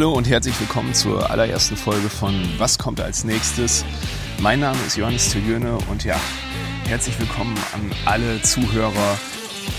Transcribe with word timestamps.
Hallo 0.00 0.14
und 0.14 0.30
herzlich 0.30 0.58
willkommen 0.58 0.94
zur 0.94 1.30
allerersten 1.30 1.76
Folge 1.76 2.08
von 2.08 2.34
Was 2.56 2.78
kommt 2.78 3.02
als 3.02 3.24
nächstes? 3.24 3.84
Mein 4.38 4.60
Name 4.60 4.78
ist 4.86 4.96
Johannes 4.96 5.30
Tügöne 5.30 5.76
und 5.90 6.04
ja, 6.04 6.18
herzlich 6.86 7.20
willkommen 7.20 7.54
an 7.74 7.90
alle 8.06 8.40
Zuhörer 8.40 9.18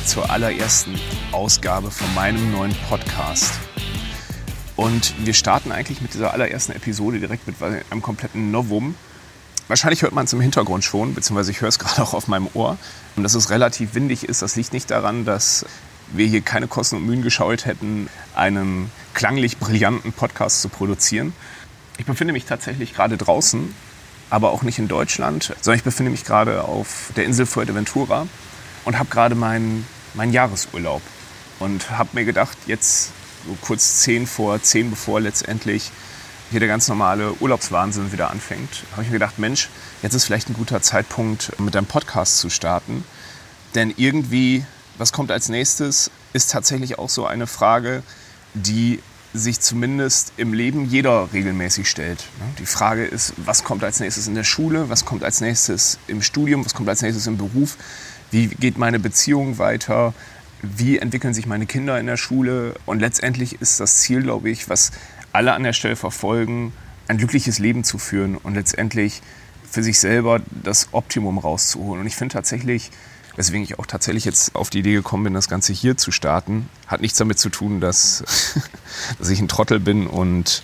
zur 0.05 0.29
allerersten 0.29 0.93
Ausgabe 1.31 1.89
von 1.89 2.13
meinem 2.13 2.51
neuen 2.51 2.75
Podcast. 2.87 3.51
Und 4.75 5.15
wir 5.25 5.33
starten 5.33 5.71
eigentlich 5.71 6.01
mit 6.01 6.13
dieser 6.13 6.31
allerersten 6.35 6.73
Episode 6.73 7.19
direkt 7.19 7.47
mit 7.47 7.55
einem 7.63 8.03
kompletten 8.03 8.51
Novum. 8.51 8.93
Wahrscheinlich 9.69 10.03
hört 10.03 10.13
man 10.13 10.25
es 10.25 10.33
im 10.33 10.41
Hintergrund 10.41 10.83
schon, 10.83 11.15
beziehungsweise 11.15 11.49
ich 11.49 11.61
höre 11.61 11.69
es 11.69 11.79
gerade 11.79 11.99
auch 11.99 12.13
auf 12.13 12.27
meinem 12.27 12.47
Ohr. 12.53 12.77
Und 13.15 13.23
dass 13.23 13.33
es 13.33 13.49
relativ 13.49 13.95
windig 13.95 14.25
ist, 14.25 14.43
das 14.43 14.55
liegt 14.55 14.71
nicht 14.71 14.91
daran, 14.91 15.25
dass 15.25 15.65
wir 16.13 16.27
hier 16.27 16.41
keine 16.41 16.67
Kosten 16.67 16.97
und 16.97 17.05
Mühen 17.05 17.21
gescheut 17.21 17.65
hätten, 17.65 18.09
einen 18.35 18.91
klanglich 19.13 19.57
brillanten 19.57 20.13
Podcast 20.13 20.61
zu 20.61 20.69
produzieren. 20.69 21.33
Ich 21.97 22.05
befinde 22.05 22.33
mich 22.33 22.45
tatsächlich 22.45 22.93
gerade 22.93 23.17
draußen, 23.17 23.73
aber 24.29 24.51
auch 24.51 24.63
nicht 24.63 24.79
in 24.79 24.87
Deutschland, 24.87 25.55
sondern 25.61 25.77
ich 25.77 25.83
befinde 25.83 26.11
mich 26.11 26.23
gerade 26.23 26.63
auf 26.63 27.11
der 27.15 27.25
Insel 27.25 27.45
Fuerteventura 27.45 28.27
und 28.85 28.97
habe 28.97 29.09
gerade 29.09 29.35
meinen 29.35 29.85
mein 30.13 30.31
Jahresurlaub. 30.31 31.01
Und 31.59 31.91
habe 31.91 32.09
mir 32.13 32.25
gedacht, 32.25 32.57
jetzt 32.65 33.11
so 33.45 33.57
kurz 33.61 33.99
zehn 33.99 34.25
vor 34.25 34.61
zehn, 34.61 34.89
bevor 34.89 35.21
letztendlich 35.21 35.91
hier 36.49 36.59
der 36.59 36.67
ganz 36.67 36.87
normale 36.87 37.33
Urlaubswahnsinn 37.39 38.11
wieder 38.11 38.29
anfängt, 38.29 38.83
habe 38.91 39.03
ich 39.03 39.09
mir 39.09 39.15
gedacht, 39.15 39.39
Mensch, 39.39 39.69
jetzt 40.01 40.15
ist 40.15 40.25
vielleicht 40.25 40.49
ein 40.49 40.53
guter 40.53 40.81
Zeitpunkt, 40.81 41.57
mit 41.59 41.75
einem 41.75 41.85
Podcast 41.85 42.39
zu 42.39 42.49
starten. 42.49 43.03
Denn 43.75 43.93
irgendwie, 43.95 44.65
was 45.01 45.11
kommt 45.11 45.31
als 45.31 45.49
nächstes, 45.49 46.11
ist 46.31 46.51
tatsächlich 46.51 46.99
auch 46.99 47.09
so 47.09 47.25
eine 47.25 47.47
Frage, 47.47 48.03
die 48.53 48.99
sich 49.33 49.59
zumindest 49.59 50.31
im 50.37 50.53
Leben 50.53 50.85
jeder 50.85 51.29
regelmäßig 51.33 51.89
stellt. 51.89 52.23
Die 52.59 52.67
Frage 52.67 53.05
ist, 53.05 53.33
was 53.37 53.63
kommt 53.63 53.83
als 53.83 53.99
nächstes 53.99 54.27
in 54.27 54.35
der 54.35 54.43
Schule, 54.43 54.89
was 54.89 55.03
kommt 55.03 55.23
als 55.23 55.41
nächstes 55.41 55.97
im 56.05 56.21
Studium, 56.21 56.63
was 56.63 56.75
kommt 56.75 56.87
als 56.87 57.01
nächstes 57.01 57.25
im 57.25 57.37
Beruf, 57.37 57.77
wie 58.29 58.47
geht 58.47 58.77
meine 58.77 58.99
Beziehung 58.99 59.57
weiter, 59.57 60.13
wie 60.61 60.99
entwickeln 60.99 61.33
sich 61.33 61.47
meine 61.47 61.65
Kinder 61.65 61.99
in 61.99 62.05
der 62.05 62.17
Schule. 62.17 62.75
Und 62.85 62.99
letztendlich 62.99 63.59
ist 63.59 63.79
das 63.79 64.01
Ziel, 64.01 64.21
glaube 64.21 64.51
ich, 64.51 64.69
was 64.69 64.91
alle 65.31 65.53
an 65.53 65.63
der 65.63 65.73
Stelle 65.73 65.95
verfolgen, 65.95 66.73
ein 67.07 67.17
glückliches 67.17 67.57
Leben 67.57 67.83
zu 67.83 67.97
führen 67.97 68.37
und 68.37 68.53
letztendlich 68.53 69.23
für 69.67 69.81
sich 69.81 69.99
selber 69.99 70.41
das 70.51 70.89
Optimum 70.91 71.39
rauszuholen. 71.39 72.01
Und 72.01 72.07
ich 72.07 72.15
finde 72.15 72.33
tatsächlich, 72.33 72.91
weswegen 73.35 73.63
ich 73.63 73.79
auch 73.79 73.85
tatsächlich 73.85 74.25
jetzt 74.25 74.55
auf 74.55 74.69
die 74.69 74.79
Idee 74.79 74.93
gekommen 74.93 75.25
bin, 75.25 75.33
das 75.33 75.49
Ganze 75.49 75.73
hier 75.73 75.97
zu 75.97 76.11
starten, 76.11 76.69
hat 76.87 77.01
nichts 77.01 77.17
damit 77.17 77.39
zu 77.39 77.49
tun, 77.49 77.79
dass, 77.79 78.23
dass 79.19 79.29
ich 79.29 79.39
ein 79.39 79.47
Trottel 79.47 79.79
bin 79.79 80.07
und 80.07 80.63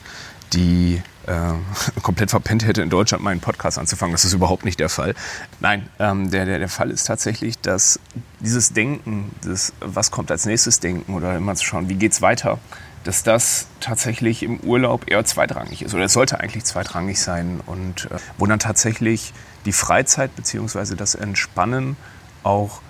die 0.53 1.01
äh, 1.27 1.53
komplett 2.01 2.29
verpennt 2.29 2.65
hätte, 2.65 2.81
in 2.81 2.89
Deutschland 2.89 3.23
meinen 3.23 3.39
Podcast 3.39 3.77
anzufangen. 3.77 4.13
Das 4.13 4.25
ist 4.25 4.33
überhaupt 4.33 4.65
nicht 4.65 4.79
der 4.79 4.89
Fall. 4.89 5.13
Nein, 5.59 5.89
ähm, 5.99 6.31
der, 6.31 6.45
der, 6.45 6.59
der 6.59 6.69
Fall 6.69 6.89
ist 6.89 7.05
tatsächlich, 7.05 7.59
dass 7.59 7.99
dieses 8.39 8.73
Denken, 8.73 9.31
das, 9.43 9.73
was 9.79 10.11
kommt 10.11 10.31
als 10.31 10.45
nächstes 10.45 10.79
Denken 10.79 11.13
oder 11.13 11.35
immer 11.35 11.55
zu 11.55 11.65
schauen, 11.65 11.89
wie 11.89 11.95
geht 11.95 12.13
es 12.13 12.21
weiter, 12.21 12.59
dass 13.03 13.23
das 13.23 13.67
tatsächlich 13.79 14.43
im 14.43 14.59
Urlaub 14.59 15.09
eher 15.09 15.23
zweitrangig 15.23 15.81
ist 15.81 15.93
oder 15.93 16.05
es 16.05 16.13
sollte 16.13 16.39
eigentlich 16.39 16.65
zweitrangig 16.65 17.21
sein 17.21 17.61
und 17.65 18.11
äh, 18.11 18.17
wo 18.37 18.45
dann 18.45 18.59
tatsächlich 18.59 19.33
die 19.65 19.71
Freizeit 19.71 20.35
bzw. 20.35 20.95
das 20.95 21.15
Entspannen 21.15 21.95
auch 22.47 22.81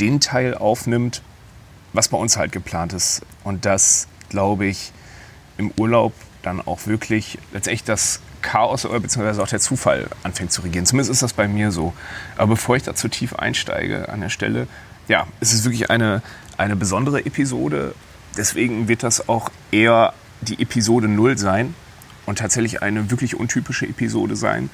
den 0.00 0.20
Teil 0.20 0.54
aufnimmt, 0.54 1.22
was 1.92 2.08
bei 2.08 2.16
uns 2.16 2.36
halt 2.36 2.50
geplant 2.50 2.92
ist. 2.92 3.22
Und 3.44 3.64
das, 3.64 4.08
glaube 4.30 4.66
ich, 4.66 4.92
im 5.58 5.70
Urlaub 5.78 6.12
dann 6.42 6.60
auch 6.60 6.86
wirklich 6.86 7.38
letztendlich 7.52 7.84
das 7.84 8.20
Chaos 8.42 8.84
oder 8.84 9.00
beziehungsweise 9.00 9.42
auch 9.42 9.48
der 9.48 9.60
Zufall 9.60 10.08
anfängt 10.22 10.52
zu 10.52 10.62
regieren. 10.62 10.86
Zumindest 10.86 11.10
ist 11.10 11.22
das 11.22 11.32
bei 11.32 11.46
mir 11.46 11.70
so. 11.70 11.92
Aber 12.36 12.48
bevor 12.48 12.76
ich 12.76 12.82
da 12.82 12.94
zu 12.94 13.08
tief 13.08 13.34
einsteige 13.34 14.08
an 14.08 14.20
der 14.20 14.28
Stelle, 14.30 14.66
ja, 15.08 15.26
es 15.40 15.52
ist 15.52 15.64
wirklich 15.64 15.90
eine, 15.90 16.22
eine 16.56 16.76
besondere 16.76 17.24
Episode. 17.24 17.94
Deswegen 18.36 18.88
wird 18.88 19.02
das 19.02 19.28
auch 19.28 19.50
eher 19.70 20.12
die 20.40 20.60
Episode 20.60 21.08
0 21.08 21.38
sein 21.38 21.74
und 22.26 22.38
tatsächlich 22.38 22.82
eine 22.82 23.10
wirklich 23.10 23.38
untypische 23.38 23.86
Episode 23.86 24.36
sein. 24.36 24.70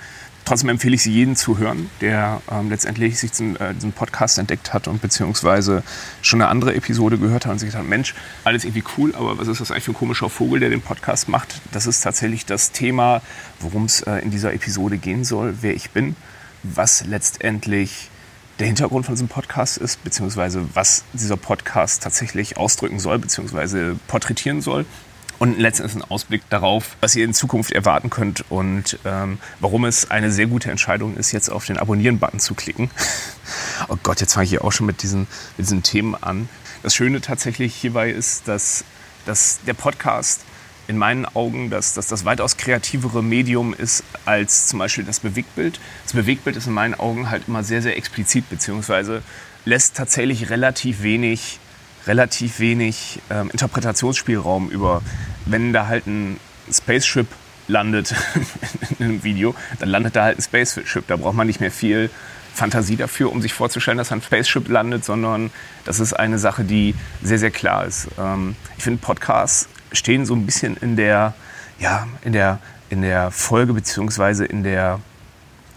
Trotzdem 0.50 0.71
empfehle 0.71 0.97
ich 0.97 1.05
sie 1.05 1.12
jedem 1.12 1.37
zu 1.37 1.59
hören, 1.59 1.88
der 2.00 2.43
ähm, 2.50 2.71
letztendlich 2.71 3.21
sich 3.21 3.31
diesen, 3.31 3.55
äh, 3.61 3.72
diesen, 3.72 3.93
Podcast 3.93 4.37
entdeckt 4.37 4.75
hat 4.75 4.88
und 4.88 5.00
beziehungsweise 5.00 5.84
schon 6.22 6.43
eine 6.43 6.50
andere 6.50 6.75
Episode 6.75 7.19
gehört 7.19 7.47
hat 7.47 7.53
und 7.53 7.61
sich 7.61 7.69
gesagt 7.69 7.84
hat, 7.84 7.88
Mensch, 7.88 8.16
alles 8.43 8.65
irgendwie 8.65 8.83
cool, 8.99 9.15
aber 9.15 9.39
was 9.39 9.47
ist 9.47 9.60
das 9.60 9.71
eigentlich 9.71 9.84
für 9.84 9.93
ein 9.93 9.94
komischer 9.94 10.28
Vogel, 10.28 10.59
der 10.59 10.71
den 10.71 10.83
Podcast 10.83 11.28
macht? 11.28 11.60
Das 11.71 11.87
ist 11.87 12.00
tatsächlich 12.00 12.47
das 12.47 12.72
Thema, 12.72 13.22
worum 13.60 13.84
es 13.84 14.00
äh, 14.00 14.16
in 14.16 14.33
dieser 14.33 14.53
Episode 14.53 14.99
gehen 14.99 15.22
soll, 15.22 15.59
wer 15.60 15.72
ich 15.72 15.91
bin, 15.91 16.16
was 16.65 17.05
letztendlich 17.06 18.10
der 18.59 18.66
Hintergrund 18.66 19.06
von 19.06 19.15
diesem 19.15 19.28
Podcast 19.28 19.78
ist, 19.78 20.03
beziehungsweise 20.03 20.66
was 20.75 21.05
dieser 21.12 21.37
Podcast 21.37 22.03
tatsächlich 22.03 22.56
ausdrücken 22.56 22.99
soll, 22.99 23.21
beziehungsweise 23.21 23.94
porträtieren 24.09 24.62
soll 24.62 24.84
und 25.41 25.59
letztendlich 25.59 26.05
ein 26.05 26.11
Ausblick 26.11 26.43
darauf, 26.51 26.97
was 27.01 27.17
ihr 27.17 27.25
in 27.25 27.33
Zukunft 27.33 27.73
erwarten 27.73 28.11
könnt 28.11 28.45
und 28.51 28.99
ähm, 29.06 29.39
warum 29.59 29.87
es 29.87 30.11
eine 30.11 30.31
sehr 30.31 30.47
gute 30.47 30.71
Entscheidung 30.71 31.17
ist, 31.17 31.33
jetzt 31.33 31.49
auf 31.49 31.65
den 31.65 31.78
Abonnieren-Button 31.78 32.41
zu 32.41 32.55
klicken. 32.55 32.91
oh 33.89 33.97
Gott, 34.03 34.21
jetzt 34.21 34.34
fange 34.34 34.45
ich 34.45 34.51
hier 34.51 34.62
auch 34.62 34.71
schon 34.71 34.87
mit 34.87 35.03
diesen, 35.03 35.21
mit 35.56 35.67
diesen 35.67 35.83
Themen 35.83 36.15
an. 36.15 36.51
Das 36.83 36.95
Schöne 36.95 37.23
tatsächlich 37.23 37.75
hierbei 37.75 38.11
ist, 38.11 38.49
dass, 38.49 38.84
dass 39.25 39.61
der 39.67 39.73
Podcast 39.73 40.43
in 40.89 40.99
meinen 40.99 41.25
Augen 41.25 41.71
dass, 41.71 41.95
dass 41.95 42.07
das 42.09 42.27
weitaus 42.27 42.59
kreativere 42.59 43.22
Medium 43.22 43.72
ist 43.72 44.05
als 44.27 44.67
zum 44.67 44.78
Beispiel 44.78 45.05
das 45.05 45.21
Bewegtbild. 45.21 45.81
Das 46.05 46.12
Bewegtbild 46.12 46.57
ist 46.57 46.67
in 46.67 46.75
meinen 46.75 46.95
Augen 46.95 47.31
halt 47.31 47.45
immer 47.49 47.65
sehr, 47.65 47.81
sehr 47.81 47.97
explizit, 47.97 48.51
beziehungsweise 48.51 49.22
lässt 49.65 49.97
tatsächlich 49.97 50.51
relativ 50.51 51.03
wenig 51.03 51.61
relativ 52.07 52.61
wenig 52.61 53.21
ähm, 53.31 53.51
Interpretationsspielraum 53.51 54.71
über, 54.71 55.03
wenn 55.50 55.72
da 55.72 55.87
halt 55.87 56.06
ein 56.06 56.38
Spaceship 56.71 57.27
landet 57.69 58.15
in 58.99 59.05
einem 59.05 59.25
Video, 59.25 59.55
dann 59.78 59.88
landet 59.88 60.16
da 60.16 60.25
halt 60.25 60.38
ein 60.38 60.43
Spaceship. 60.43 61.06
Da 61.06 61.16
braucht 61.16 61.34
man 61.34 61.47
nicht 61.47 61.61
mehr 61.61 61.71
viel 61.71 62.11
Fantasie 62.55 62.97
dafür, 62.97 63.31
um 63.31 63.41
sich 63.41 63.53
vorzustellen, 63.53 63.99
dass 63.99 64.12
ein 64.12 64.22
Spaceship 64.22 64.69
landet, 64.69 65.05
sondern 65.05 65.50
das 65.84 66.00
ist 66.00 66.12
eine 66.12 66.39
Sache, 66.39 66.65
die 66.65 66.94
sehr, 67.22 67.39
sehr 67.39 67.50
klar 67.50 67.87
ist. 67.87 68.09
Ähm, 68.19 68.56
ich 68.77 68.84
finde, 68.84 69.00
Podcasts 69.00 69.69
stehen 69.93 70.27
so 70.27 70.34
ein 70.34 70.47
bisschen 70.47 70.77
in 70.77 70.97
der, 70.97 71.34
ja, 71.78 72.09
in 72.22 72.33
der, 72.33 72.59
in 72.89 73.03
der 73.03 73.31
Folge 73.31 73.72
beziehungsweise 73.72 74.44
in 74.44 74.62
der, 74.62 75.00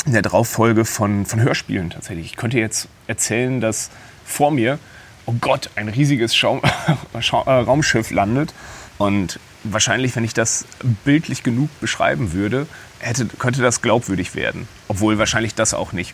in 0.06 0.14
der 0.14 0.22
Drauffolge 0.22 0.86
von, 0.86 1.26
von 1.26 1.42
Hörspielen 1.42 1.92
tatsächlich. 1.92 2.26
Ich 2.26 2.36
könnte 2.36 2.58
jetzt 2.60 2.88
erzählen, 3.08 3.62
dass 3.62 3.90
vor 4.26 4.52
mir 4.52 4.80
oh 5.26 5.36
Gott, 5.40 5.70
ein 5.76 5.90
riesiges 5.90 6.36
Schaum, 6.36 6.62
äh, 7.14 7.50
Raumschiff 7.50 8.12
landet. 8.12 8.54
Und 8.98 9.40
wahrscheinlich, 9.64 10.16
wenn 10.16 10.24
ich 10.24 10.34
das 10.34 10.66
bildlich 11.06 11.44
genug 11.44 11.70
beschreiben 11.80 12.34
würde, 12.34 12.68
hätte, 13.00 13.26
könnte 13.26 13.62
das 13.62 13.82
glaubwürdig 13.82 14.36
werden. 14.36 14.68
Obwohl 14.88 15.18
wahrscheinlich 15.18 15.56
das 15.56 15.74
auch 15.74 15.94
nicht. 15.94 16.14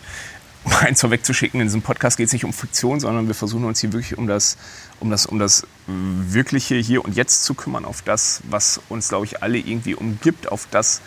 Um 0.62 0.72
eins 0.74 1.00
vorwegzuschicken, 1.00 1.58
in 1.60 1.68
diesem 1.68 1.80
Podcast 1.80 2.18
geht 2.18 2.26
es 2.26 2.32
nicht 2.34 2.44
um 2.44 2.52
Fiktion, 2.52 3.00
sondern 3.00 3.26
wir 3.28 3.34
versuchen 3.34 3.64
uns 3.64 3.80
hier 3.80 3.92
wirklich 3.94 4.18
um 4.18 4.26
das, 4.26 4.58
um 5.00 5.10
das, 5.10 5.24
um 5.24 5.38
das 5.38 5.66
wirkliche 5.86 6.74
Hier 6.76 7.02
und 7.02 7.16
Jetzt 7.16 7.44
zu 7.44 7.54
kümmern, 7.54 7.86
auf 7.86 8.02
das, 8.02 8.42
was 8.48 8.78
uns, 8.90 9.08
glaube 9.08 9.24
ich, 9.24 9.42
alle 9.42 9.56
irgendwie 9.56 9.94
umgibt, 9.94 10.52
auf 10.52 10.68
das, 10.70 11.00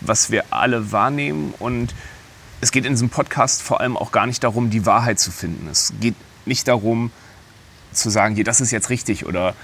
was 0.00 0.30
wir 0.30 0.44
alle 0.50 0.92
wahrnehmen. 0.92 1.52
Und 1.58 1.94
es 2.60 2.70
geht 2.70 2.84
in 2.84 2.92
diesem 2.92 3.10
Podcast 3.10 3.60
vor 3.60 3.80
allem 3.80 3.96
auch 3.96 4.12
gar 4.12 4.26
nicht 4.26 4.44
darum, 4.44 4.70
die 4.70 4.86
Wahrheit 4.86 5.18
zu 5.18 5.32
finden. 5.32 5.68
Es 5.68 5.92
geht 6.00 6.14
nicht 6.46 6.68
darum, 6.68 7.10
zu 7.92 8.10
sagen, 8.10 8.34
hier, 8.34 8.44
das 8.44 8.60
ist 8.60 8.70
jetzt 8.70 8.90
richtig 8.90 9.26
oder 9.26 9.54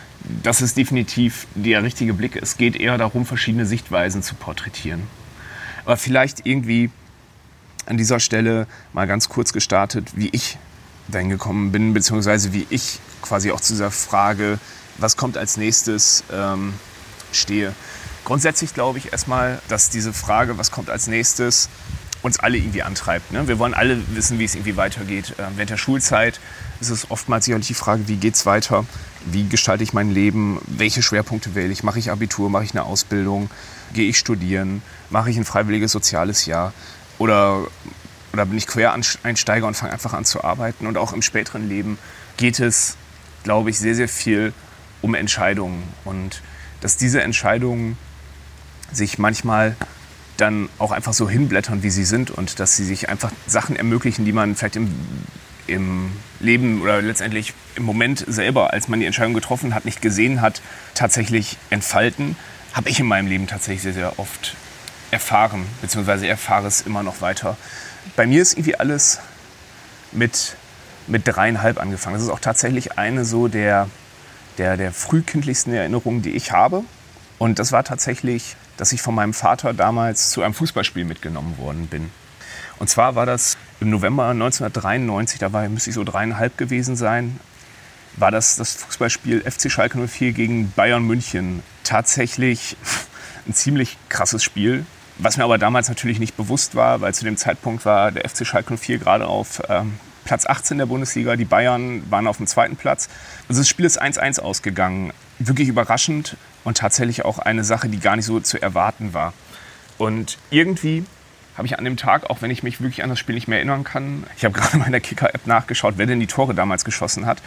das 0.43 0.61
ist 0.61 0.77
definitiv 0.77 1.47
der 1.55 1.83
richtige 1.83 2.15
Blick. 2.15 2.37
Es 2.37 2.57
geht 2.57 2.77
eher 2.77 2.99
darum, 2.99 3.27
verschiedene 3.27 3.67
Sichtweisen 3.67 4.23
zu 4.23 4.35
porträtieren. 4.35 5.03
Aber 5.85 5.97
vielleicht 5.97 6.47
irgendwie 6.47 6.91
an 7.87 7.97
dieser 7.97 8.21
Stelle 8.21 8.67
mal 8.93 9.07
ganz 9.07 9.29
kurz 9.29 9.53
gestartet, 9.53 10.11
wie 10.15 10.29
ich 10.33 10.59
dahin 11.09 11.31
gekommen 11.31 11.73
bin, 11.73 11.95
beziehungsweise 11.95 12.53
wie 12.53 12.67
ich 12.71 13.01
quasi 13.23 13.51
auch 13.51 13.61
zu 13.61 13.73
dieser 13.73 13.91
Frage, 13.91 14.59
was 14.99 15.17
kommt 15.17 15.39
als 15.39 15.57
nächstes, 15.57 16.25
ähm, 16.33 16.75
stehe. 17.33 17.73
Grundsätzlich 18.25 18.75
glaube 18.75 18.99
ich 18.99 19.13
erstmal, 19.13 19.61
dass 19.69 19.89
diese 19.89 20.13
Frage, 20.13 20.59
was 20.59 20.71
kommt 20.71 20.91
als 20.91 21.07
nächstes, 21.07 21.71
uns 22.23 22.39
alle 22.39 22.59
irgendwie 22.59 22.83
antreibt. 22.83 23.33
Ne? 23.33 23.49
Wir 23.49 23.59
wollen 23.59 23.75
alle 23.75 24.03
wissen, 24.15 24.39
wie 24.39 24.45
es 24.45 24.55
irgendwie 24.55 24.77
weitergeht. 24.77 25.35
Ähm, 25.39 25.53
während 25.57 25.71
der 25.71 25.77
Schulzeit 25.77 26.41
ist 26.81 26.91
es 26.91 27.11
oftmals 27.11 27.45
sicherlich 27.45 27.67
die 27.67 27.75
Frage, 27.75 28.09
wie 28.09 28.17
geht 28.17 28.35
es 28.35 28.47
weiter? 28.47 28.85
Wie 29.25 29.49
gestalte 29.49 29.83
ich 29.83 29.93
mein 29.93 30.11
Leben? 30.11 30.61
Welche 30.67 31.03
Schwerpunkte 31.03 31.55
wähle 31.55 31.73
ich? 31.73 31.83
Mache 31.83 31.99
ich 31.99 32.11
Abitur? 32.11 32.51
Mache 32.51 32.65
ich 32.65 32.73
eine 32.73 32.85
Ausbildung? 32.85 33.51
Gehe 33.93 34.09
ich 34.09 34.19
studieren? 34.19 34.83
Mache 35.11 35.31
ich 35.31 35.37
ein 35.37 35.45
freiwilliges 35.45 35.93
soziales 35.93 36.47
Jahr? 36.47 36.73
Oder, 37.19 37.67
oder 38.33 38.47
bin 38.47 38.59
ich 38.59 38.67
Quereinsteiger 38.67 39.67
und 39.67 39.77
fange 39.77 39.93
einfach 39.93 40.13
an 40.13 40.25
zu 40.25 40.45
arbeiten? 40.45 40.87
Und 40.87 40.97
auch 40.97 41.13
im 41.13 41.23
späteren 41.23 41.69
Leben 41.69 41.99
geht 42.37 42.61
es, 42.61 42.97
glaube 43.43 43.71
ich, 43.71 43.79
sehr, 43.79 43.95
sehr 43.95 44.09
viel 44.09 44.53
um 45.03 45.15
Entscheidungen. 45.15 45.83
Und 46.05 46.43
dass 46.81 46.97
diese 46.97 47.23
Entscheidungen 47.23 47.99
sich 48.93 49.19
manchmal 49.19 49.77
dann 50.37 50.69
auch 50.79 50.93
einfach 50.93 51.13
so 51.13 51.29
hinblättern, 51.29 51.83
wie 51.83 51.91
sie 51.91 52.05
sind 52.05 52.31
und 52.31 52.61
dass 52.61 52.77
sie 52.77 52.85
sich 52.85 53.09
einfach 53.09 53.33
Sachen 53.47 53.75
ermöglichen, 53.75 54.25
die 54.25 54.33
man 54.33 54.55
vielleicht 54.55 54.77
im, 54.77 54.95
im 55.69 56.11
Leben 56.41 56.83
oder 56.83 57.01
letztendlich 57.03 57.55
im 57.77 57.85
Moment 57.85 58.25
selber, 58.27 58.73
als 58.73 58.89
man 58.89 59.01
die 59.01 59.07
Entscheidung 59.07 59.35
getroffen 59.35 59.75
hat, 59.75 59.85
nicht 59.85 60.03
gesehen 60.03 60.41
hat, 60.41 60.61
tatsächlich 60.95 61.57
entfalten, 61.71 62.37
habe 62.73 62.89
ich 62.89 63.01
in 63.01 63.07
meinem 63.07 63.29
Leben 63.29 63.47
tatsächlich 63.47 63.83
sehr, 63.83 63.93
sehr 63.93 64.19
oft 64.19 64.57
erfahren, 65.11 65.67
beziehungsweise 65.81 66.27
erfahre 66.27 66.67
es 66.67 66.83
immer 66.83 67.03
noch 67.03 67.21
weiter. 67.21 67.57
Bei 68.17 68.27
mir 68.27 68.43
ist 68.43 68.55
irgendwie 68.55 68.77
alles 68.77 69.21
mit, 70.13 70.57
mit 71.07 71.27
dreieinhalb 71.27 71.81
angefangen. 71.81 72.15
Das 72.15 72.23
ist 72.23 72.31
auch 72.31 72.41
tatsächlich 72.41 72.99
eine 72.99 73.25
so 73.25 73.49
der, 73.49 73.89
der, 74.59 74.77
der 74.77 74.93
frühkindlichsten 74.93 75.73
Erinnerungen, 75.73 76.23
die 76.23 76.33
ich 76.33 76.53
habe. 76.53 76.83
Und 77.39 77.59
das 77.59 77.73
war 77.73 77.85
tatsächlich, 77.85 78.57
dass 78.77 78.93
ich 78.93 79.01
von 79.01 79.15
meinem 79.15 79.35
Vater 79.35 79.73
damals 79.73 80.31
zu 80.31 80.43
einem 80.43 80.55
Fußballspiel 80.55 81.05
mitgenommen 81.05 81.57
worden 81.59 81.87
bin. 81.87 82.11
Und 82.79 82.89
zwar 82.89 83.15
war 83.15 83.27
das 83.27 83.57
im 83.81 83.91
November 83.91 84.29
1993, 84.29 85.39
da 85.39 85.53
war, 85.53 85.69
müsste 85.69 85.91
ich 85.91 85.95
so 85.95 86.05
dreieinhalb 86.05 86.57
gewesen 86.57 86.97
sein, 86.97 87.39
war 88.17 88.31
das 88.31 88.57
das 88.57 88.75
Fußballspiel 88.75 89.43
FC 89.49 89.71
Schalke 89.71 89.99
04 90.07 90.33
gegen 90.33 90.73
Bayern 90.73 91.05
München. 91.05 91.63
Tatsächlich 91.85 92.77
ein 93.47 93.55
ziemlich 93.55 93.97
krasses 94.09 94.43
Spiel, 94.43 94.85
was 95.19 95.37
mir 95.37 95.45
aber 95.45 95.59
damals 95.59 95.89
natürlich 95.89 96.19
nicht 96.19 96.37
bewusst 96.37 96.75
war, 96.75 97.01
weil 97.01 97.15
zu 97.15 97.25
dem 97.25 97.37
Zeitpunkt 97.37 97.85
war 97.85 98.13
der 98.13 98.29
FC 98.29 98.47
Schalke 98.47 98.77
04 98.77 98.99
gerade 98.99 99.27
auf 99.27 99.63
ähm, 99.69 99.99
Platz 100.25 100.47
18 100.47 100.79
der 100.79 100.87
Bundesliga, 100.87 101.37
die 101.37 101.47
Bayern 101.47 102.03
waren 102.11 102.27
auf 102.27 102.37
dem 102.37 102.47
zweiten 102.47 102.77
Platz. 102.77 103.09
Also 103.49 103.63
das 103.63 103.69
Spiel 103.69 103.87
ist 103.87 104.01
1-1 104.01 104.41
ausgegangen. 104.41 105.13
Wirklich 105.39 105.69
überraschend 105.69 106.37
und 106.65 106.77
tatsächlich 106.77 107.25
auch 107.25 107.39
eine 107.39 107.65
Sache, 107.65 107.89
die 107.89 107.99
gar 107.99 108.15
nicht 108.15 108.27
so 108.27 108.39
zu 108.39 108.61
erwarten 108.61 109.15
war. 109.15 109.33
Und 109.97 110.37
irgendwie 110.51 111.05
habe 111.59 111.67
ich 111.67 111.77
an 111.77 111.85
dem 111.85 111.97
Tag, 111.97 112.31
auch 112.31 112.41
wenn 112.41 112.53
ich 112.53 112.63
mich 112.63 112.81
wirklich 112.81 113.03
an 113.03 113.11
das 113.11 113.19
Spiel 113.19 113.35
nicht 113.35 113.49
mehr 113.49 113.59
erinnern 113.59 113.83
kann, 113.83 114.25
ich 114.37 114.45
habe 114.45 114.55
gerade 114.59 114.83
in 114.87 114.93
der 114.93 115.01
Kicker-App 115.01 115.47
nachgeschaut, 115.47 115.95
wer 115.97 116.07
denn 116.07 116.21
die 116.21 116.29
Tore 116.29 116.55
damals 116.55 116.85
geschossen 116.85 117.27
hat. 117.27 117.43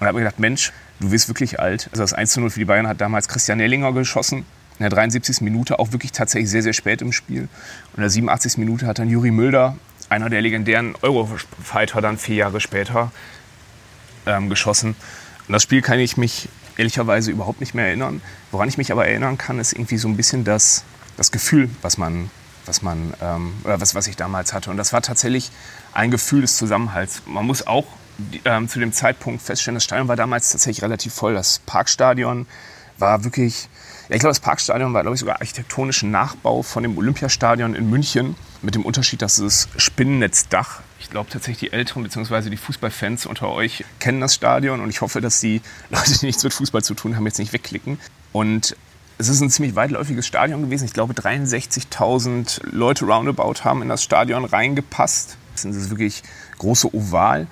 Und 0.00 0.06
habe 0.08 0.18
mir 0.18 0.24
gedacht, 0.24 0.40
Mensch, 0.40 0.72
du 0.98 1.12
wirst 1.12 1.28
wirklich 1.28 1.60
alt. 1.60 1.88
Also 1.92 2.02
das 2.02 2.12
1 2.12 2.36
0 2.36 2.50
für 2.50 2.58
die 2.58 2.64
Bayern 2.64 2.88
hat 2.88 3.00
damals 3.00 3.28
Christian 3.28 3.58
Nellinger 3.58 3.92
geschossen. 3.92 4.38
In 4.78 4.82
der 4.82 4.90
73. 4.90 5.42
Minute, 5.42 5.78
auch 5.78 5.92
wirklich 5.92 6.10
tatsächlich 6.10 6.50
sehr, 6.50 6.62
sehr 6.62 6.72
spät 6.72 7.02
im 7.02 7.12
Spiel. 7.12 7.42
Und 7.42 7.96
in 7.96 8.00
der 8.00 8.10
87. 8.10 8.58
Minute 8.58 8.86
hat 8.86 8.98
dann 8.98 9.08
Juri 9.08 9.30
Mülder, 9.30 9.76
einer 10.08 10.28
der 10.28 10.40
legendären 10.40 10.96
Eurofighter, 11.00 12.00
dann 12.00 12.18
vier 12.18 12.36
Jahre 12.36 12.60
später 12.60 13.12
ähm, 14.26 14.50
geschossen. 14.50 14.96
Und 15.46 15.52
das 15.52 15.62
Spiel 15.62 15.82
kann 15.82 16.00
ich 16.00 16.16
mich 16.16 16.48
ehrlicherweise 16.76 17.30
überhaupt 17.30 17.60
nicht 17.60 17.74
mehr 17.74 17.86
erinnern. 17.86 18.22
Woran 18.50 18.68
ich 18.68 18.76
mich 18.76 18.90
aber 18.90 19.06
erinnern 19.06 19.38
kann, 19.38 19.60
ist 19.60 19.72
irgendwie 19.72 19.98
so 19.98 20.08
ein 20.08 20.16
bisschen 20.16 20.42
das, 20.42 20.84
das 21.16 21.30
Gefühl, 21.30 21.70
was 21.82 21.96
man 21.96 22.28
was 22.66 22.82
man 22.82 23.14
ähm, 23.20 23.52
oder 23.64 23.80
was, 23.80 23.94
was 23.94 24.06
ich 24.06 24.16
damals 24.16 24.52
hatte. 24.52 24.70
Und 24.70 24.76
das 24.76 24.92
war 24.92 25.02
tatsächlich 25.02 25.50
ein 25.92 26.10
Gefühl 26.10 26.42
des 26.42 26.56
Zusammenhalts. 26.56 27.22
Man 27.26 27.46
muss 27.46 27.66
auch 27.66 27.86
ähm, 28.44 28.68
zu 28.68 28.78
dem 28.78 28.92
Zeitpunkt 28.92 29.42
feststellen, 29.42 29.76
das 29.76 29.84
Stadion 29.84 30.08
war 30.08 30.16
damals 30.16 30.50
tatsächlich 30.50 30.82
relativ 30.82 31.14
voll. 31.14 31.34
Das 31.34 31.60
Parkstadion 31.60 32.46
war 32.98 33.24
wirklich, 33.24 33.68
ja, 34.08 34.16
ich 34.16 34.20
glaube, 34.20 34.30
das 34.30 34.40
Parkstadion 34.40 34.92
war, 34.94 35.02
glaube 35.02 35.14
ich, 35.14 35.20
sogar 35.20 35.40
architektonischen 35.40 36.10
Nachbau 36.10 36.62
von 36.62 36.82
dem 36.82 36.96
Olympiastadion 36.96 37.74
in 37.74 37.88
München. 37.88 38.36
Mit 38.62 38.74
dem 38.76 38.84
Unterschied, 38.84 39.22
dass 39.22 39.38
es 39.38 39.68
Spinnennetzdach. 39.76 40.82
Ich 41.00 41.10
glaube 41.10 41.28
tatsächlich, 41.28 41.70
die 41.70 41.76
Älteren 41.76 42.04
bzw. 42.04 42.48
die 42.48 42.56
Fußballfans 42.56 43.26
unter 43.26 43.48
euch 43.48 43.84
kennen 43.98 44.20
das 44.20 44.34
Stadion 44.34 44.80
und 44.80 44.88
ich 44.88 45.00
hoffe, 45.00 45.20
dass 45.20 45.40
die 45.40 45.60
Leute, 45.90 46.16
die 46.18 46.26
nichts 46.26 46.44
mit 46.44 46.54
Fußball 46.54 46.82
zu 46.82 46.94
tun 46.94 47.16
haben, 47.16 47.26
jetzt 47.26 47.38
nicht 47.38 47.52
wegklicken. 47.52 47.98
Und 48.30 48.76
es 49.22 49.28
ist 49.28 49.40
ein 49.40 49.50
ziemlich 49.50 49.76
weitläufiges 49.76 50.26
Stadion 50.26 50.62
gewesen. 50.62 50.84
Ich 50.84 50.92
glaube, 50.92 51.14
63.000 51.14 52.60
Leute 52.70 53.04
roundabout 53.04 53.64
haben 53.64 53.82
in 53.82 53.88
das 53.88 54.02
Stadion 54.02 54.44
reingepasst. 54.44 55.36
Das 55.54 55.64
ist 55.64 55.90
wirklich 55.90 56.22
große 56.58 56.94
Oval. 56.94 57.46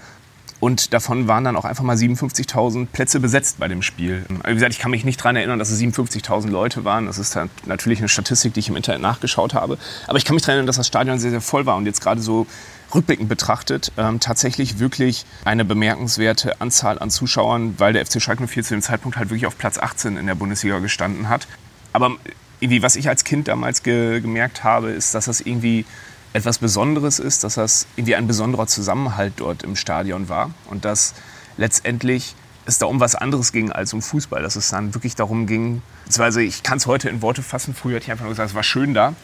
Und 0.59 0.93
davon 0.93 1.27
waren 1.27 1.45
dann 1.45 1.57
auch 1.57 1.65
einfach 1.65 1.85
mal 1.85 1.97
57.000 1.97 2.87
Plätze 2.87 3.19
besetzt 3.19 3.59
bei 3.59 3.69
dem 3.69 3.81
Spiel. 3.81 4.27
Wie 4.45 4.53
gesagt, 4.53 4.75
ich 4.75 4.79
kann 4.79 4.91
mich 4.91 5.05
nicht 5.05 5.19
daran 5.21 5.37
erinnern, 5.37 5.59
dass 5.59 5.71
es 5.71 5.81
57.000 5.81 6.49
Leute 6.49 6.85
waren. 6.85 7.07
Das 7.07 7.19
ist 7.19 7.39
natürlich 7.65 8.01
eine 8.01 8.09
Statistik, 8.09 8.53
die 8.53 8.61
ich 8.61 8.69
im 8.69 8.77
Internet 8.77 9.01
nachgeschaut 9.01 9.55
habe. 9.55 9.79
Aber 10.07 10.19
ich 10.19 10.25
kann 10.27 10.35
mich 10.35 10.43
daran 10.43 10.57
erinnern, 10.57 10.67
dass 10.67 10.77
das 10.77 10.87
Stadion 10.87 11.19
sehr, 11.19 11.31
sehr 11.31 11.41
voll 11.41 11.65
war 11.65 11.77
und 11.77 11.87
jetzt 11.87 12.03
gerade 12.03 12.21
so 12.21 12.47
rückblickend 12.95 13.29
betrachtet 13.29 13.93
ähm, 13.97 14.21
tatsächlich 14.21 14.79
wirklich 14.79 15.25
eine 15.45 15.65
bemerkenswerte 15.65 16.61
Anzahl 16.61 16.99
an 16.99 17.11
Zuschauern, 17.11 17.75
weil 17.79 17.93
der 17.93 18.05
FC 18.05 18.21
Schalke 18.21 18.47
04 18.47 18.65
zu 18.65 18.75
dem 18.75 18.83
Zeitpunkt 18.83 19.17
halt 19.17 19.31
wirklich 19.31 19.47
auf 19.47 19.59
Platz 19.59 19.79
18 19.79 20.17
in 20.17 20.27
der 20.27 20.35
Bundesliga 20.35 20.79
gestanden 20.79 21.29
hat. 21.29 21.47
Aber 21.93 22.17
irgendwie, 22.61 22.83
was 22.83 22.97
ich 22.97 23.09
als 23.09 23.25
Kind 23.25 23.49
damals 23.49 23.83
ge 23.83 24.21
gemerkt 24.21 24.65
habe, 24.65 24.91
ist, 24.91 25.15
dass 25.15 25.25
das 25.25 25.41
irgendwie 25.41 25.85
etwas 26.33 26.59
Besonderes 26.59 27.19
ist, 27.19 27.43
dass 27.43 27.55
das 27.55 27.87
irgendwie 27.97 28.15
ein 28.15 28.27
besonderer 28.27 28.67
Zusammenhalt 28.67 29.35
dort 29.37 29.63
im 29.63 29.75
Stadion 29.75 30.29
war 30.29 30.51
und 30.69 30.85
dass 30.85 31.15
letztendlich 31.57 32.35
es 32.67 32.79
da 32.79 32.87
um 32.87 33.01
was 33.01 33.15
anderes 33.15 33.53
ging 33.53 33.73
als 33.73 33.93
um 33.93 34.03
Fußball, 34.03 34.43
dass 34.43 34.55
es 34.55 34.71
dann 34.71 34.95
wirklich 34.95 35.17
darum 35.17 35.47
ging, 35.47 35.83
beziehungsweise 36.05 36.43
ich 36.43 36.63
kann 36.63 36.79
es 36.79 36.87
heute 36.87 37.09
in 37.09 37.23
Worte 37.23 37.43
fassen, 37.43 37.75
früher 37.75 37.97
hätte 37.97 38.05
ich 38.05 38.11
einfach 38.13 38.25
nur 38.25 38.33
gesagt, 38.33 38.51
es 38.51 38.55
war 38.55 38.63
schön 38.63 38.95
da, 38.95 39.15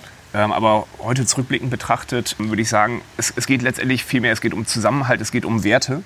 aber 0.52 0.86
heute 0.98 1.24
zurückblickend 1.24 1.70
betrachtet 1.70 2.36
würde 2.38 2.62
ich 2.62 2.68
sagen, 2.68 3.00
es, 3.16 3.32
es 3.36 3.46
geht 3.46 3.62
letztendlich 3.62 4.04
viel 4.04 4.20
mehr, 4.20 4.32
es 4.32 4.40
geht 4.40 4.54
um 4.54 4.66
Zusammenhalt, 4.66 5.20
es 5.20 5.32
geht 5.32 5.44
um 5.44 5.64
Werte. 5.64 6.02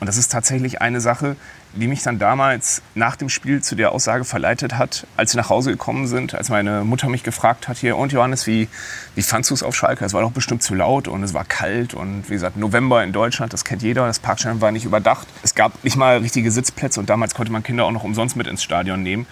Und 0.00 0.06
das 0.06 0.16
ist 0.16 0.30
tatsächlich 0.30 0.80
eine 0.80 1.00
Sache, 1.00 1.34
die 1.74 1.88
mich 1.88 2.02
dann 2.02 2.18
damals 2.18 2.82
nach 2.94 3.16
dem 3.16 3.28
Spiel 3.28 3.62
zu 3.62 3.74
der 3.74 3.92
Aussage 3.92 4.24
verleitet 4.24 4.78
hat, 4.78 5.06
als 5.16 5.34
wir 5.34 5.42
nach 5.42 5.50
Hause 5.50 5.72
gekommen 5.72 6.06
sind, 6.06 6.34
als 6.34 6.50
meine 6.50 6.84
Mutter 6.84 7.08
mich 7.08 7.24
gefragt 7.24 7.66
hat, 7.66 7.78
hier, 7.78 7.96
und 7.96 8.12
Johannes, 8.12 8.46
wie, 8.46 8.68
wie 9.16 9.22
fandst 9.22 9.50
du 9.50 9.54
es 9.54 9.62
auf 9.64 9.74
Schalke? 9.74 10.04
Es 10.04 10.14
war 10.14 10.22
doch 10.22 10.30
bestimmt 10.30 10.62
zu 10.62 10.74
laut 10.74 11.08
und 11.08 11.22
es 11.24 11.34
war 11.34 11.44
kalt 11.44 11.94
und 11.94 12.28
wie 12.28 12.34
gesagt, 12.34 12.56
November 12.56 13.02
in 13.02 13.12
Deutschland, 13.12 13.52
das 13.52 13.64
kennt 13.64 13.82
jeder, 13.82 14.06
das 14.06 14.20
Parkstadion 14.20 14.60
war 14.60 14.70
nicht 14.70 14.84
überdacht. 14.84 15.26
Es 15.42 15.56
gab 15.56 15.82
nicht 15.82 15.96
mal 15.96 16.18
richtige 16.18 16.50
Sitzplätze 16.52 17.00
und 17.00 17.10
damals 17.10 17.34
konnte 17.34 17.50
man 17.52 17.64
Kinder 17.64 17.84
auch 17.84 17.92
noch 17.92 18.04
umsonst 18.04 18.36
mit 18.36 18.46
ins 18.46 18.62
Stadion 18.62 19.02
nehmen. 19.02 19.26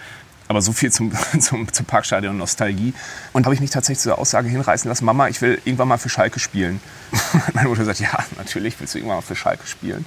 Aber 0.47 0.61
so 0.61 0.71
viel 0.71 0.91
zum, 0.91 1.11
zum, 1.39 1.71
zum 1.71 1.85
Parkstadion 1.85 2.37
Nostalgie. 2.37 2.93
Und 3.33 3.45
habe 3.45 3.53
ich 3.53 3.61
mich 3.61 3.69
tatsächlich 3.69 3.99
zu 3.99 4.09
der 4.09 4.19
Aussage 4.19 4.49
hinreißen 4.49 4.87
lassen, 4.89 5.05
Mama, 5.05 5.27
ich 5.27 5.41
will 5.41 5.61
irgendwann 5.65 5.87
mal 5.87 5.97
für 5.97 6.09
Schalke 6.09 6.39
spielen. 6.39 6.79
Meine 7.53 7.69
Mutter 7.69 7.85
sagt, 7.85 7.99
ja, 7.99 8.17
natürlich 8.37 8.79
willst 8.79 8.93
du 8.93 8.99
irgendwann 8.99 9.17
mal 9.17 9.21
für 9.21 9.35
Schalke 9.35 9.67
spielen. 9.67 10.05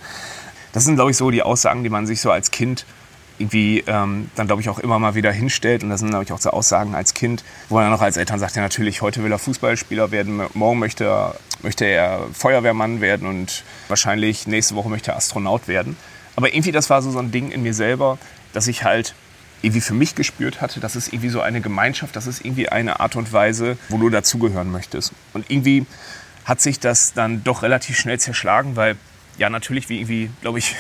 Das 0.73 0.85
sind, 0.85 0.95
glaube 0.95 1.11
ich, 1.11 1.17
so 1.17 1.31
die 1.31 1.43
Aussagen, 1.43 1.83
die 1.83 1.91
man 1.91 2.07
sich 2.07 2.21
so 2.21 2.31
als 2.31 2.51
Kind 2.51 2.87
irgendwie 3.41 3.83
ähm, 3.87 4.31
dann, 4.37 4.47
glaube 4.47 4.61
ich, 4.61 4.69
auch 4.69 4.79
immer 4.79 4.99
mal 4.99 5.15
wieder 5.15 5.33
hinstellt. 5.33 5.83
Und 5.83 5.89
das 5.89 6.01
sind, 6.01 6.11
glaube 6.11 6.25
ich, 6.25 6.33
auch 6.33 6.39
so 6.39 6.51
Aussagen 6.51 6.95
als 6.95 7.15
Kind, 7.15 7.43
wo 7.71 7.77
man 7.77 7.85
dann 7.85 7.95
auch 7.95 8.03
als 8.03 8.19
Eltern 8.19 8.39
sagt, 8.39 8.55
ja 8.55 8.63
natürlich, 8.63 9.01
heute 9.01 9.25
will 9.25 9.33
er 9.33 9.39
Fußballspieler 9.39 10.11
werden, 10.11 10.43
morgen 10.53 10.79
möchte 10.79 11.05
er, 11.05 11.37
möchte 11.63 11.87
er 11.87 12.27
Feuerwehrmann 12.35 13.01
werden 13.01 13.27
und 13.27 13.65
wahrscheinlich 13.89 14.47
nächste 14.47 14.75
Woche 14.75 14.91
möchte 14.91 15.13
er 15.13 15.17
Astronaut 15.17 15.69
werden. 15.69 15.97
Aber 16.37 16.53
irgendwie, 16.53 16.71
das 16.71 16.91
war 16.91 17.01
so, 17.01 17.11
so 17.11 17.19
ein 17.19 17.33
Ding 17.33 17.51
in 17.51 17.63
mir 17.63 17.73
selber, 17.73 18.19
dass 18.53 18.67
ich 18.67 18.85
halt 18.85 19.15
irgendwie 19.63 19.81
für 19.81 19.95
mich 19.95 20.15
gespürt 20.15 20.61
hatte, 20.61 20.81
das 20.81 20.97
ist 20.97 21.13
irgendwie 21.13 21.29
so 21.29 21.41
eine 21.41 21.61
Gemeinschaft, 21.61 22.17
das 22.17 22.27
ist 22.27 22.45
irgendwie 22.45 22.69
eine 22.69 23.01
Art 23.01 23.17
und 23.17 23.33
Weise, 23.33 23.77
wo 23.89 23.99
du 23.99 24.09
dazugehören 24.09 24.71
möchtest. 24.71 25.13
Und 25.33 25.51
irgendwie 25.51 25.87
hat 26.45 26.61
sich 26.61 26.81
das 26.81 27.13
dann 27.13 27.45
doch 27.45 27.63
relativ 27.63 27.99
schnell 27.99 28.19
zerschlagen, 28.19 28.77
weil 28.77 28.97
ja 29.39 29.51
natürlich 29.51 29.89
wie 29.89 29.99
irgendwie, 29.99 30.31
glaube 30.41 30.59
ich, 30.59 30.77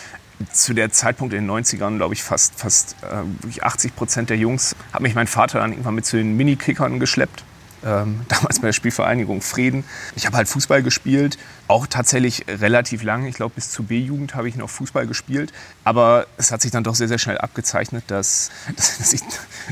zu 0.52 0.72
der 0.72 0.90
Zeitpunkt 0.90 1.34
in 1.34 1.46
den 1.46 1.50
90ern, 1.50 1.96
glaube 1.96 2.14
ich, 2.14 2.22
fast, 2.22 2.58
fast 2.58 2.96
äh, 3.02 3.60
80 3.60 3.94
Prozent 3.94 4.30
der 4.30 4.38
Jungs 4.38 4.74
hat 4.92 5.02
mich 5.02 5.14
mein 5.14 5.26
Vater 5.26 5.60
dann 5.60 5.72
irgendwann 5.72 5.94
mit 5.94 6.06
zu 6.06 6.16
den 6.16 6.36
Minikickern 6.36 6.98
geschleppt 6.98 7.44
ähm, 7.84 8.20
damals 8.28 8.60
bei 8.60 8.68
der 8.68 8.72
Spielvereinigung 8.72 9.42
Frieden. 9.42 9.84
Ich 10.16 10.26
habe 10.26 10.36
halt 10.36 10.48
Fußball 10.48 10.82
gespielt, 10.82 11.38
auch 11.68 11.86
tatsächlich 11.86 12.44
relativ 12.48 13.02
lange. 13.02 13.28
Ich 13.28 13.36
glaube, 13.36 13.54
bis 13.54 13.70
zur 13.70 13.86
B-Jugend 13.86 14.34
habe 14.34 14.48
ich 14.48 14.56
noch 14.56 14.68
Fußball 14.68 15.06
gespielt. 15.06 15.52
Aber 15.84 16.26
es 16.36 16.52
hat 16.52 16.62
sich 16.62 16.70
dann 16.70 16.84
doch 16.84 16.94
sehr, 16.94 17.08
sehr 17.08 17.18
schnell 17.18 17.38
abgezeichnet, 17.38 18.04
dass, 18.08 18.50
dass, 18.76 19.12
ich, 19.12 19.22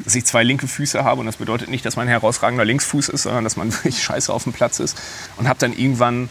dass 0.05 0.15
ich 0.15 0.25
zwei 0.25 0.43
linke 0.43 0.69
Füße 0.69 1.05
habe. 1.05 1.21
Und 1.21 1.27
das 1.27 1.37
bedeutet 1.37 1.69
nicht, 1.69 1.85
dass 1.85 1.97
man 1.97 2.07
ein 2.07 2.11
herausragender 2.11 2.65
Linksfuß 2.65 3.09
ist, 3.09 3.23
sondern 3.23 3.45
dass 3.45 3.57
man 3.57 3.73
wirklich 3.73 4.03
scheiße 4.03 4.33
auf 4.33 4.45
dem 4.45 4.53
Platz 4.53 4.81
ist. 4.81 4.97
Und 5.37 5.49
habe 5.49 5.59
dann 5.59 5.73
irgendwann, 5.73 6.29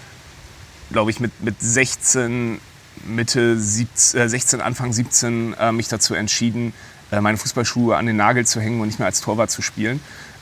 glaube 0.91 1.11
ich, 1.11 1.19
mit, 1.19 1.41
mit 1.41 1.55
16, 1.59 2.59
Mitte 3.05 3.59
17, 3.59 4.21
äh, 4.21 4.29
16, 4.29 4.61
Anfang 4.61 4.93
17 4.93 5.53
äh, 5.53 5.71
mich 5.71 5.87
dazu 5.87 6.13
entschieden, 6.13 6.73
äh, 7.11 7.21
meine 7.21 7.37
Fußballschuhe 7.37 7.95
an 7.95 8.05
den 8.05 8.17
Nagel 8.17 8.45
zu 8.45 8.59
hängen 8.59 8.81
und 8.81 8.87
nicht 8.87 8.99
mehr 8.99 9.05
als 9.05 9.21
Torwart 9.21 9.51
zu 9.51 9.61
spielen 9.61 10.01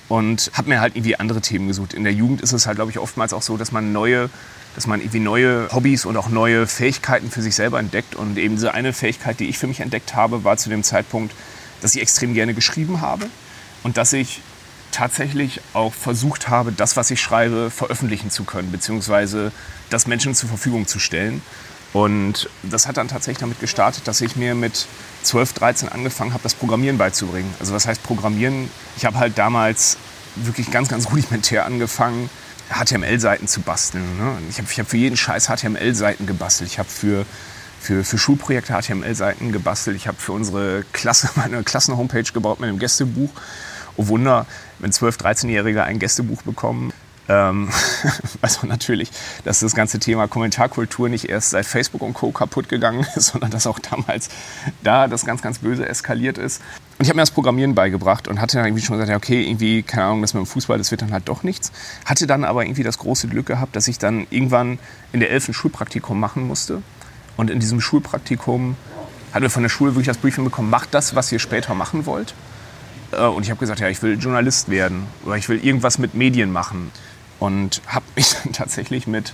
und 0.09 0.51
habe 0.53 0.69
mir 0.69 0.81
halt 0.81 0.95
irgendwie 0.95 1.17
andere 1.17 1.41
Themen 1.41 1.67
gesucht. 1.67 1.93
In 1.93 2.03
der 2.03 2.13
Jugend 2.13 2.41
ist 2.41 2.51
es 2.51 2.67
halt, 2.67 2.77
glaube 2.77 2.91
ich, 2.91 2.99
oftmals 2.99 3.33
auch 3.33 3.41
so, 3.41 3.57
dass 3.57 3.71
man 3.71 3.91
neue, 3.91 4.29
dass 4.75 4.87
man 4.87 4.99
irgendwie 4.99 5.19
neue 5.19 5.69
Hobbys 5.71 6.05
und 6.05 6.17
auch 6.17 6.29
neue 6.29 6.67
Fähigkeiten 6.67 7.31
für 7.31 7.41
sich 7.41 7.55
selber 7.55 7.79
entdeckt. 7.79 8.15
Und 8.15 8.37
eben 8.37 8.55
diese 8.55 8.73
eine 8.73 8.93
Fähigkeit, 8.93 9.39
die 9.39 9.49
ich 9.49 9.57
für 9.57 9.67
mich 9.67 9.79
entdeckt 9.79 10.15
habe, 10.15 10.43
war 10.43 10.57
zu 10.57 10.69
dem 10.69 10.83
Zeitpunkt, 10.83 11.33
dass 11.81 11.95
ich 11.95 12.01
extrem 12.01 12.33
gerne 12.33 12.53
geschrieben 12.53 13.01
habe 13.01 13.27
und 13.83 13.97
dass 13.97 14.13
ich 14.13 14.41
tatsächlich 14.91 15.59
auch 15.73 15.93
versucht 15.93 16.47
habe, 16.47 16.71
das, 16.71 16.95
was 16.95 17.11
ich 17.11 17.19
schreibe, 17.19 17.69
veröffentlichen 17.69 18.31
zu 18.31 18.45
können, 18.45 18.71
beziehungsweise 18.71 19.51
das 19.89 20.07
Menschen 20.07 20.33
zur 20.35 20.47
Verfügung 20.47 20.87
zu 20.87 20.99
stellen. 20.99 21.41
Und 21.95 22.49
das 22.61 22.87
hat 22.87 22.97
dann 22.97 23.07
tatsächlich 23.07 23.37
damit 23.37 23.61
gestartet, 23.61 24.05
dass 24.05 24.19
ich 24.19 24.35
mir 24.35 24.53
mit 24.53 24.85
12, 25.23 25.53
13 25.53 25.87
angefangen 25.87 26.33
habe, 26.33 26.43
das 26.43 26.53
Programmieren 26.53 26.97
beizubringen. 26.97 27.53
Also 27.61 27.73
was 27.73 27.87
heißt 27.87 28.03
Programmieren? 28.03 28.69
Ich 28.97 29.05
habe 29.05 29.17
halt 29.17 29.37
damals 29.37 29.95
wirklich 30.35 30.71
ganz, 30.71 30.89
ganz 30.89 31.09
rudimentär 31.11 31.65
angefangen, 31.65 32.29
HTML-Seiten 32.69 33.47
zu 33.47 33.61
basteln. 33.61 34.17
Ne? 34.17 34.33
Ich 34.49 34.57
habe 34.57 34.67
hab 34.67 34.89
für 34.89 34.97
jeden 34.97 35.15
Scheiß 35.15 35.47
HTML-Seiten 35.47 36.27
gebastelt. 36.27 36.69
Ich 36.69 36.79
habe 36.79 36.89
für, 36.89 37.25
für, 37.79 38.03
für 38.03 38.17
Schulprojekte 38.17 38.73
HTML-Seiten 38.73 39.53
gebastelt. 39.53 39.95
Ich 39.95 40.09
habe 40.09 40.17
für 40.17 40.33
unsere 40.33 40.83
Klasse 40.91 41.29
meine 41.35 41.63
Klassen-Homepage 41.63 42.29
gebaut 42.33 42.59
mit 42.59 42.67
einem 42.67 42.79
Gästebuch. 42.79 43.29
Oh 43.95 44.07
Wunder, 44.07 44.47
wenn 44.79 44.91
12-, 44.91 45.21
13-Jährige 45.21 45.85
ein 45.85 45.99
Gästebuch 45.99 46.41
bekommen, 46.41 46.91
ähm, 47.27 47.69
weiß 48.41 48.57
man 48.61 48.69
natürlich, 48.69 49.11
dass 49.43 49.59
das 49.59 49.75
ganze 49.75 49.99
Thema 49.99 50.27
Kommentarkultur 50.27 51.09
nicht 51.09 51.29
erst 51.29 51.51
seit 51.51 51.65
Facebook 51.65 52.01
und 52.01 52.13
Co. 52.13 52.31
kaputt 52.31 52.69
gegangen 52.69 53.05
ist, 53.15 53.27
sondern 53.27 53.51
dass 53.51 53.67
auch 53.67 53.79
damals 53.79 54.29
da 54.83 55.07
das 55.07 55.25
ganz, 55.25 55.41
ganz 55.41 55.59
böse 55.59 55.87
eskaliert 55.87 56.37
ist. 56.37 56.61
Und 56.97 57.03
ich 57.03 57.09
habe 57.09 57.17
mir 57.17 57.23
das 57.23 57.31
Programmieren 57.31 57.75
beigebracht 57.75 58.27
und 58.27 58.39
hatte 58.39 58.57
dann 58.57 58.67
irgendwie 58.67 58.83
schon 58.83 58.97
gesagt, 58.97 59.15
okay, 59.15 59.43
irgendwie, 59.43 59.83
keine 59.83 60.05
Ahnung, 60.05 60.21
das 60.21 60.33
mit 60.33 60.43
dem 60.43 60.47
Fußball, 60.47 60.77
das 60.77 60.91
wird 60.91 61.01
dann 61.01 61.11
halt 61.11 61.27
doch 61.27 61.43
nichts. 61.43 61.71
Hatte 62.05 62.25
dann 62.25 62.45
aber 62.45 62.63
irgendwie 62.63 62.83
das 62.83 62.97
große 62.97 63.27
Glück 63.27 63.47
gehabt, 63.47 63.75
dass 63.75 63.87
ich 63.87 63.97
dann 63.97 64.27
irgendwann 64.29 64.79
in 65.11 65.19
der 65.19 65.31
11. 65.31 65.53
Schulpraktikum 65.53 66.19
machen 66.19 66.47
musste. 66.47 66.81
Und 67.37 67.49
in 67.49 67.59
diesem 67.59 67.81
Schulpraktikum 67.81 68.77
hatten 69.33 69.43
wir 69.43 69.49
von 69.49 69.63
der 69.63 69.69
Schule 69.69 69.91
wirklich 69.91 70.07
das 70.07 70.17
Briefing 70.17 70.45
bekommen, 70.45 70.69
macht 70.69 70.93
das, 70.93 71.15
was 71.15 71.29
ihr 71.31 71.39
später 71.39 71.73
machen 71.73 72.05
wollt. 72.05 72.33
Äh, 73.11 73.25
und 73.25 73.43
ich 73.43 73.49
habe 73.49 73.59
gesagt, 73.59 73.81
ja, 73.81 73.89
ich 73.89 74.01
will 74.01 74.17
Journalist 74.17 74.69
werden 74.69 75.07
oder 75.25 75.35
ich 75.35 75.49
will 75.49 75.63
irgendwas 75.63 75.97
mit 75.97 76.13
Medien 76.13 76.51
machen. 76.51 76.91
Und 77.45 77.81
habe 77.85 78.05
mich 78.15 78.33
dann 78.33 78.53
tatsächlich 78.53 79.05
mit, 79.05 79.33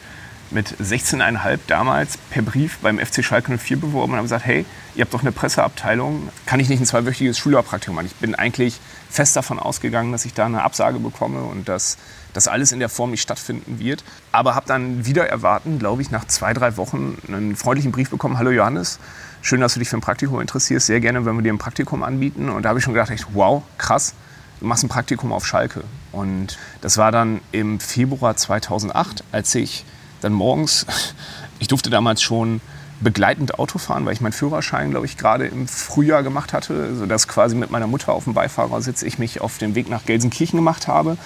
mit 0.50 0.68
16,5 0.82 1.60
damals 1.68 2.18
per 2.30 2.42
Brief 2.42 2.78
beim 2.80 3.00
FC 3.00 3.24
Schalke 3.24 3.58
04 3.58 3.80
beworben 3.80 4.12
und 4.12 4.18
habe 4.18 4.26
gesagt, 4.26 4.46
hey, 4.46 4.66
ihr 4.96 5.02
habt 5.06 5.14
doch 5.14 5.22
eine 5.22 5.32
Presseabteilung, 5.32 6.28
kann 6.46 6.60
ich 6.60 6.68
nicht 6.68 6.82
ein 6.82 6.86
zweiwöchiges 6.86 7.38
Schülerpraktikum 7.38 7.96
machen? 7.96 8.08
Ich 8.08 8.16
bin 8.16 8.36
eigentlich 8.36 8.82
fest 9.10 9.38
davon 9.38 9.60
ausgegangen, 9.60 10.12
dass 10.12 10.26
ich 10.26 10.34
da 10.34 10.46
eine 10.46 10.64
Absage 10.64 11.00
bekomme 11.00 11.44
und 11.44 11.70
dass 11.70 11.98
das 12.34 12.50
alles 12.50 12.74
in 12.74 12.80
der 12.80 12.90
Form 12.90 13.12
nicht 13.12 13.22
stattfinden 13.22 13.80
wird. 13.80 14.04
Aber 14.34 14.56
habe 14.56 14.68
dann 14.68 15.06
wieder 15.06 15.30
erwarten, 15.30 15.80
glaube 15.80 16.02
ich, 16.02 16.12
nach 16.12 16.26
zwei, 16.26 16.54
drei 16.54 16.76
Wochen 16.76 17.18
einen 17.30 17.56
freundlichen 17.56 17.94
Brief 17.94 18.10
bekommen, 18.10 18.38
hallo 18.38 18.52
Johannes, 18.52 19.00
schön, 19.42 19.62
dass 19.62 19.76
du 19.76 19.80
dich 19.80 19.88
für 19.88 19.98
ein 19.98 20.02
Praktikum 20.02 20.42
interessierst, 20.42 20.88
sehr 20.88 21.00
gerne, 21.00 21.26
wenn 21.26 21.36
wir 21.38 21.44
dir 21.44 21.54
ein 21.54 21.60
Praktikum 21.60 22.04
anbieten. 22.04 22.50
Und 22.50 22.64
da 22.64 22.70
habe 22.70 22.80
ich 22.80 22.84
schon 22.84 22.94
gedacht, 22.94 23.14
wow, 23.32 23.64
krass, 23.78 24.16
du 24.60 24.66
machst 24.66 24.84
ein 24.84 24.90
Praktikum 24.90 25.32
auf 25.32 25.48
Schalke. 25.48 25.86
Und 26.12 26.58
das 26.82 26.98
war 26.98 27.12
dann 27.12 27.42
im 27.52 27.80
Februar 27.80 28.36
2008, 28.36 29.24
als 29.32 29.56
ich 29.56 29.86
dann 30.22 30.34
morgens, 30.34 30.86
ich 31.60 31.68
durfte 31.68 31.90
damals 31.90 32.22
schon 32.22 32.62
begleitend 33.02 33.58
Auto 33.60 33.80
fahren, 33.80 34.06
weil 34.06 34.14
ich 34.14 34.22
meinen 34.22 34.32
Führerschein, 34.32 34.92
glaube 34.92 35.06
ich, 35.06 35.18
gerade 35.18 35.48
im 35.48 35.68
Frühjahr 35.68 36.24
gemacht 36.24 36.54
hatte, 36.54 36.96
sodass 36.96 37.28
quasi 37.28 37.56
mit 37.56 37.72
meiner 37.72 37.88
Mutter 37.88 38.14
auf 38.14 38.26
dem 38.26 38.34
Beifahrersitz 38.34 39.02
ich 39.02 39.20
mich 39.20 39.42
auf 39.42 39.58
den 39.58 39.76
Weg 39.76 39.90
nach 39.90 40.06
Gelsenkirchen 40.06 40.58
gemacht 40.58 40.88
habe 40.88 41.12
und 41.12 41.18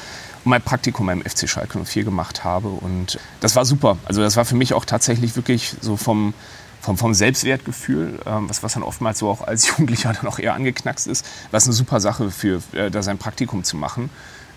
mein 0.45 0.61
Praktikum 0.61 1.07
beim 1.07 1.21
FC 1.21 1.49
Schalke 1.49 1.83
04 1.83 2.03
gemacht 2.03 2.43
habe. 2.43 2.69
Und 2.69 3.19
das 3.41 3.55
war 3.55 3.65
super. 3.65 3.97
Also 4.05 4.21
das 4.21 4.37
war 4.37 4.45
für 4.45 4.55
mich 4.55 4.73
auch 4.73 4.85
tatsächlich 4.85 5.35
wirklich 5.35 5.75
so 5.81 5.97
vom, 5.97 6.33
vom, 6.81 6.97
vom 6.97 7.13
Selbstwertgefühl, 7.13 8.19
ähm, 8.25 8.47
was, 8.49 8.63
was 8.63 8.73
dann 8.73 8.83
oftmals 8.83 9.19
so 9.19 9.29
auch 9.29 9.41
als 9.41 9.67
Jugendlicher 9.69 10.13
dann 10.13 10.27
auch 10.27 10.39
eher 10.39 10.53
angeknackst 10.53 11.07
ist, 11.07 11.25
was 11.51 11.65
eine 11.65 11.73
super 11.73 11.99
Sache 11.99 12.31
für 12.31 12.61
äh, 12.73 12.89
da 12.89 13.03
sein 13.03 13.17
Praktikum 13.17 13.63
zu 13.63 13.75
machen. 13.75 14.09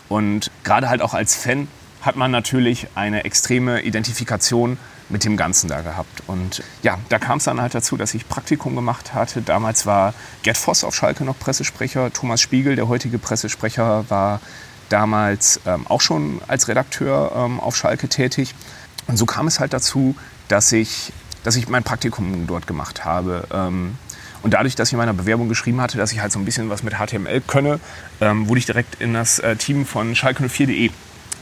Und 0.08 0.50
gerade 0.64 0.88
halt 0.88 1.02
auch 1.02 1.14
als 1.14 1.34
Fan 1.34 1.68
hat 2.00 2.16
man 2.16 2.30
natürlich 2.30 2.88
eine 2.94 3.24
extreme 3.24 3.82
Identifikation 3.82 4.78
mit 5.08 5.24
dem 5.24 5.36
Ganzen 5.36 5.68
da 5.68 5.80
gehabt. 5.80 6.22
Und 6.26 6.62
ja, 6.82 6.98
da 7.08 7.18
kam 7.18 7.38
es 7.38 7.44
dann 7.44 7.60
halt 7.60 7.74
dazu, 7.74 7.96
dass 7.96 8.14
ich 8.14 8.28
Praktikum 8.28 8.74
gemacht 8.74 9.14
hatte. 9.14 9.42
Damals 9.42 9.86
war 9.86 10.14
Gerd 10.42 10.58
Voss 10.58 10.84
auf 10.84 10.94
Schalke 10.94 11.24
noch 11.24 11.38
Pressesprecher. 11.38 12.12
Thomas 12.12 12.40
Spiegel, 12.40 12.76
der 12.76 12.88
heutige 12.88 13.18
Pressesprecher, 13.18 14.04
war 14.08 14.40
damals 14.90 15.60
ähm, 15.66 15.86
auch 15.86 16.00
schon 16.00 16.40
als 16.46 16.68
Redakteur 16.68 17.32
ähm, 17.34 17.60
auf 17.60 17.76
Schalke 17.76 18.08
tätig. 18.08 18.54
Und 19.06 19.16
so 19.16 19.26
kam 19.26 19.46
es 19.46 19.60
halt 19.60 19.72
dazu, 19.72 20.14
dass 20.48 20.72
ich 20.72 21.12
dass 21.42 21.56
ich 21.56 21.68
mein 21.68 21.82
Praktikum 21.82 22.46
dort 22.46 22.66
gemacht 22.66 23.04
habe. 23.04 23.46
Ähm, 23.52 23.96
und 24.42 24.54
dadurch, 24.54 24.74
dass 24.74 24.88
ich 24.88 24.92
in 24.92 24.98
meiner 24.98 25.12
Bewerbung 25.12 25.48
geschrieben 25.48 25.80
hatte, 25.80 25.98
dass 25.98 26.12
ich 26.12 26.20
halt 26.20 26.32
so 26.32 26.38
ein 26.38 26.44
bisschen 26.44 26.70
was 26.70 26.82
mit 26.82 26.94
HTML 26.94 27.40
könne, 27.46 27.80
ähm, 28.20 28.48
wurde 28.48 28.58
ich 28.58 28.66
direkt 28.66 29.00
in 29.00 29.14
das 29.14 29.38
äh, 29.38 29.56
Team 29.56 29.86
von 29.86 30.14
schalke04.de 30.14 30.90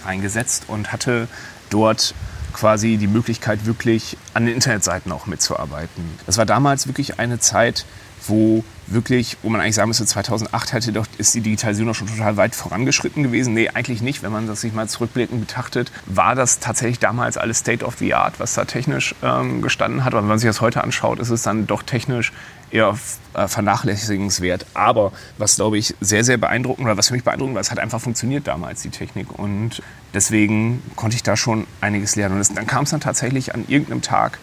eingesetzt 0.06 0.64
und 0.68 0.92
hatte 0.92 1.28
dort 1.70 2.14
quasi 2.52 2.96
die 2.96 3.06
Möglichkeit, 3.06 3.66
wirklich 3.66 4.16
an 4.32 4.46
den 4.46 4.54
Internetseiten 4.54 5.12
auch 5.12 5.26
mitzuarbeiten. 5.26 6.04
Das 6.24 6.38
war 6.38 6.46
damals 6.46 6.86
wirklich 6.86 7.18
eine 7.18 7.38
Zeit, 7.38 7.84
wo 8.28 8.64
wirklich, 8.86 9.36
wo 9.42 9.50
man 9.50 9.60
eigentlich 9.60 9.74
sagen 9.74 9.88
müsste, 9.88 10.06
2008 10.06 10.72
hätte 10.72 10.92
doch, 10.92 11.06
ist 11.18 11.34
die 11.34 11.40
Digitalisierung 11.40 11.92
schon 11.92 12.06
total 12.06 12.36
weit 12.36 12.54
vorangeschritten 12.54 13.22
gewesen. 13.22 13.52
Nee, 13.52 13.68
eigentlich 13.68 14.00
nicht. 14.00 14.22
Wenn 14.22 14.32
man 14.32 14.46
das 14.46 14.60
sich 14.60 14.72
mal 14.72 14.88
zurückblickend 14.88 15.40
betrachtet, 15.40 15.92
war 16.06 16.34
das 16.34 16.58
tatsächlich 16.60 16.98
damals 16.98 17.36
alles 17.36 17.58
State 17.58 17.84
of 17.84 17.96
the 17.98 18.14
Art, 18.14 18.40
was 18.40 18.54
da 18.54 18.64
technisch 18.64 19.14
ähm, 19.22 19.60
gestanden 19.60 20.04
hat. 20.04 20.14
Aber 20.14 20.22
wenn 20.22 20.28
man 20.28 20.38
sich 20.38 20.48
das 20.48 20.60
heute 20.60 20.82
anschaut, 20.82 21.18
ist 21.18 21.30
es 21.30 21.42
dann 21.42 21.66
doch 21.66 21.82
technisch 21.82 22.32
eher 22.70 22.96
äh, 23.34 23.48
vernachlässigenswert. 23.48 24.66
Aber 24.74 25.12
was, 25.38 25.56
glaube 25.56 25.78
ich, 25.78 25.94
sehr, 26.00 26.24
sehr 26.24 26.36
beeindruckend 26.36 26.86
oder 26.86 26.96
was 26.96 27.08
für 27.08 27.14
mich 27.14 27.24
beeindruckend 27.24 27.54
war, 27.54 27.60
es 27.60 27.70
hat 27.70 27.78
einfach 27.78 28.00
funktioniert 28.00 28.46
damals, 28.46 28.82
die 28.82 28.90
Technik. 28.90 29.38
Und 29.38 29.82
deswegen 30.14 30.82
konnte 30.96 31.16
ich 31.16 31.22
da 31.22 31.36
schon 31.36 31.66
einiges 31.80 32.16
lernen. 32.16 32.38
Und 32.38 32.56
dann 32.56 32.66
kam 32.66 32.84
es 32.84 32.90
dann 32.90 33.00
tatsächlich 33.00 33.54
an 33.54 33.64
irgendeinem 33.68 34.02
Tag 34.02 34.38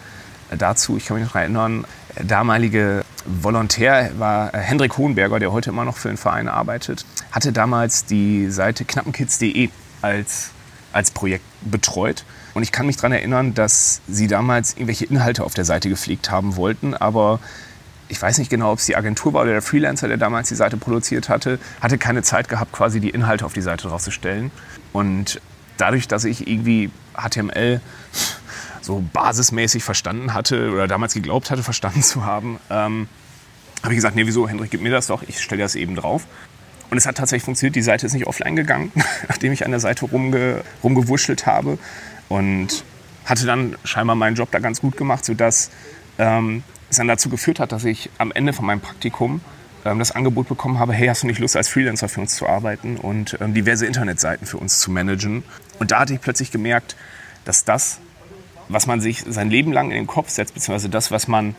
äh, 0.50 0.56
dazu, 0.56 0.96
ich 0.96 1.06
kann 1.06 1.18
mich 1.18 1.26
noch 1.26 1.34
erinnern, 1.34 1.84
der 2.16 2.24
damalige 2.24 3.04
Volontär 3.26 4.10
war 4.18 4.54
äh, 4.54 4.58
Hendrik 4.58 4.96
Hohenberger, 4.98 5.38
der 5.38 5.52
heute 5.52 5.70
immer 5.70 5.84
noch 5.84 5.96
für 5.96 6.08
den 6.08 6.16
Verein 6.16 6.48
arbeitet, 6.48 7.04
hatte 7.32 7.52
damals 7.52 8.04
die 8.04 8.50
Seite 8.50 8.84
knappenkids.de 8.84 9.70
als, 10.02 10.50
als 10.92 11.10
Projekt 11.10 11.44
betreut. 11.62 12.24
Und 12.52 12.62
ich 12.62 12.70
kann 12.70 12.86
mich 12.86 12.96
daran 12.96 13.12
erinnern, 13.12 13.54
dass 13.54 14.00
sie 14.06 14.28
damals 14.28 14.74
irgendwelche 14.74 15.06
Inhalte 15.06 15.42
auf 15.42 15.54
der 15.54 15.64
Seite 15.64 15.88
gepflegt 15.88 16.30
haben 16.30 16.56
wollten, 16.56 16.94
aber 16.94 17.40
ich 18.14 18.22
weiß 18.22 18.38
nicht 18.38 18.48
genau, 18.48 18.70
ob 18.70 18.78
es 18.78 18.86
die 18.86 18.94
Agentur 18.94 19.32
war 19.32 19.42
oder 19.42 19.50
der 19.50 19.62
Freelancer, 19.62 20.06
der 20.06 20.16
damals 20.16 20.48
die 20.48 20.54
Seite 20.54 20.76
produziert 20.76 21.28
hatte, 21.28 21.58
hatte 21.80 21.98
keine 21.98 22.22
Zeit 22.22 22.48
gehabt, 22.48 22.70
quasi 22.70 23.00
die 23.00 23.10
Inhalte 23.10 23.44
auf 23.44 23.52
die 23.52 23.60
Seite 23.60 23.88
draufzustellen. 23.88 24.52
Und 24.92 25.40
dadurch, 25.78 26.06
dass 26.06 26.24
ich 26.24 26.46
irgendwie 26.46 26.90
HTML 27.16 27.80
so 28.82 29.02
basismäßig 29.12 29.82
verstanden 29.82 30.32
hatte 30.32 30.70
oder 30.70 30.86
damals 30.86 31.14
geglaubt 31.14 31.50
hatte, 31.50 31.62
verstanden 31.64 32.04
zu 32.04 32.24
haben, 32.24 32.60
ähm, 32.70 33.08
habe 33.82 33.92
ich 33.92 33.98
gesagt, 33.98 34.14
nee, 34.14 34.26
wieso, 34.26 34.48
Hendrik, 34.48 34.70
gib 34.70 34.80
mir 34.80 34.92
das 34.92 35.08
doch, 35.08 35.24
ich 35.24 35.42
stelle 35.42 35.62
das 35.62 35.74
eben 35.74 35.96
drauf. 35.96 36.26
Und 36.90 36.96
es 36.96 37.06
hat 37.06 37.16
tatsächlich 37.16 37.44
funktioniert, 37.44 37.74
die 37.74 37.82
Seite 37.82 38.06
ist 38.06 38.12
nicht 38.12 38.28
offline 38.28 38.54
gegangen, 38.54 38.92
nachdem 39.28 39.50
ich 39.50 39.64
an 39.64 39.72
der 39.72 39.80
Seite 39.80 40.04
rumge, 40.04 40.62
rumgewurschtelt 40.84 41.46
habe. 41.46 41.78
Und 42.28 42.84
hatte 43.24 43.44
dann 43.44 43.76
scheinbar 43.82 44.14
meinen 44.14 44.36
Job 44.36 44.52
da 44.52 44.60
ganz 44.60 44.80
gut 44.80 44.96
gemacht, 44.96 45.24
sodass 45.24 45.70
ähm, 46.18 46.62
es 46.94 46.98
dann 46.98 47.08
dazu 47.08 47.28
geführt 47.28 47.60
hat, 47.60 47.72
dass 47.72 47.84
ich 47.84 48.10
am 48.18 48.32
Ende 48.32 48.52
von 48.52 48.64
meinem 48.64 48.80
Praktikum 48.80 49.40
ähm, 49.84 49.98
das 49.98 50.12
Angebot 50.12 50.48
bekommen 50.48 50.78
habe, 50.78 50.92
hey, 50.92 51.08
hast 51.08 51.22
du 51.22 51.26
nicht 51.26 51.38
Lust, 51.38 51.56
als 51.56 51.68
Freelancer 51.68 52.08
für 52.08 52.20
uns 52.20 52.34
zu 52.36 52.48
arbeiten 52.48 52.96
und 52.96 53.36
ähm, 53.40 53.54
diverse 53.54 53.86
Internetseiten 53.86 54.46
für 54.46 54.58
uns 54.58 54.80
zu 54.80 54.90
managen? 54.90 55.44
Und 55.78 55.90
da 55.90 56.00
hatte 56.00 56.14
ich 56.14 56.20
plötzlich 56.20 56.50
gemerkt, 56.50 56.96
dass 57.44 57.64
das 57.64 58.00
was 58.68 58.86
man 58.86 59.00
sich 59.00 59.24
sein 59.26 59.50
Leben 59.50 59.72
lang 59.72 59.90
in 59.90 59.96
den 59.96 60.06
Kopf 60.06 60.30
setzt, 60.30 60.54
beziehungsweise 60.54 60.88
das, 60.88 61.10
was 61.10 61.28
man, 61.28 61.54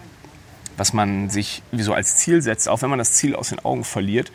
was 0.77 0.93
man 0.93 1.29
sich 1.29 1.61
wie 1.71 1.83
so 1.83 1.93
als 1.93 2.17
Ziel 2.17 2.41
setzt, 2.41 2.67
auch 2.69 2.81
wenn 2.81 2.89
man 2.89 2.99
das 2.99 3.13
Ziel 3.13 3.35
aus 3.35 3.49
den 3.49 3.59
Augen 3.59 3.83
verliert, 3.83 4.31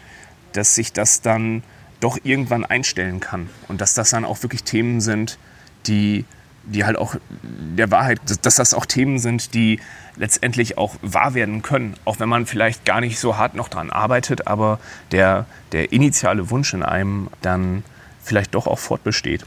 dass 0.53 0.75
sich 0.75 0.93
das 0.93 1.21
dann 1.21 1.63
doch 2.01 2.19
irgendwann 2.23 2.65
einstellen 2.65 3.21
kann. 3.21 3.51
Und 3.69 3.81
dass 3.81 3.95
das 3.95 4.11
dann 4.11 4.25
auch 4.25 4.43
wirklich 4.43 4.65
Themen 4.65 5.01
sind, 5.01 5.39
die, 5.87 6.25
die 6.65 6.85
halt 6.85 6.97
auch 6.97 7.17
der 7.41 7.91
Wahrheit, 7.91 8.21
dass 8.43 8.57
das 8.57 8.75
auch 8.75 8.87
Themen 8.87 9.19
sind, 9.19 9.55
die 9.55 9.81
letztendlich 10.17 10.79
auch 10.79 10.97
wahr 11.03 11.35
werden 11.35 11.63
können. 11.63 11.95
Auch 12.05 12.21
wenn 12.21 12.29
man 12.29 12.47
vielleicht 12.47 12.85
gar 12.85 13.01
nicht 13.01 13.19
so 13.19 13.37
hart 13.37 13.55
noch 13.55 13.69
dran 13.69 13.91
arbeitet, 13.91 14.47
aber 14.47 14.79
der, 15.11 15.47
der 15.73 15.93
initiale 15.93 16.51
Wunsch 16.51 16.75
in 16.75 16.83
einem 16.83 17.29
dann 17.43 17.83
vielleicht 18.23 18.55
doch 18.55 18.67
auch 18.67 18.79
fortbesteht. 18.79 19.45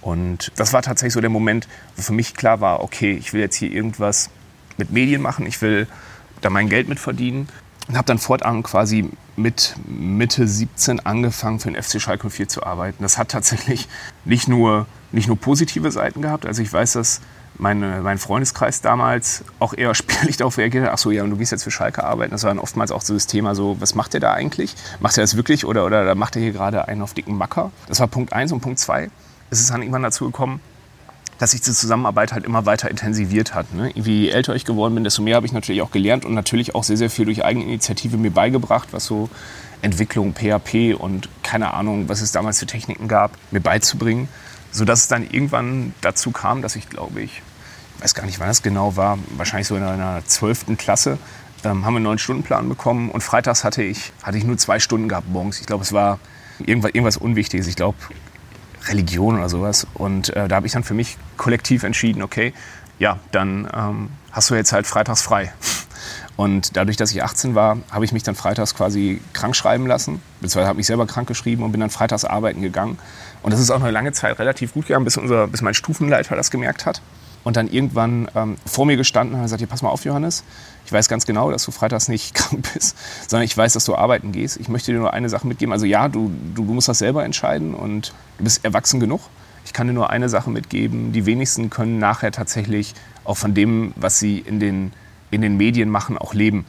Und 0.00 0.52
das 0.56 0.72
war 0.72 0.82
tatsächlich 0.82 1.14
so 1.14 1.20
der 1.20 1.30
Moment, 1.30 1.68
wo 1.96 2.02
für 2.02 2.12
mich 2.12 2.34
klar 2.34 2.60
war, 2.60 2.82
okay, 2.82 3.12
ich 3.12 3.32
will 3.32 3.40
jetzt 3.40 3.56
hier 3.56 3.70
irgendwas 3.70 4.30
mit 4.76 4.90
Medien 4.90 5.20
machen, 5.20 5.46
ich 5.46 5.60
will 5.62 5.86
da 6.40 6.50
mein 6.50 6.68
Geld 6.68 6.88
mit 6.88 7.00
verdienen. 7.00 7.48
Und 7.88 7.96
habe 7.96 8.06
dann 8.06 8.18
fortan 8.18 8.62
quasi 8.62 9.10
mit 9.36 9.76
Mitte 9.86 10.48
17 10.48 11.00
angefangen, 11.04 11.60
für 11.60 11.70
den 11.70 11.80
FC 11.80 12.00
Schalke 12.00 12.30
04 12.30 12.48
zu 12.48 12.62
arbeiten. 12.62 13.02
Das 13.02 13.18
hat 13.18 13.30
tatsächlich 13.30 13.88
nicht 14.24 14.48
nur, 14.48 14.86
nicht 15.12 15.28
nur 15.28 15.36
positive 15.36 15.90
Seiten 15.90 16.22
gehabt. 16.22 16.46
Also 16.46 16.62
ich 16.62 16.72
weiß, 16.72 16.94
dass 16.94 17.20
meine, 17.58 18.00
mein 18.02 18.18
Freundeskreis 18.18 18.80
damals 18.80 19.44
auch 19.58 19.74
eher 19.74 19.94
spärlich 19.94 20.36
darauf 20.36 20.58
reagiert 20.58 20.86
hat, 20.86 20.92
ach 20.92 20.98
so, 20.98 21.10
ja, 21.10 21.22
und 21.22 21.30
du 21.30 21.36
gehst 21.36 21.52
jetzt 21.52 21.64
für 21.64 21.70
Schalke 21.70 22.04
arbeiten. 22.04 22.32
Das 22.32 22.42
war 22.42 22.50
dann 22.50 22.58
oftmals 22.58 22.90
auch 22.90 23.02
so 23.02 23.14
das 23.14 23.26
Thema 23.26 23.54
so, 23.54 23.76
was 23.80 23.94
macht 23.94 24.14
der 24.14 24.20
da 24.20 24.32
eigentlich? 24.32 24.74
Macht 25.00 25.18
er 25.18 25.22
das 25.22 25.36
wirklich 25.36 25.64
oder, 25.64 25.86
oder 25.86 26.14
macht 26.14 26.36
er 26.36 26.42
hier 26.42 26.52
gerade 26.52 26.88
einen 26.88 27.02
auf 27.02 27.14
dicken 27.14 27.36
Macker? 27.36 27.70
Das 27.88 28.00
war 28.00 28.06
Punkt 28.06 28.32
1 28.32 28.52
und 28.52 28.60
Punkt 28.60 28.78
2 28.78 29.10
ist 29.50 29.60
es 29.60 29.68
dann 29.68 29.82
irgendwann 29.82 30.02
dazu 30.02 30.24
gekommen, 30.26 30.60
dass 31.38 31.50
sich 31.50 31.60
die 31.60 31.72
Zusammenarbeit 31.72 32.32
halt 32.32 32.44
immer 32.44 32.66
weiter 32.66 32.90
intensiviert 32.90 33.54
hat. 33.54 33.74
Ne? 33.74 33.90
Je 33.94 34.30
älter 34.30 34.54
ich 34.54 34.64
geworden 34.64 34.94
bin, 34.94 35.04
desto 35.04 35.22
mehr 35.22 35.36
habe 35.36 35.46
ich 35.46 35.52
natürlich 35.52 35.82
auch 35.82 35.90
gelernt 35.90 36.24
und 36.24 36.34
natürlich 36.34 36.74
auch 36.74 36.84
sehr, 36.84 36.96
sehr 36.96 37.10
viel 37.10 37.26
durch 37.26 37.44
Eigeninitiative 37.44 38.16
mir 38.16 38.30
beigebracht, 38.30 38.88
was 38.92 39.04
so 39.04 39.28
Entwicklung, 39.82 40.34
PHP 40.34 40.94
und 40.98 41.28
keine 41.42 41.74
Ahnung, 41.74 42.08
was 42.08 42.22
es 42.22 42.32
damals 42.32 42.58
für 42.58 42.66
Techniken 42.66 43.08
gab, 43.08 43.32
mir 43.50 43.60
beizubringen. 43.60 44.28
Sodass 44.72 45.02
es 45.02 45.08
dann 45.08 45.22
irgendwann 45.22 45.94
dazu 46.00 46.32
kam, 46.32 46.60
dass 46.60 46.76
ich, 46.76 46.88
glaube 46.88 47.22
ich, 47.22 47.42
ich 47.96 48.02
weiß 48.02 48.14
gar 48.14 48.26
nicht, 48.26 48.40
wann 48.40 48.48
das 48.48 48.62
genau 48.62 48.96
war, 48.96 49.18
wahrscheinlich 49.36 49.68
so 49.68 49.76
in 49.76 49.82
einer 49.82 50.22
zwölften 50.26 50.76
Klasse, 50.76 51.18
ähm, 51.64 51.86
haben 51.86 51.94
wir 51.94 51.98
einen 51.98 52.04
neuen 52.04 52.18
Stundenplan 52.18 52.68
bekommen 52.68 53.10
und 53.10 53.22
freitags 53.22 53.64
hatte 53.64 53.82
ich, 53.82 54.12
hatte 54.22 54.36
ich 54.36 54.44
nur 54.44 54.58
zwei 54.58 54.78
Stunden 54.78 55.08
gehabt 55.08 55.28
morgens. 55.30 55.60
Ich 55.60 55.66
glaube, 55.66 55.82
es 55.82 55.92
war 55.92 56.18
irgendwas, 56.58 56.90
irgendwas 56.92 57.16
Unwichtiges. 57.16 57.66
Ich 57.66 57.76
glaube, 57.76 57.96
Religion 58.88 59.36
oder 59.36 59.48
sowas. 59.48 59.86
Und 59.94 60.34
äh, 60.36 60.48
da 60.48 60.56
habe 60.56 60.66
ich 60.66 60.72
dann 60.72 60.84
für 60.84 60.94
mich 60.94 61.16
kollektiv 61.36 61.82
entschieden, 61.82 62.22
okay, 62.22 62.52
ja, 62.98 63.18
dann 63.32 63.68
ähm, 63.74 64.08
hast 64.32 64.50
du 64.50 64.54
jetzt 64.54 64.72
halt 64.72 64.86
freitags 64.86 65.22
frei. 65.22 65.52
Und 66.36 66.76
dadurch, 66.76 66.98
dass 66.98 67.10
ich 67.12 67.22
18 67.22 67.54
war, 67.54 67.78
habe 67.90 68.04
ich 68.04 68.12
mich 68.12 68.22
dann 68.22 68.34
freitags 68.34 68.74
quasi 68.74 69.22
krank 69.32 69.56
schreiben 69.56 69.86
lassen, 69.86 70.20
beziehungsweise 70.40 70.68
habe 70.68 70.76
mich 70.76 70.86
selber 70.86 71.06
krank 71.06 71.26
geschrieben 71.26 71.62
und 71.62 71.72
bin 71.72 71.80
dann 71.80 71.88
freitags 71.88 72.26
arbeiten 72.26 72.60
gegangen. 72.60 72.98
Und 73.42 73.54
das 73.54 73.60
ist 73.60 73.70
auch 73.70 73.80
eine 73.80 73.90
lange 73.90 74.12
Zeit 74.12 74.38
relativ 74.38 74.74
gut 74.74 74.86
gegangen, 74.86 75.06
bis, 75.06 75.16
unser, 75.16 75.46
bis 75.46 75.62
mein 75.62 75.72
Stufenleiter 75.72 76.36
das 76.36 76.50
gemerkt 76.50 76.84
hat. 76.84 77.00
Und 77.46 77.56
dann 77.56 77.68
irgendwann 77.68 78.26
ähm, 78.34 78.56
vor 78.66 78.86
mir 78.86 78.96
gestanden 78.96 79.36
und 79.36 79.42
gesagt, 79.42 79.60
hier, 79.60 79.68
pass 79.68 79.80
mal 79.80 79.90
auf, 79.90 80.04
Johannes, 80.04 80.42
ich 80.84 80.90
weiß 80.90 81.08
ganz 81.08 81.26
genau, 81.26 81.52
dass 81.52 81.64
du 81.64 81.70
freitags 81.70 82.08
nicht 82.08 82.34
krank 82.34 82.68
bist, 82.74 82.96
sondern 83.28 83.44
ich 83.44 83.56
weiß, 83.56 83.72
dass 83.74 83.84
du 83.84 83.94
arbeiten 83.94 84.32
gehst. 84.32 84.56
Ich 84.56 84.68
möchte 84.68 84.90
dir 84.90 84.98
nur 84.98 85.12
eine 85.12 85.28
Sache 85.28 85.46
mitgeben. 85.46 85.72
Also 85.72 85.86
ja, 85.86 86.08
du, 86.08 86.32
du, 86.56 86.64
musst 86.64 86.88
das 86.88 86.98
selber 86.98 87.24
entscheiden 87.24 87.74
und 87.74 88.12
du 88.38 88.44
bist 88.44 88.64
erwachsen 88.64 88.98
genug. 88.98 89.20
Ich 89.64 89.72
kann 89.72 89.86
dir 89.86 89.92
nur 89.92 90.10
eine 90.10 90.28
Sache 90.28 90.50
mitgeben. 90.50 91.12
Die 91.12 91.24
wenigsten 91.24 91.70
können 91.70 92.00
nachher 92.00 92.32
tatsächlich 92.32 92.94
auch 93.22 93.36
von 93.36 93.54
dem, 93.54 93.92
was 93.94 94.18
sie 94.18 94.40
in 94.40 94.58
den 94.58 94.92
in 95.30 95.40
den 95.40 95.56
Medien 95.56 95.88
machen, 95.88 96.18
auch 96.18 96.34
leben. 96.34 96.64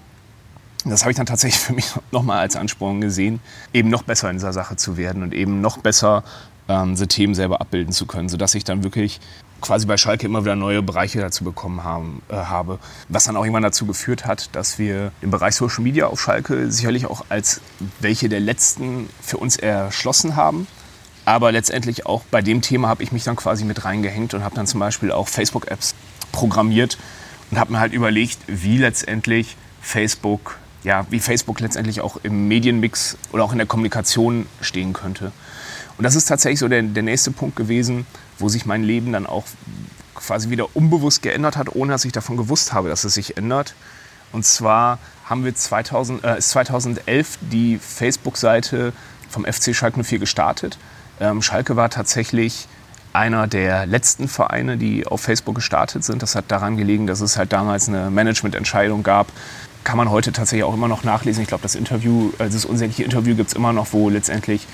Das 0.86 1.02
habe 1.02 1.12
ich 1.12 1.18
dann 1.18 1.26
tatsächlich 1.26 1.60
für 1.64 1.74
mich 1.74 1.92
nochmal 2.12 2.38
als 2.38 2.56
Ansporn 2.56 3.02
gesehen, 3.02 3.40
eben 3.74 3.90
noch 3.90 4.04
besser 4.04 4.30
in 4.30 4.36
dieser 4.36 4.54
Sache 4.54 4.76
zu 4.76 4.96
werden 4.96 5.24
und 5.24 5.34
eben 5.34 5.60
noch 5.60 5.80
besser 5.80 6.24
ähm, 6.70 6.92
diese 6.92 7.08
Themen 7.08 7.34
selber 7.34 7.62
abbilden 7.62 7.94
zu 7.94 8.06
können, 8.06 8.30
sodass 8.30 8.54
ich 8.54 8.64
dann 8.64 8.84
wirklich 8.84 9.20
quasi 9.62 9.86
bei 9.86 9.98
Schalke 9.98 10.26
immer 10.26 10.44
wieder 10.44 10.56
neue 10.56 10.82
Bereiche 10.82 11.20
dazu 11.20 11.44
bekommen 11.44 11.84
haben, 11.84 12.22
äh, 12.30 12.36
habe. 12.36 12.80
Was 13.10 13.26
dann 13.26 13.36
auch 13.36 13.44
irgendwann 13.44 13.64
dazu 13.64 13.86
geführt 13.86 14.26
hat, 14.26 14.56
dass 14.56 14.80
wir 14.80 15.12
den 15.22 15.32
Bereich 15.32 15.56
Social 15.56 15.84
Media 15.84 16.08
auf 16.08 16.22
Schalke 16.22 16.72
sicherlich 16.72 17.06
auch 17.06 17.26
als 17.30 17.62
welche 18.00 18.30
der 18.30 18.40
letzten 18.40 19.10
für 19.22 19.38
uns 19.38 19.58
erschlossen 19.58 20.36
haben. 20.36 20.68
Aber 21.26 21.52
letztendlich 21.52 22.06
auch 22.06 22.24
bei 22.32 22.42
dem 22.42 22.62
Thema 22.62 22.88
habe 22.88 23.04
ich 23.04 23.12
mich 23.12 23.24
dann 23.24 23.36
quasi 23.36 23.66
mit 23.66 23.84
reingehängt 23.84 24.34
und 24.34 24.44
habe 24.44 24.56
dann 24.56 24.68
zum 24.68 24.80
Beispiel 24.80 25.12
auch 25.12 25.28
Facebook-Apps 25.28 25.96
programmiert, 26.32 26.98
und 27.52 27.60
habe 27.60 27.72
mir 27.72 27.80
halt 27.80 27.94
überlegt, 27.94 28.40
wie 28.48 28.78
letztendlich 28.78 29.56
Facebook, 29.82 30.58
ja, 30.84 31.06
wie 31.10 31.20
Facebook 31.20 31.60
letztendlich 31.60 32.02
auch 32.02 32.18
im 32.24 32.48
Medienmix 32.48 33.18
oder 33.32 33.44
auch 33.44 33.52
in 33.52 33.58
der 33.58 33.68
Kommunikation 33.68 34.46
stehen 34.62 34.94
könnte. 34.94 35.32
Und 35.98 36.04
das 36.04 36.16
ist 36.16 36.26
tatsächlich 36.26 36.60
so 36.60 36.68
der, 36.68 36.84
der 36.84 37.04
nächste 37.04 37.32
Punkt 37.32 37.56
gewesen, 37.56 38.06
wo 38.40 38.50
sich 38.50 38.66
mein 38.66 38.84
Leben 38.84 39.12
dann 39.14 39.26
auch 39.26 39.46
quasi 40.16 40.50
wieder 40.50 40.76
unbewusst 40.76 41.22
geändert 41.22 41.58
hat, 41.58 41.76
ohne 41.76 41.92
dass 41.92 42.06
ich 42.06 42.12
davon 42.12 42.38
gewusst 42.38 42.74
habe, 42.74 42.90
dass 42.90 43.04
es 43.04 43.14
sich 43.14 43.38
ändert. 43.38 43.76
Und 44.32 44.46
zwar 44.46 45.00
haben 45.26 45.46
wir 45.46 45.56
2000, 45.56 46.24
äh, 46.24 46.40
2011 46.40 47.38
die 47.42 47.78
Facebook-Seite 47.78 48.94
vom 49.30 49.46
FC 49.46 49.76
Schalke 49.76 50.04
04 50.04 50.20
gestartet. 50.20 50.78
Ähm, 51.20 51.42
Schalke 51.42 51.76
war 51.76 51.90
tatsächlich 51.90 52.68
einer 53.14 53.48
der 53.48 53.86
letzten 53.86 54.28
Vereine, 54.28 54.78
die 54.78 55.08
auf 55.08 55.22
Facebook 55.22 55.56
gestartet 55.56 56.04
sind. 56.04 56.22
Das 56.22 56.36
hat 56.36 56.46
daran 56.50 56.78
gelegen, 56.78 57.08
dass 57.08 57.22
es 57.22 57.38
halt 57.38 57.52
damals 57.52 57.88
eine 57.88 58.10
Managemententscheidung 58.12 59.04
gab. 59.04 59.28
Kann 59.84 59.98
man 59.98 60.12
heute 60.12 60.32
tatsächlich 60.32 60.64
auch 60.64 60.74
immer 60.74 60.88
noch 60.88 61.04
nachlesen. 61.04 61.42
Ich 61.42 61.48
glaube, 61.48 61.64
das 61.64 61.76
Interview, 61.76 62.32
also 62.38 62.56
das 62.56 62.66
unsägliche 62.66 63.04
Interview 63.04 63.36
gibt 63.36 63.50
es 63.50 63.56
immer 63.56 63.74
noch, 63.74 63.94
wo 63.94 64.10
letztendlich 64.10 64.68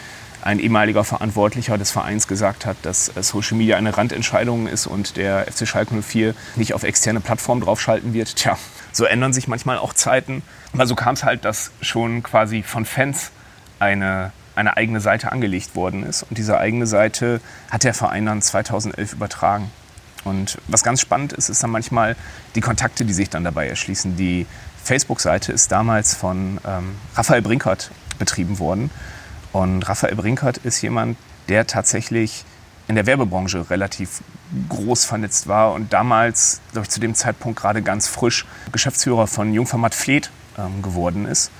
ein 0.43 0.59
ehemaliger 0.59 1.03
Verantwortlicher 1.03 1.77
des 1.77 1.91
Vereins 1.91 2.27
gesagt 2.27 2.65
hat, 2.65 2.77
dass 2.83 3.05
Social 3.05 3.57
Media 3.57 3.77
eine 3.77 3.97
Randentscheidung 3.97 4.67
ist 4.67 4.87
und 4.87 5.17
der 5.17 5.45
FC 5.51 5.67
Schalke 5.67 6.01
04 6.01 6.35
nicht 6.55 6.73
auf 6.73 6.83
externe 6.83 7.19
Plattformen 7.19 7.61
draufschalten 7.61 8.13
wird. 8.13 8.35
Tja, 8.35 8.57
so 8.91 9.05
ändern 9.05 9.33
sich 9.33 9.47
manchmal 9.47 9.77
auch 9.77 9.93
Zeiten. 9.93 10.41
Aber 10.73 10.85
so 10.87 10.95
kam 10.95 11.15
es 11.15 11.23
halt, 11.23 11.45
dass 11.45 11.71
schon 11.81 12.23
quasi 12.23 12.63
von 12.63 12.85
Fans 12.85 13.31
eine 13.79 14.31
eine 14.55 14.77
eigene 14.77 15.01
Seite 15.01 15.31
angelegt 15.31 15.75
worden 15.75 16.03
ist. 16.03 16.23
Und 16.23 16.37
diese 16.37 16.57
eigene 16.57 16.85
Seite 16.85 17.41
hat 17.71 17.83
der 17.83 17.93
Verein 17.93 18.25
dann 18.25 18.41
2011 18.41 19.13
übertragen. 19.13 19.71
Und 20.23 20.57
was 20.67 20.83
ganz 20.83 21.01
spannend 21.01 21.33
ist, 21.33 21.49
ist 21.49 21.63
dann 21.63 21.71
manchmal 21.71 22.15
die 22.55 22.61
Kontakte, 22.61 23.03
die 23.03 23.13
sich 23.13 23.29
dann 23.29 23.43
dabei 23.43 23.67
erschließen. 23.67 24.15
Die 24.15 24.45
Facebook-Seite 24.83 25.51
ist 25.51 25.71
damals 25.71 26.13
von 26.13 26.59
ähm, 26.65 26.95
Raphael 27.15 27.41
Brinkert 27.41 27.91
betrieben 28.19 28.59
worden. 28.59 28.89
Und 29.53 29.87
Raphael 29.87 30.15
Brinkert 30.15 30.57
ist 30.57 30.81
jemand, 30.81 31.15
der 31.47 31.67
tatsächlich 31.67 32.43
in 32.87 32.95
der 32.95 33.05
Werbebranche 33.05 33.69
relativ 33.69 34.21
groß 34.67 35.05
vernetzt 35.05 35.47
war 35.47 35.73
und 35.73 35.93
damals, 35.93 36.59
glaube 36.71 36.85
ich, 36.85 36.89
zu 36.89 36.99
dem 36.99 37.15
Zeitpunkt 37.15 37.59
gerade 37.59 37.81
ganz 37.81 38.07
frisch 38.07 38.45
Geschäftsführer 38.71 39.27
von 39.27 39.53
Jungformat 39.53 39.95
Fleet 39.95 40.31
ähm, 40.57 40.81
geworden 40.81 41.25
ist. 41.25 41.51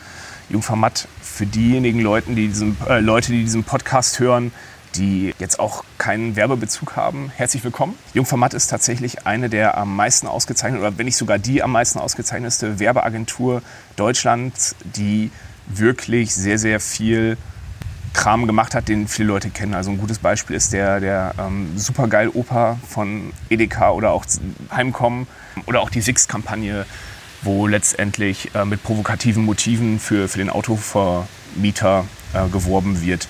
Jungformat 0.49 1.07
für 1.21 1.45
diejenigen 1.45 2.01
Leute, 2.01 2.33
die 2.33 2.47
diesen, 2.47 2.75
äh, 2.89 2.99
Leute, 2.99 3.31
die 3.31 3.43
diesen 3.43 3.63
Podcast 3.63 4.19
hören, 4.19 4.51
die 4.95 5.33
jetzt 5.39 5.59
auch 5.59 5.83
keinen 5.97 6.35
Werbebezug 6.35 6.95
haben, 6.95 7.31
herzlich 7.35 7.63
willkommen. 7.63 7.97
Jungformat 8.13 8.53
ist 8.53 8.67
tatsächlich 8.67 9.25
eine 9.25 9.49
der 9.49 9.77
am 9.77 9.95
meisten 9.95 10.27
ausgezeichneten, 10.27 10.85
oder 10.85 10.97
wenn 10.97 11.05
nicht 11.05 11.17
sogar 11.17 11.39
die 11.39 11.63
am 11.63 11.71
meisten 11.71 11.99
ausgezeichnete 11.99 12.79
Werbeagentur 12.79 13.61
Deutschlands, 13.95 14.75
die 14.83 15.31
wirklich 15.67 16.35
sehr, 16.35 16.59
sehr 16.59 16.79
viel 16.79 17.37
Kram 18.13 18.47
gemacht 18.47 18.75
hat, 18.75 18.87
den 18.87 19.07
viele 19.07 19.27
Leute 19.27 19.49
kennen. 19.49 19.73
Also 19.73 19.91
ein 19.91 19.97
gutes 19.97 20.19
Beispiel 20.19 20.55
ist 20.55 20.73
der, 20.73 20.99
der 20.99 21.33
ähm, 21.39 21.77
Supergeil 21.77 22.29
Opa 22.29 22.77
von 22.87 23.33
Edeka 23.49 23.91
oder 23.91 24.11
auch 24.11 24.25
Heimkommen 24.71 25.27
oder 25.65 25.81
auch 25.81 25.89
die 25.89 26.01
Six-Kampagne 26.01 26.85
wo 27.43 27.67
letztendlich 27.67 28.53
äh, 28.55 28.65
mit 28.65 28.83
provokativen 28.83 29.43
Motiven 29.45 29.99
für, 29.99 30.27
für 30.27 30.37
den 30.37 30.49
Autovermieter 30.49 32.05
äh, 32.33 32.47
geworben 32.49 33.01
wird. 33.01 33.27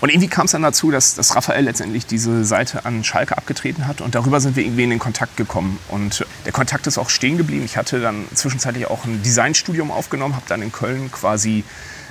Und 0.00 0.10
irgendwie 0.10 0.28
kam 0.28 0.44
es 0.44 0.52
dann 0.52 0.62
dazu, 0.62 0.90
dass, 0.90 1.14
dass 1.14 1.34
Raphael 1.34 1.64
letztendlich 1.64 2.04
diese 2.06 2.44
Seite 2.44 2.84
an 2.84 3.02
Schalke 3.02 3.36
abgetreten 3.36 3.86
hat 3.86 4.02
und 4.02 4.14
darüber 4.14 4.40
sind 4.40 4.54
wir 4.54 4.62
irgendwie 4.62 4.84
in 4.84 4.90
den 4.90 4.98
Kontakt 4.98 5.36
gekommen. 5.36 5.78
Und 5.88 6.26
der 6.44 6.52
Kontakt 6.52 6.86
ist 6.86 6.98
auch 6.98 7.08
stehen 7.08 7.38
geblieben. 7.38 7.64
Ich 7.64 7.76
hatte 7.76 8.00
dann 8.00 8.26
zwischenzeitlich 8.34 8.86
auch 8.88 9.06
ein 9.06 9.22
Designstudium 9.22 9.90
aufgenommen, 9.90 10.36
habe 10.36 10.44
dann 10.48 10.60
in 10.60 10.70
Köln 10.70 11.10
quasi 11.10 11.64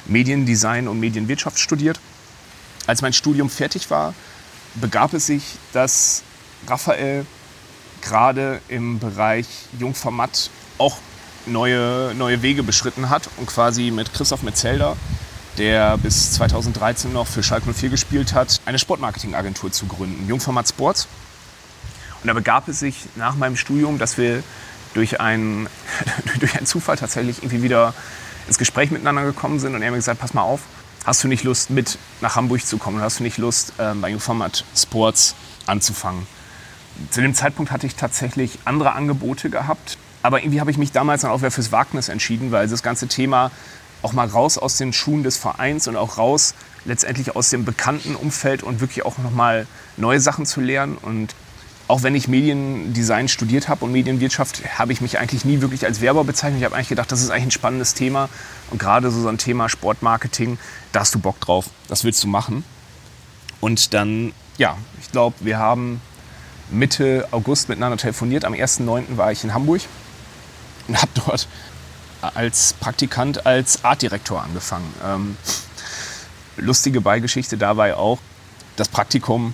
Mediendesign 0.07 0.87
und 0.87 0.99
Medienwirtschaft 0.99 1.59
studiert. 1.59 1.99
Als 2.87 3.01
mein 3.01 3.13
Studium 3.13 3.49
fertig 3.49 3.89
war, 3.89 4.13
begab 4.75 5.13
es 5.13 5.25
sich, 5.25 5.43
dass 5.73 6.23
Raphael 6.67 7.25
gerade 8.01 8.61
im 8.67 8.99
Bereich 8.99 9.47
Jungformat 9.79 10.49
auch 10.77 10.97
neue, 11.47 12.13
neue 12.15 12.41
Wege 12.41 12.63
beschritten 12.63 13.09
hat 13.09 13.29
und 13.37 13.47
quasi 13.47 13.91
mit 13.91 14.13
Christoph 14.13 14.43
Metzelder, 14.43 14.95
der 15.57 15.97
bis 15.97 16.33
2013 16.33 17.11
noch 17.11 17.27
für 17.27 17.41
Schalke 17.41 17.71
04 17.73 17.89
gespielt 17.89 18.33
hat, 18.33 18.61
eine 18.65 18.77
Sportmarketingagentur 18.77 19.71
zu 19.71 19.85
gründen, 19.85 20.27
Jungformat 20.27 20.67
Sports. 20.67 21.07
Und 22.21 22.27
da 22.27 22.33
begab 22.33 22.67
es 22.67 22.79
sich 22.79 22.95
nach 23.15 23.35
meinem 23.35 23.55
Studium, 23.55 23.97
dass 23.97 24.17
wir 24.17 24.43
durch 24.93 25.19
einen, 25.19 25.67
durch 26.39 26.55
einen 26.55 26.65
Zufall 26.65 26.97
tatsächlich 26.97 27.39
irgendwie 27.39 27.63
wieder 27.63 27.93
ins 28.47 28.57
Gespräch 28.57 28.91
miteinander 28.91 29.23
gekommen 29.23 29.59
sind 29.59 29.75
und 29.75 29.81
er 29.81 29.91
mir 29.91 29.97
gesagt, 29.97 30.19
pass 30.19 30.33
mal 30.33 30.43
auf, 30.43 30.61
hast 31.05 31.23
du 31.23 31.27
nicht 31.27 31.43
Lust 31.43 31.69
mit 31.69 31.97
nach 32.21 32.35
Hamburg 32.35 32.65
zu 32.65 32.77
kommen? 32.77 32.99
Hast 32.99 33.19
du 33.19 33.23
nicht 33.23 33.37
Lust 33.37 33.73
äh, 33.77 33.93
bei 33.93 34.09
Jungformat 34.09 34.65
Sports 34.75 35.35
anzufangen? 35.67 36.27
Zu 37.11 37.21
dem 37.21 37.33
Zeitpunkt 37.33 37.71
hatte 37.71 37.87
ich 37.87 37.95
tatsächlich 37.95 38.59
andere 38.65 38.93
Angebote 38.93 39.49
gehabt, 39.49 39.97
aber 40.23 40.41
irgendwie 40.41 40.59
habe 40.59 40.71
ich 40.71 40.77
mich 40.77 40.91
damals 40.91 41.21
dann 41.21 41.31
auch 41.31 41.39
wieder 41.39 41.51
fürs 41.51 41.71
Wagnis 41.71 42.09
entschieden, 42.09 42.51
weil 42.51 42.67
das 42.67 42.83
ganze 42.83 43.07
Thema 43.07 43.51
auch 44.01 44.13
mal 44.13 44.27
raus 44.27 44.57
aus 44.57 44.77
den 44.77 44.93
Schuhen 44.93 45.23
des 45.23 45.37
Vereins 45.37 45.87
und 45.87 45.95
auch 45.95 46.17
raus 46.17 46.53
letztendlich 46.85 47.35
aus 47.35 47.49
dem 47.49 47.65
bekannten 47.65 48.15
Umfeld 48.15 48.63
und 48.63 48.79
wirklich 48.79 49.05
auch 49.05 49.17
nochmal 49.17 49.67
neue 49.97 50.19
Sachen 50.19 50.45
zu 50.45 50.61
lernen. 50.61 50.97
Und 51.01 51.35
auch 51.87 52.01
wenn 52.01 52.15
ich 52.15 52.27
Mediendesign 52.27 53.27
studiert 53.27 53.67
habe 53.67 53.85
und 53.85 53.91
Medienwirtschaft, 53.91 54.79
habe 54.79 54.91
ich 54.91 55.01
mich 55.01 55.19
eigentlich 55.19 55.45
nie 55.45 55.61
wirklich 55.61 55.85
als 55.85 56.01
Werber 56.01 56.23
bezeichnet. 56.23 56.59
Ich 56.59 56.65
habe 56.65 56.75
eigentlich 56.75 56.89
gedacht, 56.89 57.11
das 57.11 57.21
ist 57.21 57.29
eigentlich 57.29 57.45
ein 57.45 57.51
spannendes 57.51 57.93
Thema. 57.93 58.29
Und 58.71 58.79
gerade 58.79 59.11
so, 59.11 59.27
ein 59.27 59.37
Thema 59.37 59.69
Sportmarketing, 59.69 60.57
da 60.91 61.01
hast 61.01 61.13
du 61.13 61.19
Bock 61.19 61.39
drauf, 61.39 61.69
das 61.87 62.03
willst 62.03 62.23
du 62.23 62.27
machen. 62.27 62.63
Und 63.61 63.93
dann, 63.93 64.33
ja, 64.57 64.77
ich 64.99 65.11
glaube, 65.11 65.35
wir 65.41 65.59
haben 65.59 66.01
Mitte 66.71 67.27
August 67.31 67.69
miteinander 67.69 67.97
telefoniert. 67.97 68.45
Am 68.45 68.53
1.9. 68.53 69.17
war 69.17 69.31
ich 69.31 69.43
in 69.43 69.53
Hamburg 69.53 69.81
und 70.87 70.99
habe 70.99 71.11
dort 71.13 71.47
als 72.21 72.73
Praktikant 72.73 73.45
als 73.45 73.83
Artdirektor 73.83 74.41
angefangen. 74.41 74.91
Ähm, 75.03 75.37
lustige 76.57 77.01
Beigeschichte 77.01 77.57
dabei 77.57 77.95
auch, 77.95 78.17
das 78.75 78.87
Praktikum 78.87 79.53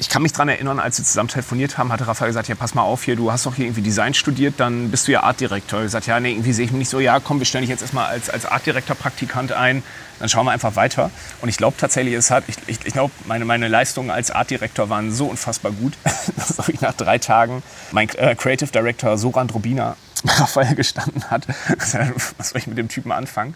ich 0.00 0.08
kann 0.08 0.22
mich 0.22 0.32
daran 0.32 0.48
erinnern, 0.48 0.78
als 0.78 0.98
wir 0.98 1.04
zusammen 1.04 1.28
telefoniert 1.28 1.76
haben, 1.76 1.90
hatte 1.90 2.06
Raphael 2.06 2.30
gesagt, 2.30 2.48
ja, 2.48 2.54
pass 2.54 2.74
mal 2.74 2.82
auf 2.82 3.02
hier, 3.02 3.16
du 3.16 3.32
hast 3.32 3.46
doch 3.46 3.54
hier 3.54 3.64
irgendwie 3.66 3.82
Design 3.82 4.14
studiert, 4.14 4.54
dann 4.58 4.90
bist 4.90 5.08
du 5.08 5.12
ja 5.12 5.24
Artdirektor. 5.24 5.80
Ich 5.80 5.86
gesagt, 5.86 6.06
ja, 6.06 6.20
nee, 6.20 6.30
irgendwie 6.30 6.52
sehe 6.52 6.64
ich 6.64 6.70
mich 6.70 6.80
nicht 6.80 6.88
so, 6.88 7.00
ja, 7.00 7.18
komm, 7.18 7.40
wir 7.40 7.46
stellen 7.46 7.62
dich 7.62 7.70
jetzt 7.70 7.82
erstmal 7.82 8.06
als, 8.06 8.30
als 8.30 8.46
Artdirektor-Praktikant 8.46 9.52
ein, 9.52 9.82
dann 10.20 10.28
schauen 10.28 10.46
wir 10.46 10.52
einfach 10.52 10.76
weiter. 10.76 11.10
Und 11.42 11.48
ich 11.48 11.56
glaube 11.56 11.76
tatsächlich, 11.76 12.14
es 12.14 12.30
hat, 12.30 12.44
ich, 12.46 12.56
ich, 12.68 12.78
ich 12.84 12.92
glaube, 12.92 13.12
meine, 13.26 13.44
meine 13.44 13.66
Leistungen 13.66 14.10
als 14.10 14.30
Artdirektor 14.30 14.88
waren 14.88 15.10
so 15.10 15.26
unfassbar 15.26 15.72
gut, 15.72 15.94
dass 16.36 16.68
ich 16.68 16.80
nach 16.80 16.94
drei 16.94 17.18
Tagen 17.18 17.62
mein 17.90 18.08
äh, 18.10 18.36
Creative 18.36 18.70
Director 18.70 19.18
Soran 19.18 19.48
Drobina 19.48 19.96
Raphael 20.24 20.76
gestanden 20.76 21.24
hat. 21.30 21.46
Was 22.38 22.50
soll 22.50 22.58
ich 22.58 22.66
mit 22.68 22.78
dem 22.78 22.88
Typen 22.88 23.10
anfangen? 23.10 23.54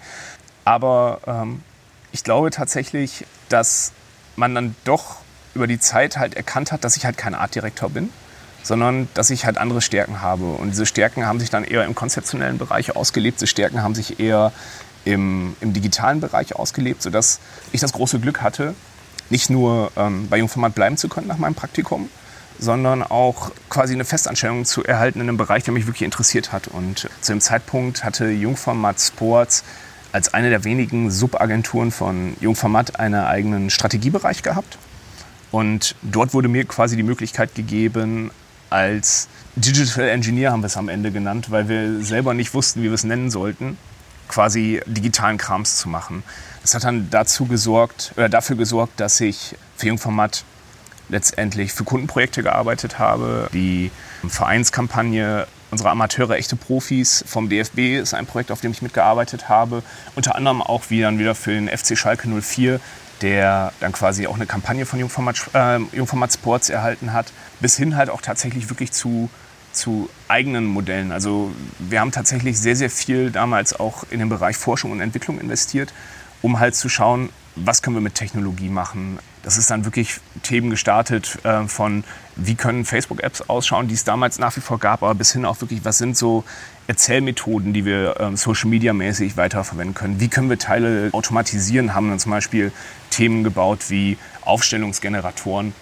Aber 0.65 1.21
ähm, 1.27 1.63
ich 2.11 2.25
glaube 2.25 2.51
tatsächlich, 2.51 3.27
dass 3.49 3.93
man 4.37 4.55
dann 4.55 4.75
doch 4.85 5.22
über 5.55 5.67
die 5.67 5.79
Zeit 5.79 6.17
halt 6.17 6.35
erkannt 6.35 6.73
hat, 6.73 6.85
dass 6.85 6.97
ich 6.97 7.05
halt 7.05 7.17
kein 7.17 7.35
Artdirektor 7.35 7.91
bin, 7.91 8.11
sondern 8.63 9.09
dass 9.15 9.31
ich 9.31 9.45
halt 9.45 9.59
andere 9.59 9.81
Stärken 9.81 10.23
habe. 10.23 10.45
Und 10.45 10.71
diese 10.71 10.87
Stärken 10.87 11.27
haben 11.27 11.41
sich 11.41 11.51
dann 11.51 11.65
eher 11.65 11.85
im 11.85 11.95
konzeptionellen 11.95 12.59
Bereich 12.59 12.95
ausgelebt, 12.97 13.41
diese 13.41 13.47
Stärken 13.49 13.83
haben 13.83 13.95
sich 13.95 14.21
eher 14.21 14.53
im, 15.05 15.57
im 15.61 15.73
digitalen 15.73 16.21
Bereich 16.21 16.55
ausgelebt, 16.55 17.03
sodass 17.03 17.41
ich 17.73 17.81
das 17.81 17.93
große 17.93 18.21
Glück 18.21 18.41
hatte, 18.41 18.75
nicht 19.31 19.51
nur 19.51 19.91
ähm, 19.97 20.29
bei 20.29 20.39
Jungformat 20.39 20.75
bleiben 20.75 20.97
zu 20.97 21.09
können 21.09 21.27
nach 21.27 21.39
meinem 21.39 21.55
Praktikum, 21.55 22.09
sondern 22.59 23.03
auch 23.03 23.51
quasi 23.69 23.95
eine 23.95 24.05
Festanstellung 24.05 24.65
zu 24.65 24.85
erhalten 24.85 25.21
in 25.21 25.29
einem 25.29 25.37
Bereich, 25.37 25.65
der 25.65 25.75
mich 25.75 25.87
wirklich 25.87 26.03
interessiert 26.03 26.53
hat. 26.53 26.69
Und 26.69 27.09
zu 27.21 27.33
dem 27.33 27.41
Zeitpunkt 27.41 28.05
hatte 28.05 28.29
Jungformat 28.29 29.01
Sports 29.01 29.65
als 30.13 30.35
eine 30.35 30.51
der 30.51 30.65
wenigen 30.65 31.11
Subagenturen 31.11 31.91
von 31.91 32.37
Jungformat 32.41 33.01
einen 33.01 33.25
eigenen 33.25 33.71
Strategiebereich 33.71 34.43
gehabt. 34.43 34.79
Und 35.53 35.95
dort 36.03 36.35
wurde 36.35 36.49
mir 36.49 36.65
quasi 36.65 36.97
die 36.97 37.03
Möglichkeit 37.03 37.55
gegeben, 37.55 38.31
als 38.71 39.29
Digital 39.55 40.09
Engineer 40.09 40.51
haben 40.51 40.63
wir 40.63 40.67
es 40.67 40.79
am 40.79 40.89
Ende 40.89 41.13
genannt, 41.13 41.51
weil 41.51 41.69
wir 41.69 42.03
selber 42.03 42.33
nicht 42.33 42.55
wussten, 42.55 42.81
wie 42.83 42.87
wir 42.87 42.95
es 42.95 43.05
nennen 43.05 43.31
sollten, 43.31 43.77
quasi 44.29 44.81
digitalen 44.87 45.37
Krams 45.37 45.77
zu 45.77 45.91
machen. 45.91 46.25
Das 46.63 46.75
hat 46.75 46.85
dann 46.85 47.11
dazu 47.11 47.45
gesorgt, 47.45 48.13
oder 48.17 48.31
dafür 48.31 48.57
gesorgt, 48.57 48.99
dass 48.99 49.21
ich 49.21 49.55
für 49.77 49.89
Jungformat 49.89 50.45
letztendlich 51.11 51.75
für 51.75 51.85
Kundenprojekte 51.85 52.43
gearbeitet 52.43 52.99
habe. 52.99 53.51
Die 53.53 53.91
Vereinskampagne 54.27 55.47
unserer 55.71 55.91
Amateure 55.91 56.37
echte 56.37 56.57
Profis 56.57 57.25
vom 57.27 57.49
DFB 57.49 57.99
ist 58.01 58.15
ein 58.15 58.27
Projekt, 58.27 58.51
auf 58.51 58.61
dem 58.63 58.73
ich 58.73 58.81
mitgearbeitet 58.81 59.49
habe. 59.51 59.83
Unter 60.15 60.35
anderem 60.35 60.63
auch 60.63 60.89
wieder, 60.89 61.17
wieder 61.19 61.35
für 61.35 61.51
den 61.51 61.69
FC 61.69 61.97
Schalke 61.97 62.29
04 62.29 62.81
der 63.23 63.73
dann 63.81 63.93
quasi 63.93 64.27
auch 64.27 64.35
eine 64.35 64.47
Kampagne 64.47 64.85
von 64.85 64.99
Jungformat, 64.99 65.37
äh, 65.55 65.79
Jungformat 65.93 66.33
Sports 66.33 66.69
erhalten 66.69 67.13
hat, 67.13 67.33
bis 67.61 67.77
hin 67.77 67.97
halt 67.97 68.11
auch 68.11 68.21
tatsächlich 68.21 68.69
wirklich 68.69 68.93
zu, 68.93 69.31
zu 69.73 70.11
eigenen 70.29 70.67
Modellen. 70.67 71.13
Also 71.13 71.53
wir 71.79 72.01
haben 72.01 72.13
tatsächlich 72.13 72.59
sehr, 72.59 72.77
sehr 72.77 72.91
viel 72.91 73.31
damals 73.31 73.79
auch 73.79 74.05
in 74.11 74.19
den 74.19 74.29
Bereich 74.29 74.57
Forschung 74.57 74.91
und 74.91 75.01
Entwicklung 75.01 75.41
investiert, 75.41 75.95
um 76.43 76.59
halt 76.59 76.75
zu 76.75 76.89
schauen, 76.89 77.31
was 77.55 77.83
können 77.83 77.97
wir 77.97 78.01
mit 78.01 78.15
Technologie 78.15 78.69
machen. 78.69 79.19
Das 79.43 79.59
ist 79.59 79.71
dann 79.71 79.85
wirklich 79.85 80.21
Themen 80.43 80.71
gestartet 80.71 81.39
äh, 81.45 81.67
von, 81.67 82.05
wie 82.37 82.55
können 82.55 82.85
Facebook-Apps 82.85 83.43
ausschauen, 83.43 83.89
die 83.89 83.95
es 83.95 84.05
damals 84.05 84.39
nach 84.39 84.57
wie 84.57 84.61
vor 84.61 84.79
gab, 84.79 85.03
aber 85.03 85.15
bis 85.15 85.33
hin 85.33 85.45
auch 85.45 85.61
wirklich, 85.61 85.85
was 85.85 85.99
sind 85.99 86.17
so 86.17 86.45
Erzählmethoden, 86.87 87.73
die 87.73 87.85
wir 87.85 88.17
ähm, 88.21 88.37
Social 88.37 88.71
Media 88.71 88.93
mäßig 88.93 89.37
weiterverwenden 89.37 89.95
können. 89.95 90.21
Wie 90.21 90.29
können 90.29 90.49
wir 90.49 90.59
Teile 90.59 91.11
automatisieren? 91.13 91.95
Haben 91.95 92.09
dann 92.09 92.19
zum 92.19 92.31
Beispiel 92.31 92.73
Themen 93.13 93.45
gebaut 93.45 93.89
wie 93.89 94.19
Aufstellungsgeneratoren 94.43 95.75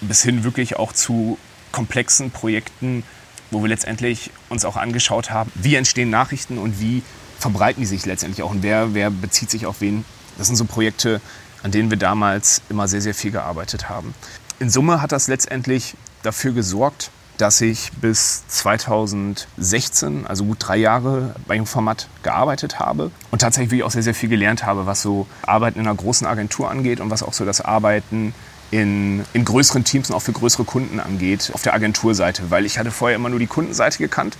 bis 0.00 0.22
hin 0.22 0.44
wirklich 0.44 0.76
auch 0.76 0.92
zu 0.92 1.38
komplexen 1.72 2.30
Projekten, 2.30 3.04
wo 3.50 3.62
wir 3.62 3.68
letztendlich 3.68 4.30
uns 4.48 4.64
auch 4.64 4.76
angeschaut 4.76 5.30
haben, 5.30 5.50
wie 5.54 5.74
entstehen 5.74 6.10
Nachrichten 6.10 6.58
und 6.58 6.80
wie 6.80 7.02
verbreiten 7.38 7.82
die 7.82 7.86
sich 7.86 8.04
letztendlich 8.06 8.42
auch 8.42 8.50
und 8.50 8.62
wer, 8.62 8.94
wer 8.94 9.10
bezieht 9.10 9.50
sich 9.50 9.66
auf 9.66 9.80
wen. 9.80 10.04
Das 10.36 10.46
sind 10.48 10.56
so 10.56 10.64
Projekte, 10.64 11.20
an 11.62 11.70
denen 11.70 11.90
wir 11.90 11.98
damals 11.98 12.62
immer 12.68 12.88
sehr, 12.88 13.00
sehr 13.00 13.14
viel 13.14 13.30
gearbeitet 13.30 13.88
haben. 13.88 14.14
In 14.60 14.70
Summe 14.70 15.02
hat 15.02 15.12
das 15.12 15.28
letztendlich 15.28 15.94
dafür 16.22 16.52
gesorgt, 16.52 17.10
dass 17.38 17.60
ich 17.60 17.92
bis 18.00 18.46
2016, 18.48 20.26
also 20.26 20.44
gut 20.44 20.58
drei 20.60 20.76
Jahre 20.76 21.34
bei 21.46 21.54
Jungformat 21.54 22.08
gearbeitet 22.22 22.78
habe 22.78 23.10
und 23.30 23.40
tatsächlich 23.40 23.82
auch 23.82 23.90
sehr, 23.90 24.02
sehr 24.02 24.14
viel 24.14 24.28
gelernt 24.28 24.66
habe, 24.66 24.86
was 24.86 25.02
so 25.02 25.26
Arbeiten 25.42 25.78
in 25.78 25.86
einer 25.86 25.96
großen 25.96 26.26
Agentur 26.26 26.70
angeht 26.70 27.00
und 27.00 27.10
was 27.10 27.22
auch 27.22 27.32
so 27.32 27.44
das 27.44 27.60
Arbeiten 27.60 28.34
in, 28.70 29.24
in 29.32 29.44
größeren 29.44 29.84
Teams 29.84 30.10
und 30.10 30.16
auch 30.16 30.22
für 30.22 30.32
größere 30.32 30.64
Kunden 30.64 31.00
angeht 31.00 31.52
auf 31.54 31.62
der 31.62 31.74
Agenturseite, 31.74 32.50
weil 32.50 32.66
ich 32.66 32.78
hatte 32.78 32.90
vorher 32.90 33.16
immer 33.16 33.30
nur 33.30 33.38
die 33.38 33.46
Kundenseite 33.46 33.98
gekannt 33.98 34.36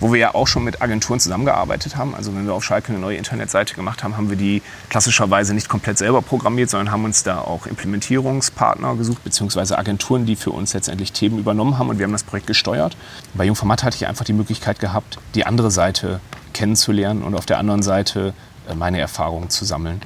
wo 0.00 0.12
wir 0.12 0.18
ja 0.18 0.34
auch 0.34 0.46
schon 0.46 0.64
mit 0.64 0.82
Agenturen 0.82 1.20
zusammengearbeitet 1.20 1.96
haben. 1.96 2.14
Also 2.14 2.34
wenn 2.34 2.46
wir 2.46 2.54
auf 2.54 2.64
Schalke 2.64 2.88
eine 2.88 2.98
neue 2.98 3.16
Internetseite 3.16 3.74
gemacht 3.74 4.02
haben, 4.02 4.16
haben 4.16 4.30
wir 4.30 4.36
die 4.36 4.62
klassischerweise 4.90 5.54
nicht 5.54 5.68
komplett 5.68 5.98
selber 5.98 6.22
programmiert, 6.22 6.70
sondern 6.70 6.92
haben 6.92 7.04
uns 7.04 7.22
da 7.22 7.38
auch 7.38 7.66
Implementierungspartner 7.66 8.96
gesucht, 8.96 9.24
beziehungsweise 9.24 9.78
Agenturen, 9.78 10.26
die 10.26 10.36
für 10.36 10.50
uns 10.50 10.74
letztendlich 10.74 11.12
Themen 11.12 11.38
übernommen 11.38 11.78
haben 11.78 11.88
und 11.88 11.98
wir 11.98 12.04
haben 12.04 12.12
das 12.12 12.24
Projekt 12.24 12.46
gesteuert. 12.46 12.96
Bei 13.34 13.44
Jungformat 13.44 13.82
hatte 13.84 13.96
ich 13.96 14.06
einfach 14.06 14.24
die 14.24 14.32
Möglichkeit 14.32 14.80
gehabt, 14.80 15.18
die 15.34 15.46
andere 15.46 15.70
Seite 15.70 16.20
kennenzulernen 16.52 17.22
und 17.22 17.34
auf 17.34 17.46
der 17.46 17.58
anderen 17.58 17.82
Seite 17.82 18.34
äh, 18.68 18.74
meine 18.74 18.98
Erfahrungen 18.98 19.50
zu 19.50 19.64
sammeln. 19.64 20.00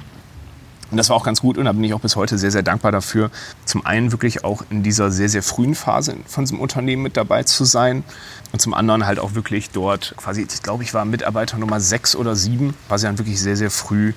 Und 0.91 0.97
das 0.97 1.09
war 1.09 1.15
auch 1.15 1.23
ganz 1.23 1.41
gut 1.41 1.57
und 1.57 1.65
da 1.65 1.71
bin 1.71 1.83
ich 1.83 1.93
auch 1.93 2.01
bis 2.01 2.17
heute 2.17 2.37
sehr, 2.37 2.51
sehr 2.51 2.63
dankbar 2.63 2.91
dafür. 2.91 3.31
Zum 3.65 3.85
einen 3.85 4.11
wirklich 4.11 4.43
auch 4.43 4.63
in 4.69 4.83
dieser 4.83 5.09
sehr, 5.09 5.29
sehr 5.29 5.41
frühen 5.41 5.73
Phase 5.73 6.17
von 6.27 6.43
diesem 6.43 6.59
Unternehmen 6.59 7.01
mit 7.01 7.15
dabei 7.15 7.43
zu 7.43 7.63
sein 7.63 8.03
und 8.51 8.61
zum 8.61 8.73
anderen 8.73 9.05
halt 9.05 9.17
auch 9.17 9.33
wirklich 9.33 9.69
dort 9.69 10.13
quasi, 10.17 10.41
ich 10.41 10.61
glaube, 10.61 10.83
ich 10.83 10.93
war 10.93 11.05
Mitarbeiter 11.05 11.57
Nummer 11.57 11.79
sechs 11.79 12.15
oder 12.15 12.35
sieben, 12.35 12.75
quasi 12.89 13.05
dann 13.05 13.17
wirklich 13.17 13.41
sehr, 13.41 13.55
sehr 13.55 13.71
früh 13.71 14.13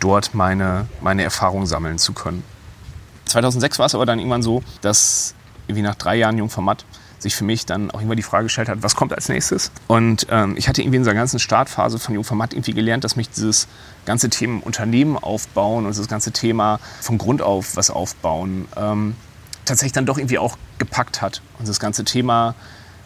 dort 0.00 0.34
meine, 0.34 0.86
meine 1.00 1.22
Erfahrungen 1.22 1.66
sammeln 1.66 1.98
zu 1.98 2.12
können. 2.12 2.44
2006 3.24 3.78
war 3.78 3.86
es 3.86 3.94
aber 3.94 4.06
dann 4.06 4.18
irgendwann 4.18 4.42
so, 4.42 4.62
dass 4.82 5.34
irgendwie 5.66 5.82
nach 5.82 5.94
drei 5.94 6.16
Jahren 6.16 6.38
Jungformat 6.38 6.84
sich 7.22 7.34
für 7.34 7.44
mich 7.44 7.66
dann 7.66 7.90
auch 7.90 8.00
immer 8.00 8.14
die 8.14 8.22
Frage 8.22 8.44
gestellt 8.44 8.68
hat, 8.68 8.82
was 8.82 8.94
kommt 8.94 9.12
als 9.12 9.28
nächstes? 9.28 9.70
Und 9.86 10.26
ähm, 10.30 10.54
ich 10.56 10.68
hatte 10.68 10.82
irgendwie 10.82 10.96
in 10.96 11.02
dieser 11.02 11.14
ganzen 11.14 11.38
Startphase 11.38 11.98
von 11.98 12.14
Jungformat 12.14 12.52
irgendwie 12.52 12.72
gelernt, 12.72 13.04
dass 13.04 13.16
mich 13.16 13.28
dieses 13.30 13.68
ganze 14.06 14.30
Thema 14.30 14.64
Unternehmen 14.64 15.16
aufbauen 15.16 15.86
und 15.86 15.96
das 15.96 16.08
ganze 16.08 16.32
Thema 16.32 16.80
von 17.00 17.18
Grund 17.18 17.42
auf 17.42 17.76
was 17.76 17.90
aufbauen 17.90 18.66
ähm, 18.76 19.16
tatsächlich 19.64 19.92
dann 19.92 20.06
doch 20.06 20.18
irgendwie 20.18 20.38
auch 20.38 20.56
gepackt 20.78 21.22
hat. 21.22 21.42
Und 21.58 21.68
das 21.68 21.78
ganze 21.78 22.04
Thema 22.04 22.54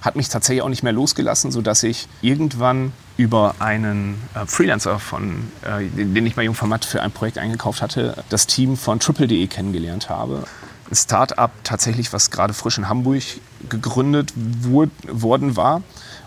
hat 0.00 0.16
mich 0.16 0.28
tatsächlich 0.28 0.62
auch 0.62 0.68
nicht 0.68 0.82
mehr 0.82 0.92
losgelassen, 0.92 1.52
sodass 1.52 1.82
ich 1.82 2.08
irgendwann 2.22 2.92
über 3.16 3.54
einen 3.60 4.20
äh, 4.34 4.46
Freelancer, 4.46 4.98
von, 4.98 5.50
äh, 5.62 5.84
den 5.84 6.26
ich 6.26 6.34
bei 6.34 6.42
Jungformat 6.42 6.84
für 6.84 7.02
ein 7.02 7.12
Projekt 7.12 7.38
eingekauft 7.38 7.82
hatte, 7.82 8.22
das 8.28 8.46
Team 8.46 8.76
von 8.76 8.98
Triple.de 9.00 9.46
kennengelernt 9.46 10.08
habe 10.08 10.44
ein 10.92 10.94
Start-up 10.94 11.52
tatsächlich, 11.64 12.12
was 12.12 12.30
gerade 12.30 12.52
frisch 12.52 12.76
in 12.76 12.88
Hamburg 12.88 13.22
gegründet 13.68 14.32
worden 14.36 15.56
war 15.56 15.82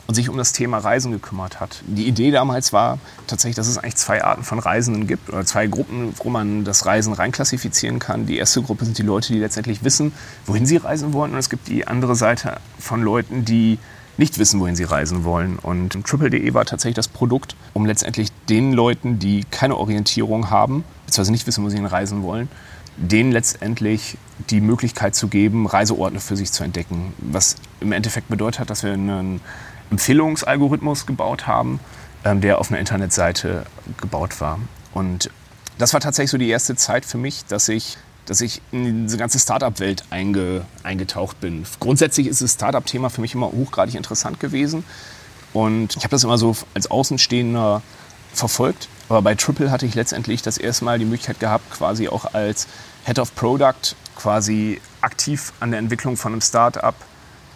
und 0.08 0.16
sich 0.16 0.28
um 0.28 0.38
das 0.38 0.54
Thema 0.54 0.80
Reisen 0.80 1.12
gekümmert 1.12 1.60
hat. 1.60 1.82
Die 1.86 2.08
Idee 2.08 2.32
damals 2.32 2.74
war 2.74 2.98
tatsächlich, 3.28 3.56
dass 3.56 3.68
es 3.68 3.78
eigentlich 3.78 3.96
zwei 3.96 4.24
Arten 4.24 4.44
von 4.44 4.58
Reisenden 4.58 5.06
gibt 5.06 5.30
oder 5.30 5.46
zwei 5.46 5.68
Gruppen, 5.68 6.14
wo 6.18 6.30
man 6.30 6.64
das 6.64 6.86
Reisen 6.86 7.14
reinklassifizieren 7.14 8.00
kann. 8.00 8.26
Die 8.26 8.38
erste 8.38 8.62
Gruppe 8.64 8.86
sind 8.86 8.98
die 8.98 9.04
Leute, 9.04 9.34
die 9.34 9.40
letztendlich 9.40 9.84
wissen, 9.84 10.14
wohin 10.48 10.66
sie 10.66 10.78
reisen 10.78 11.14
wollen 11.14 11.34
und 11.34 11.38
es 11.38 11.50
gibt 11.50 11.68
die 11.68 11.88
andere 11.88 12.16
Seite 12.16 12.58
von 12.80 13.04
Leuten, 13.04 13.46
die 13.46 13.78
nicht 14.18 14.40
wissen, 14.40 14.60
wohin 14.62 14.76
sie 14.76 14.86
reisen 14.86 15.26
wollen. 15.26 15.60
Und 15.60 15.92
Triple.de 16.06 16.54
war 16.54 16.66
tatsächlich 16.66 16.96
das 16.96 17.10
Produkt, 17.10 17.56
um 17.74 17.86
letztendlich 17.86 18.30
den 18.50 18.74
Leuten, 18.74 19.20
die 19.20 19.44
keine 19.52 19.76
Orientierung 19.78 20.50
haben, 20.50 20.86
beziehungsweise 21.06 21.34
nicht 21.34 21.46
wissen, 21.46 21.64
wo 21.64 21.70
sie 21.70 21.84
reisen 21.84 22.24
wollen, 22.24 22.48
denen 22.98 23.32
letztendlich 23.32 24.18
die 24.50 24.62
Möglichkeit 24.62 25.16
zu 25.16 25.28
geben, 25.28 25.66
Reiseorte 25.66 26.20
für 26.20 26.36
sich 26.36 26.52
zu 26.52 26.64
entdecken. 26.64 27.14
Was 27.18 27.56
im 27.80 27.92
Endeffekt 27.92 28.28
bedeutet 28.28 28.60
hat, 28.60 28.70
dass 28.70 28.84
wir 28.84 28.94
einen 28.94 29.42
Empfehlungsalgorithmus 29.92 31.06
gebaut 31.06 31.48
haben, 31.48 31.80
ähm, 32.24 32.42
der 32.42 32.60
auf 32.60 32.70
einer 32.70 32.80
Internetseite 32.80 33.66
gebaut 33.98 34.42
war. 34.42 34.60
Und 34.94 35.30
das 35.78 35.94
war 35.94 36.00
tatsächlich 36.00 36.32
so 36.32 36.38
die 36.38 36.50
erste 36.50 36.76
Zeit 36.76 37.06
für 37.06 37.18
mich, 37.18 37.46
dass 37.46 37.70
ich, 37.70 37.98
dass 38.26 38.42
ich 38.42 38.62
in 38.72 39.04
diese 39.04 39.18
ganze 39.18 39.40
Startup-Welt 39.40 40.04
einge, 40.10 40.66
eingetaucht 40.84 41.40
bin. 41.42 41.66
Grundsätzlich 41.80 42.28
ist 42.28 42.42
das 42.42 42.54
Startup-Thema 42.54 43.10
für 43.10 43.22
mich 43.22 43.36
immer 43.36 43.52
hochgradig 43.52 43.96
interessant 43.96 44.40
gewesen. 44.40 44.84
Und 45.54 45.96
ich 45.96 46.04
habe 46.04 46.10
das 46.10 46.24
immer 46.24 46.38
so 46.38 46.56
als 46.74 46.90
Außenstehender 46.92 47.82
verfolgt. 48.34 48.90
Aber 49.10 49.22
bei 49.22 49.36
Triple 49.36 49.72
hatte 49.72 49.86
ich 49.86 49.96
letztendlich 49.96 50.42
das 50.42 50.58
erste 50.58 50.86
Mal 50.86 51.00
die 51.00 51.06
Möglichkeit 51.06 51.40
gehabt, 51.40 51.70
quasi 51.72 52.08
auch 52.08 52.34
als 52.34 52.68
Head 53.06 53.20
of 53.20 53.36
Product 53.36 53.96
quasi 54.16 54.82
aktiv 55.02 55.54
an 55.60 55.72
der 55.72 55.80
Entwicklung 55.80 56.18
von 56.18 56.32
einem 56.32 56.42
Startup 56.42 56.96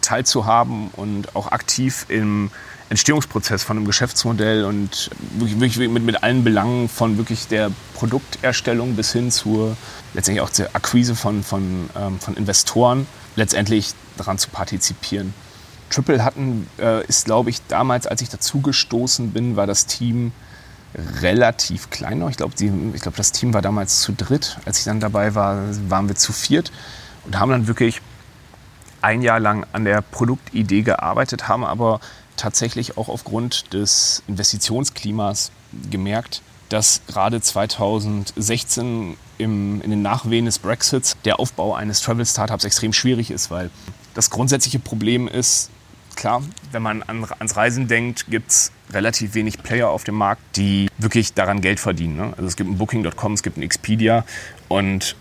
teilzuhaben 0.01 0.89
und 0.95 1.35
auch 1.35 1.51
aktiv 1.51 2.05
im 2.09 2.51
Entstehungsprozess 2.89 3.63
von 3.63 3.77
einem 3.77 3.85
Geschäftsmodell 3.85 4.65
und 4.65 5.11
wirklich, 5.37 5.77
mit, 5.77 6.03
mit 6.03 6.23
allen 6.23 6.43
Belangen 6.43 6.89
von 6.89 7.17
wirklich 7.17 7.47
der 7.47 7.71
Produkterstellung 7.93 8.95
bis 8.95 9.11
hin 9.11 9.31
zur 9.31 9.77
letztendlich 10.13 10.41
auch 10.41 10.49
zur 10.49 10.67
Akquise 10.73 11.15
von, 11.15 11.43
von, 11.43 11.89
ähm, 11.95 12.19
von 12.19 12.35
Investoren 12.35 13.05
letztendlich 13.35 13.91
daran 14.17 14.39
zu 14.39 14.49
partizipieren. 14.49 15.33
Triple 15.91 16.23
hatten, 16.23 16.67
äh, 16.79 17.05
ist 17.05 17.25
glaube 17.25 17.51
ich 17.51 17.61
damals, 17.67 18.07
als 18.07 18.21
ich 18.21 18.29
dazugestoßen 18.29 19.31
bin, 19.31 19.55
war 19.55 19.67
das 19.67 19.85
Team 19.85 20.31
relativ 21.21 21.89
klein 21.89 22.19
noch. 22.19 22.29
Ich 22.29 22.37
glaube, 22.37 22.53
glaub, 22.55 23.15
das 23.15 23.31
Team 23.31 23.53
war 23.53 23.61
damals 23.61 24.01
zu 24.01 24.13
dritt. 24.13 24.57
Als 24.65 24.79
ich 24.79 24.85
dann 24.85 24.99
dabei 24.99 25.35
war, 25.35 25.63
waren 25.89 26.07
wir 26.07 26.15
zu 26.15 26.33
viert 26.33 26.71
und 27.25 27.39
haben 27.39 27.51
dann 27.51 27.67
wirklich 27.67 28.01
ein 29.01 29.21
Jahr 29.21 29.39
lang 29.39 29.65
an 29.71 29.85
der 29.85 30.01
Produktidee 30.01 30.81
gearbeitet, 30.81 31.47
haben 31.47 31.63
aber 31.63 31.99
tatsächlich 32.35 32.97
auch 32.97 33.09
aufgrund 33.09 33.73
des 33.73 34.23
Investitionsklimas 34.27 35.51
gemerkt, 35.89 36.41
dass 36.69 37.01
gerade 37.07 37.41
2016 37.41 39.17
im, 39.37 39.81
in 39.81 39.89
den 39.89 40.01
Nachwehen 40.01 40.45
des 40.45 40.59
Brexits 40.59 41.17
der 41.25 41.39
Aufbau 41.39 41.73
eines 41.73 42.01
Travel-Startups 42.01 42.63
extrem 42.63 42.93
schwierig 42.93 43.31
ist, 43.31 43.51
weil 43.51 43.69
das 44.13 44.29
grundsätzliche 44.29 44.79
Problem 44.79 45.27
ist, 45.27 45.69
klar, 46.19 46.43
wenn 46.71 46.81
man 46.81 47.01
an, 47.03 47.25
ans 47.39 47.55
Reisen 47.55 47.87
denkt, 47.87 48.27
gibt 48.29 48.51
es 48.51 48.71
relativ 48.91 49.33
wenig 49.33 49.63
Player 49.63 49.89
auf 49.89 50.03
dem 50.03 50.15
Markt, 50.15 50.41
die 50.57 50.87
wirklich 50.97 51.33
daran 51.33 51.61
Geld 51.61 51.79
verdienen. 51.79 52.17
Ne? 52.17 52.33
Also 52.35 52.45
es 52.45 52.55
gibt 52.55 52.69
ein 52.69 52.77
Booking.com, 52.77 53.33
es 53.33 53.41
gibt 53.41 53.57
ein 53.57 53.63
Expedia 53.63 54.25
und 54.67 55.15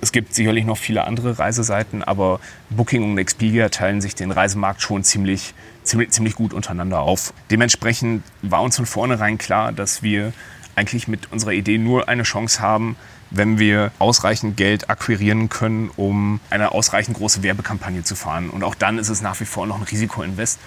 es 0.00 0.12
gibt 0.12 0.34
sicherlich 0.34 0.64
noch 0.64 0.76
viele 0.76 1.04
andere 1.04 1.38
Reiseseiten, 1.38 2.02
aber 2.02 2.40
Booking 2.70 3.02
und 3.02 3.18
Expedia 3.18 3.68
teilen 3.68 4.00
sich 4.00 4.14
den 4.14 4.30
Reisemarkt 4.30 4.82
schon 4.82 5.04
ziemlich, 5.04 5.54
ziemlich, 5.84 6.10
ziemlich 6.10 6.34
gut 6.34 6.52
untereinander 6.52 7.00
auf. 7.00 7.32
Dementsprechend 7.50 8.22
war 8.42 8.62
uns 8.62 8.76
von 8.76 8.86
vornherein 8.86 9.38
klar, 9.38 9.72
dass 9.72 10.02
wir 10.02 10.32
eigentlich 10.74 11.08
mit 11.08 11.32
unserer 11.32 11.52
Idee 11.52 11.78
nur 11.78 12.08
eine 12.08 12.24
Chance 12.24 12.60
haben, 12.60 12.96
wenn 13.30 13.58
wir 13.58 13.90
ausreichend 13.98 14.56
Geld 14.56 14.90
akquirieren 14.90 15.48
können, 15.48 15.90
um 15.96 16.40
eine 16.50 16.72
ausreichend 16.72 17.16
große 17.16 17.42
Werbekampagne 17.42 18.04
zu 18.04 18.14
fahren. 18.14 18.50
Und 18.50 18.64
auch 18.64 18.74
dann 18.74 18.98
ist 18.98 19.08
es 19.08 19.22
nach 19.22 19.40
wie 19.40 19.44
vor 19.44 19.66
noch 19.66 19.76
ein 19.76 19.82
Risikoinvest. 19.82 20.58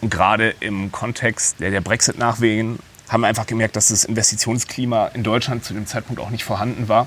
Und 0.00 0.10
gerade 0.10 0.54
im 0.60 0.92
Kontext 0.92 1.60
der, 1.60 1.70
der 1.70 1.80
Brexit-Nachwehen 1.80 2.78
haben 3.08 3.22
wir 3.22 3.28
einfach 3.28 3.46
gemerkt, 3.46 3.76
dass 3.76 3.88
das 3.88 4.04
Investitionsklima 4.04 5.08
in 5.08 5.22
Deutschland 5.22 5.64
zu 5.64 5.74
dem 5.74 5.86
Zeitpunkt 5.86 6.20
auch 6.20 6.30
nicht 6.30 6.44
vorhanden 6.44 6.88
war. 6.88 7.06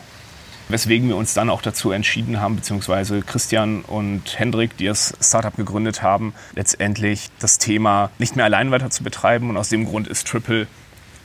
Weswegen 0.67 1.09
wir 1.09 1.17
uns 1.17 1.33
dann 1.33 1.49
auch 1.49 1.61
dazu 1.61 1.91
entschieden 1.91 2.39
haben, 2.39 2.55
beziehungsweise 2.55 3.21
Christian 3.21 3.81
und 3.81 4.39
Hendrik, 4.39 4.77
die 4.77 4.85
das 4.85 5.13
Startup 5.21 5.55
gegründet 5.55 6.01
haben, 6.01 6.33
letztendlich 6.55 7.29
das 7.39 7.57
Thema 7.57 8.09
nicht 8.19 8.35
mehr 8.35 8.45
allein 8.45 8.71
weiter 8.71 8.89
zu 8.89 9.03
betreiben. 9.03 9.49
Und 9.49 9.57
aus 9.57 9.69
dem 9.69 9.85
Grund 9.85 10.07
ist 10.07 10.27
Triple 10.27 10.67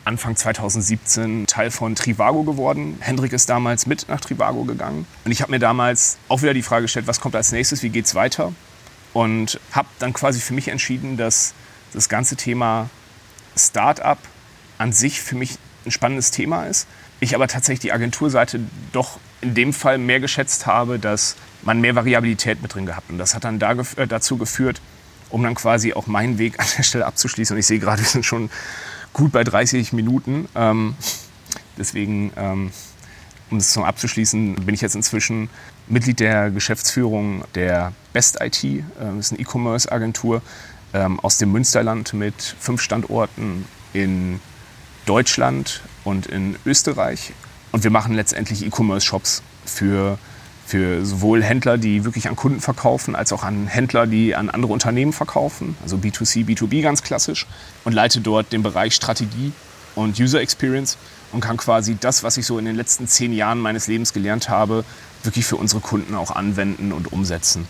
Anfang 0.06 0.36
2017 0.36 1.46
Teil 1.48 1.72
von 1.72 1.96
Trivago 1.96 2.44
geworden. 2.44 2.96
Hendrik 3.00 3.32
ist 3.32 3.48
damals 3.48 3.86
mit 3.86 4.08
nach 4.08 4.20
Trivago 4.20 4.64
gegangen. 4.64 5.04
Und 5.24 5.32
ich 5.32 5.42
habe 5.42 5.50
mir 5.50 5.58
damals 5.58 6.18
auch 6.28 6.42
wieder 6.42 6.54
die 6.54 6.62
Frage 6.62 6.82
gestellt, 6.82 7.08
was 7.08 7.20
kommt 7.20 7.34
als 7.34 7.50
nächstes, 7.50 7.82
wie 7.82 7.88
geht 7.88 8.06
es 8.06 8.14
weiter? 8.14 8.52
Und 9.12 9.58
habe 9.72 9.88
dann 9.98 10.12
quasi 10.12 10.40
für 10.40 10.54
mich 10.54 10.68
entschieden, 10.68 11.16
dass 11.16 11.54
das 11.92 12.08
ganze 12.08 12.36
Thema 12.36 12.88
Startup 13.56 14.18
an 14.78 14.92
sich 14.92 15.20
für 15.20 15.34
mich 15.34 15.58
ein 15.84 15.90
spannendes 15.90 16.30
Thema 16.30 16.66
ist. 16.66 16.86
Ich 17.18 17.34
aber 17.34 17.48
tatsächlich 17.48 17.80
die 17.80 17.92
Agenturseite 17.92 18.60
doch 18.92 19.18
in 19.40 19.54
dem 19.54 19.72
Fall 19.72 19.98
mehr 19.98 20.20
geschätzt 20.20 20.66
habe, 20.66 21.00
dass 21.00 21.34
man 21.62 21.80
mehr 21.80 21.96
Variabilität 21.96 22.62
mit 22.62 22.74
drin 22.74 22.86
gehabt. 22.86 23.10
Und 23.10 23.18
das 23.18 23.34
hat 23.34 23.44
dann 23.44 23.58
da, 23.58 23.72
äh, 23.72 24.06
dazu 24.06 24.36
geführt, 24.36 24.80
um 25.30 25.42
dann 25.42 25.56
quasi 25.56 25.94
auch 25.94 26.06
meinen 26.06 26.38
Weg 26.38 26.60
an 26.60 26.66
der 26.76 26.84
Stelle 26.84 27.06
abzuschließen. 27.06 27.54
Und 27.54 27.60
ich 27.60 27.66
sehe 27.66 27.80
gerade, 27.80 28.02
wir 28.02 28.08
sind 28.08 28.24
schon 28.24 28.50
gut 29.16 29.32
bei 29.32 29.44
30 29.44 29.94
Minuten. 29.94 30.46
Ähm, 30.54 30.94
deswegen, 31.78 32.32
ähm, 32.36 32.70
um 33.50 33.56
es 33.56 33.72
zum 33.72 33.82
abzuschließen, 33.82 34.56
bin 34.56 34.74
ich 34.74 34.82
jetzt 34.82 34.94
inzwischen 34.94 35.48
Mitglied 35.88 36.20
der 36.20 36.50
Geschäftsführung 36.50 37.42
der 37.54 37.92
Best 38.12 38.38
IT. 38.42 38.62
Äh, 38.62 38.82
das 38.98 39.26
ist 39.26 39.32
eine 39.32 39.40
E-Commerce-Agentur 39.40 40.42
ähm, 40.92 41.18
aus 41.20 41.38
dem 41.38 41.50
Münsterland 41.50 42.12
mit 42.12 42.56
fünf 42.60 42.82
Standorten 42.82 43.64
in 43.94 44.38
Deutschland 45.06 45.80
und 46.04 46.26
in 46.26 46.56
Österreich. 46.66 47.32
Und 47.72 47.84
wir 47.84 47.90
machen 47.90 48.14
letztendlich 48.14 48.66
E-Commerce-Shops 48.66 49.42
für 49.64 50.18
für 50.66 51.06
sowohl 51.06 51.42
Händler, 51.42 51.78
die 51.78 52.04
wirklich 52.04 52.28
an 52.28 52.34
Kunden 52.34 52.60
verkaufen, 52.60 53.14
als 53.14 53.32
auch 53.32 53.44
an 53.44 53.68
Händler, 53.68 54.06
die 54.06 54.34
an 54.34 54.50
andere 54.50 54.72
Unternehmen 54.72 55.12
verkaufen, 55.12 55.76
also 55.82 55.96
B2C, 55.96 56.44
B2B 56.44 56.82
ganz 56.82 57.02
klassisch, 57.02 57.46
und 57.84 57.92
leite 57.92 58.20
dort 58.20 58.52
den 58.52 58.62
Bereich 58.62 58.94
Strategie 58.94 59.52
und 59.94 60.18
User 60.18 60.40
Experience 60.40 60.98
und 61.32 61.40
kann 61.40 61.56
quasi 61.56 61.96
das, 61.98 62.24
was 62.24 62.36
ich 62.36 62.46
so 62.46 62.58
in 62.58 62.64
den 62.64 62.74
letzten 62.74 63.06
zehn 63.06 63.32
Jahren 63.32 63.60
meines 63.60 63.86
Lebens 63.86 64.12
gelernt 64.12 64.48
habe, 64.48 64.84
wirklich 65.22 65.46
für 65.46 65.56
unsere 65.56 65.80
Kunden 65.80 66.14
auch 66.14 66.32
anwenden 66.34 66.92
und 66.92 67.12
umsetzen. 67.12 67.66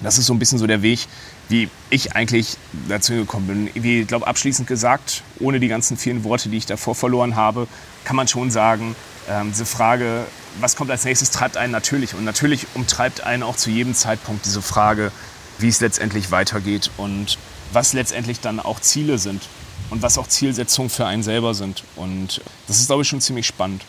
Das 0.00 0.18
ist 0.18 0.26
so 0.26 0.32
ein 0.32 0.38
bisschen 0.38 0.58
so 0.58 0.66
der 0.66 0.82
Weg, 0.82 1.06
wie 1.48 1.68
ich 1.90 2.14
eigentlich 2.14 2.56
dazu 2.88 3.14
gekommen 3.14 3.46
bin. 3.46 3.82
Wie 3.82 4.02
ich 4.02 4.06
glaube, 4.06 4.26
abschließend 4.26 4.68
gesagt, 4.68 5.22
ohne 5.40 5.58
die 5.58 5.68
ganzen 5.68 5.96
vielen 5.96 6.22
Worte, 6.22 6.48
die 6.48 6.56
ich 6.56 6.66
davor 6.66 6.94
verloren 6.94 7.34
habe, 7.34 7.66
kann 8.04 8.14
man 8.14 8.28
schon 8.28 8.50
sagen, 8.50 8.94
ähm, 9.28 9.48
diese 9.50 9.66
Frage, 9.66 10.24
was 10.60 10.76
kommt 10.76 10.90
als 10.90 11.04
nächstes, 11.04 11.30
treibt 11.30 11.56
einen 11.56 11.72
natürlich. 11.72 12.14
Und 12.14 12.24
natürlich 12.24 12.66
umtreibt 12.74 13.22
einen 13.22 13.42
auch 13.42 13.56
zu 13.56 13.70
jedem 13.70 13.94
Zeitpunkt 13.94 14.44
diese 14.44 14.62
Frage, 14.62 15.12
wie 15.58 15.68
es 15.68 15.80
letztendlich 15.80 16.30
weitergeht 16.30 16.90
und 16.96 17.38
was 17.72 17.92
letztendlich 17.92 18.40
dann 18.40 18.60
auch 18.60 18.80
Ziele 18.80 19.18
sind 19.18 19.42
und 19.90 20.02
was 20.02 20.18
auch 20.18 20.26
Zielsetzungen 20.26 20.90
für 20.90 21.06
einen 21.06 21.22
selber 21.22 21.54
sind. 21.54 21.84
Und 21.96 22.40
das 22.66 22.80
ist, 22.80 22.86
glaube 22.86 23.02
ich, 23.02 23.08
schon 23.08 23.20
ziemlich 23.20 23.46
spannend. 23.46 23.84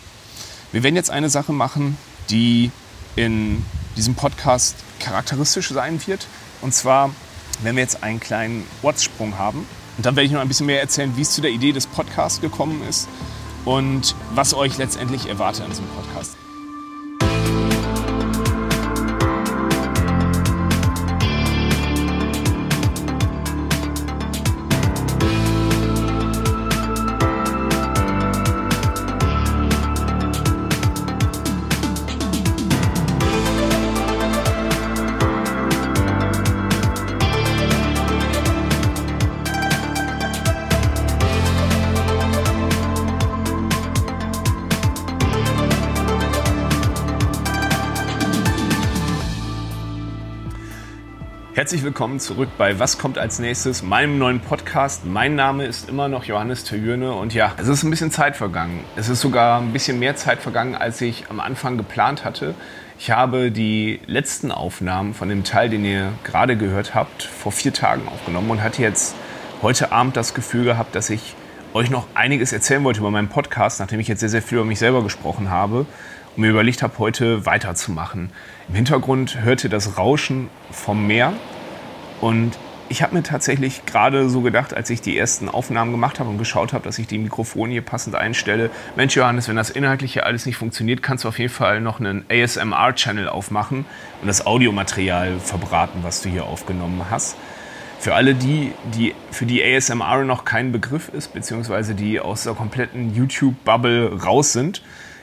Wir 0.72 0.84
werden 0.84 0.96
jetzt 0.96 1.10
eine 1.10 1.30
Sache 1.30 1.54
machen, 1.54 1.98
die 2.30 2.72
in 3.16 3.66
diesem 3.96 4.16
Podcast 4.16 4.76
charakteristisch 5.00 5.70
sein 5.70 6.00
wird. 6.06 6.28
Und 6.62 6.74
zwar, 6.74 7.12
wenn 7.64 7.76
wir 7.76 7.84
jetzt 7.84 8.04
einen 8.04 8.20
kleinen 8.20 8.66
Ortssprung 8.82 9.38
haben. 9.38 9.66
Und 9.98 10.06
dann 10.06 10.16
werde 10.16 10.28
ich 10.28 10.32
noch 10.32 10.42
ein 10.42 10.48
bisschen 10.48 10.68
mehr 10.68 10.82
erzählen, 10.82 11.16
wie 11.18 11.22
es 11.22 11.32
zu 11.32 11.42
der 11.42 11.52
Idee 11.52 11.72
des 11.72 11.88
Podcasts 11.88 12.40
gekommen 12.40 12.82
ist 12.88 13.10
und 13.66 14.16
was 14.34 14.54
euch 14.54 14.78
letztendlich 14.78 15.28
erwartet 15.28 15.64
an 15.64 15.70
diesem 15.70 15.88
Podcast. 15.88 16.38
Herzlich 51.60 51.84
willkommen 51.84 52.22
zurück 52.22 52.48
bei 52.58 52.80
Was 52.80 52.98
kommt 52.98 53.18
als 53.18 53.38
nächstes, 53.40 53.84
meinem 53.84 54.18
neuen 54.18 54.40
Podcast. 54.40 55.04
Mein 55.04 55.36
Name 55.36 55.66
ist 55.66 55.90
immer 55.90 56.08
noch 56.08 56.24
Johannes 56.24 56.64
Terjürne 56.64 57.12
und 57.12 57.34
ja, 57.34 57.52
es 57.58 57.68
ist 57.68 57.84
ein 57.84 57.90
bisschen 57.90 58.12
Zeit 58.12 58.38
vergangen. 58.38 58.86
Es 58.96 59.10
ist 59.10 59.20
sogar 59.20 59.60
ein 59.60 59.74
bisschen 59.74 60.00
mehr 60.00 60.16
Zeit 60.16 60.40
vergangen, 60.40 60.74
als 60.74 61.02
ich 61.02 61.30
am 61.30 61.42
Anfang 61.42 61.76
geplant 61.76 62.24
hatte. 62.24 62.56
Ich 62.98 63.12
habe 63.12 63.52
die 63.52 64.00
letzten 64.06 64.54
Aufnahmen 64.54 65.14
von 65.14 65.28
dem 65.28 65.44
Teil, 65.44 65.70
den 65.70 65.84
ihr 65.84 66.14
gerade 66.24 66.56
gehört 66.56 66.96
habt, 66.96 67.24
vor 67.24 67.52
vier 67.52 67.74
Tagen 67.74 68.08
aufgenommen 68.08 68.52
und 68.52 68.64
hatte 68.64 68.82
jetzt 68.82 69.14
heute 69.62 69.92
Abend 69.92 70.16
das 70.16 70.34
Gefühl 70.34 70.64
gehabt, 70.64 70.96
dass 70.96 71.10
ich 71.10 71.36
euch 71.74 71.90
noch 71.90 72.08
einiges 72.14 72.54
erzählen 72.54 72.86
wollte 72.86 73.02
über 73.02 73.12
meinen 73.12 73.28
Podcast, 73.28 73.82
nachdem 73.82 74.00
ich 74.00 74.08
jetzt 74.08 74.22
sehr, 74.22 74.30
sehr 74.30 74.42
viel 74.42 74.60
über 74.60 74.66
mich 74.66 74.80
selber 74.80 75.04
gesprochen 75.04 75.50
habe 75.50 75.86
und 76.36 76.42
mir 76.42 76.50
überlegt 76.50 76.84
habe, 76.84 76.98
heute 77.00 77.46
weiterzumachen. 77.46 78.32
Im 78.68 78.76
Hintergrund 78.76 79.42
hört 79.42 79.64
ihr 79.64 79.70
das 79.70 79.98
Rauschen 79.98 80.50
vom 80.72 81.08
Meer 81.08 81.34
und 82.22 82.58
ich 82.92 83.04
habe 83.04 83.14
mir 83.14 83.24
tatsächlich 83.24 83.86
gerade 83.86 84.30
so 84.30 84.42
gedacht, 84.42 84.74
als 84.74 84.90
ich 84.90 85.00
die 85.00 85.18
ersten 85.18 85.48
Aufnahmen 85.48 85.92
gemacht 85.92 86.20
habe 86.20 86.30
und 86.30 86.40
geschaut 86.40 86.74
habe, 86.74 86.84
dass 86.84 86.98
ich 86.98 87.06
die 87.06 87.20
Mikrofone 87.20 87.72
hier 87.72 87.84
passend 87.84 88.16
einstelle. 88.16 88.72
Mensch, 88.96 89.16
Johannes, 89.16 89.48
wenn 89.48 89.56
das 89.56 89.70
Inhaltliche 89.70 90.26
alles 90.26 90.48
nicht 90.48 90.58
funktioniert, 90.58 91.04
kannst 91.04 91.24
du 91.24 91.28
auf 91.28 91.38
jeden 91.38 91.54
Fall 91.54 91.82
noch 91.82 92.00
einen 92.00 92.26
ASMR-Channel 92.30 93.30
aufmachen 93.30 93.86
und 94.22 94.28
das 94.28 94.46
Audiomaterial 94.46 95.40
verbraten, 95.40 96.00
was 96.02 96.22
du 96.24 96.30
hier 96.30 96.46
aufgenommen 96.46 97.06
hast. 97.12 97.38
Für 98.00 98.16
alle 98.16 98.34
die, 98.34 98.72
die 98.96 99.14
für 99.30 99.46
die 99.46 99.64
ASMR 99.64 100.24
noch 100.24 100.46
kein 100.46 100.72
Begriff 100.72 101.10
ist, 101.10 101.34
beziehungsweise 101.34 101.94
die 101.94 102.20
aus 102.20 102.44
der 102.44 102.54
kompletten 102.54 103.14
YouTube-Bubble 103.14 104.24
raus 104.24 104.54
sind, 104.54 104.82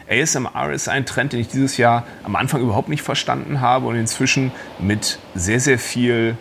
ASMR 0.08 0.72
ist 0.72 0.88
ein 0.88 1.06
Trend, 1.06 1.32
den 1.32 1.40
ich 1.40 1.48
dieses 1.48 1.76
Jahr 1.76 2.04
am 2.22 2.36
Anfang 2.36 2.60
überhaupt 2.60 2.88
nicht 2.88 3.02
verstanden 3.02 3.60
habe 3.60 3.86
und 3.86 3.96
inzwischen 3.96 4.52
mit 4.78 5.18
sehr, 5.34 5.60
sehr 5.60 5.78
viel 5.78 6.36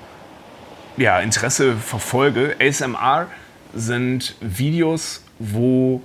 ja, 0.97 1.19
Interesse 1.19 1.75
verfolge. 1.75 2.55
ASMR 2.61 3.27
sind 3.73 4.35
Videos, 4.39 5.23
wo 5.39 6.01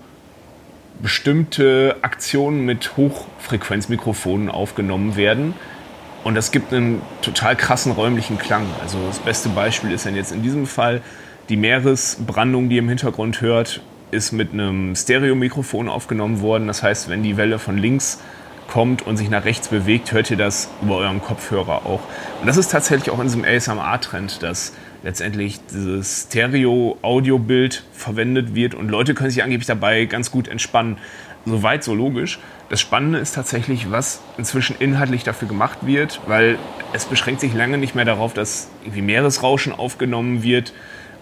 bestimmte 1.01 1.96
Aktionen 2.03 2.64
mit 2.64 2.96
Hochfrequenzmikrofonen 2.96 4.51
aufgenommen 4.51 5.16
werden 5.16 5.55
Und 6.25 6.35
das 6.35 6.51
gibt 6.51 6.73
einen 6.73 7.01
total 7.23 7.57
krassen 7.57 7.92
räumlichen 7.92 8.38
Klang. 8.38 8.66
Also 8.83 8.99
das 9.07 9.18
beste 9.18 9.49
Beispiel 9.49 9.92
ist 9.92 10.07
dann 10.07 10.14
jetzt 10.14 10.33
in 10.33 10.42
diesem 10.42 10.66
Fall 10.66 11.01
die 11.49 11.57
Meeresbrandung, 11.57 12.68
die 12.68 12.77
ihr 12.77 12.83
im 12.83 12.88
Hintergrund 12.88 13.40
hört, 13.40 13.81
ist 14.11 14.33
mit 14.33 14.53
einem 14.53 14.94
Stereomikrofon 14.94 15.88
aufgenommen 15.88 16.40
worden. 16.40 16.66
Das 16.66 16.83
heißt, 16.83 17.09
wenn 17.09 17.23
die 17.23 17.37
Welle 17.37 17.59
von 17.59 17.79
links 17.79 18.20
kommt 18.68 19.03
und 19.03 19.16
sich 19.16 19.29
nach 19.29 19.44
rechts 19.44 19.68
bewegt, 19.68 20.12
hört 20.12 20.31
ihr 20.31 20.37
das 20.37 20.70
über 20.83 20.96
euren 20.96 21.20
Kopfhörer 21.20 21.87
auch. 21.87 22.01
Und 22.40 22.46
das 22.46 22.57
ist 22.57 22.70
tatsächlich 22.70 23.11
auch 23.11 23.18
in 23.18 23.25
diesem 23.25 23.44
ASMR-Trend, 23.44 24.42
dass 24.42 24.73
letztendlich 25.03 25.61
dieses 25.73 26.27
Stereo-Audio-Bild 26.29 27.85
verwendet 27.92 28.55
wird 28.55 28.75
und 28.75 28.88
Leute 28.88 29.14
können 29.14 29.31
sich 29.31 29.42
angeblich 29.42 29.66
dabei 29.66 30.05
ganz 30.05 30.31
gut 30.31 30.46
entspannen. 30.46 30.99
Soweit 31.46 31.83
so 31.83 31.94
logisch. 31.94 32.38
Das 32.68 32.81
Spannende 32.81 33.18
ist 33.18 33.35
tatsächlich, 33.35 33.90
was 33.90 34.20
inzwischen 34.37 34.77
inhaltlich 34.79 35.25
dafür 35.25 35.49
gemacht 35.49 35.79
wird, 35.83 36.20
weil 36.27 36.59
es 36.92 37.07
beschränkt 37.07 37.40
sich 37.40 37.55
lange 37.55 37.79
nicht 37.79 37.94
mehr 37.94 38.05
darauf, 38.05 38.35
dass 38.35 38.68
irgendwie 38.83 39.03
Meeresrauschen 39.03 39.73
aufgenommen 39.73 40.42
wird 40.42 40.75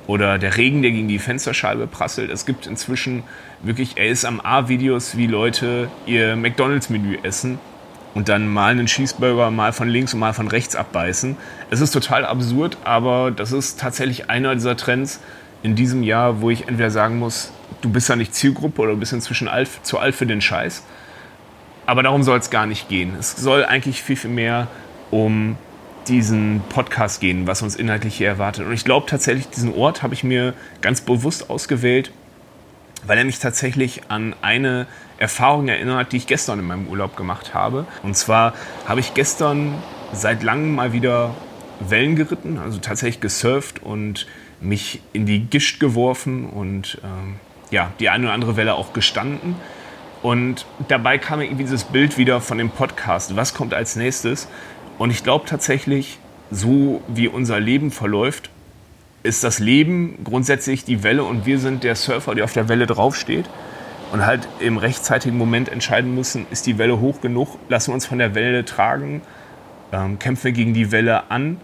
oder 0.09 0.39
der 0.39 0.57
Regen, 0.57 0.83
der 0.83 0.91
gegen 0.91 1.07
die 1.07 1.19
Fensterscheibe 1.21 1.87
prasselt. 1.87 2.31
Es 2.31 2.47
gibt 2.47 2.67
inzwischen 2.67 3.23
wirklich 3.63 4.01
ASMR-Videos, 4.01 5.17
wie 5.17 5.27
Leute 5.27 5.91
ihr 6.07 6.35
McDonalds-Menü 6.35 7.19
essen 7.23 7.59
und 8.15 8.31
dann 8.31 8.49
mal 8.49 8.73
einen 8.73 8.87
Cheeseburger 8.87 9.51
mal 9.51 9.73
von 9.73 9.87
links 9.87 10.15
und 10.15 10.21
mal 10.21 10.33
von 10.33 10.49
rechts 10.49 10.75
abbeißen. 10.75 11.37
Es 11.71 11.83
ist 11.83 11.93
total 11.93 12.25
absurd, 12.25 12.79
aber 12.85 13.31
das 13.31 13.53
ist 13.53 13.79
tatsächlich 13.79 14.31
einer 14.31 14.55
dieser 14.55 14.79
Trends 14.79 15.21
in 15.63 15.75
diesem 15.75 16.03
Jahr, 16.03 16.41
wo 16.41 16.49
ich 16.49 16.67
entweder 16.69 16.91
sagen 16.91 17.19
muss, 17.19 17.53
du 17.83 17.91
bist 17.91 18.09
ja 18.09 18.17
nicht 18.17 18.35
Zielgruppe 18.35 18.81
oder 18.81 18.93
du 18.93 18.99
bist 18.99 19.13
inzwischen 19.13 19.47
alt, 19.47 19.69
zu 19.83 19.99
alt 19.99 20.15
für 20.15 20.27
den 20.27 20.41
Scheiß. 20.41 20.85
Aber 21.85 22.03
darum 22.03 22.23
soll 22.23 22.39
es 22.39 22.49
gar 22.49 22.65
nicht 22.65 22.89
gehen. 22.89 23.15
Es 23.19 23.37
soll 23.37 23.63
eigentlich 23.65 24.03
viel, 24.03 24.17
viel 24.17 24.31
mehr 24.31 24.69
um 25.11 25.59
diesen 26.09 26.63
Podcast 26.69 27.21
gehen, 27.21 27.47
was 27.47 27.63
uns 27.63 27.77
inhaltlich 27.77 28.17
hier 28.17 28.29
erwartet. 28.29 28.67
Und 28.67 28.73
ich 28.73 28.85
glaube 28.85 29.07
tatsächlich, 29.07 29.49
diesen 29.49 29.75
Ort 29.75 30.03
habe 30.03 30.15
ich 30.15 30.25
mir 30.25 30.55
ganz 30.81 31.01
bewusst 31.01 31.51
ausgewählt, 31.51 32.11
weil 33.07 33.19
er 33.19 33.25
mich 33.25 33.39
tatsächlich 33.39 34.03
an 34.09 34.35
eine 34.43 34.87
Erfahrung 35.19 35.69
erinnert, 35.69 36.13
die 36.13 36.17
ich 36.17 36.27
gestern 36.27 36.59
in 36.59 36.67
meinem 36.67 36.89
Urlaub 36.89 37.17
gemacht 37.17 37.55
habe. 37.55 37.87
Und 38.03 38.17
zwar 38.17 38.55
habe 38.87 39.01
ich 39.01 39.15
gestern 39.15 39.75
seit 40.13 40.43
langem 40.43 40.75
mal 40.75 40.93
wieder 40.93 41.35
Wellen 41.81 42.17
geritten, 42.17 42.59
also 42.59 42.79
tatsächlich 42.79 43.21
gesurft 43.21 43.83
und 43.83 44.27
mich 44.61 45.01
in 45.13 45.27
die 45.27 45.41
Gischt 45.41 45.79
geworfen 45.79 46.49
und 46.49 47.01
ähm, 47.05 47.37
ja, 47.71 47.93
die 48.01 48.09
eine 48.09 48.25
oder 48.25 48.33
andere 48.33 48.57
Welle 48.57 48.75
auch 48.75 48.93
gestanden. 48.93 49.57
Und 50.23 50.67
dabei 50.89 51.19
kam 51.19 51.41
irgendwie 51.41 51.63
dieses 51.63 51.85
Bild 51.85 52.19
wieder 52.19 52.41
von 52.41 52.59
dem 52.59 52.71
Podcast. 52.71 53.37
Was 53.37 53.55
kommt 53.55 53.73
als 53.73 53.95
nächstes? 53.95 54.49
Und 54.99 55.11
ich 55.11 55.23
glaube 55.23 55.47
tatsächlich, 55.47 56.19
so 56.51 57.03
wie 57.09 57.29
unser 57.29 57.61
Leben 57.61 57.91
verläuft, 57.91 58.51
ist 59.23 59.45
das 59.45 59.59
Leben 59.59 60.19
grundsätzlich 60.25 60.85
die 60.85 61.03
Welle 61.03 61.25
und 61.25 61.47
wir 61.47 61.59
sind 61.59 61.85
der 61.85 61.95
Surfer, 61.95 62.35
der 62.35 62.45
auf 62.45 62.53
der 62.53 62.69
Welle 62.69 62.87
draufsteht 62.87 63.47
und 64.13 64.25
halt 64.25 64.49
im 64.61 64.77
rechtzeitigen 64.77 65.37
Moment 65.37 65.69
entscheiden 65.69 66.15
müssen, 66.15 66.47
ist 66.51 66.67
die 66.67 66.79
Welle 66.79 67.01
hoch 67.01 67.21
genug, 67.21 67.59
lassen 67.69 67.91
wir 67.91 67.95
uns 67.95 68.07
von 68.07 68.19
der 68.19 68.35
Welle 68.35 68.65
tragen, 68.65 69.23
ähm, 69.93 70.19
kämpfen 70.19 70.45
wir 70.45 70.53
gegen 70.53 70.75
die 70.75 70.93
Welle 70.93 71.31
an 71.31 71.61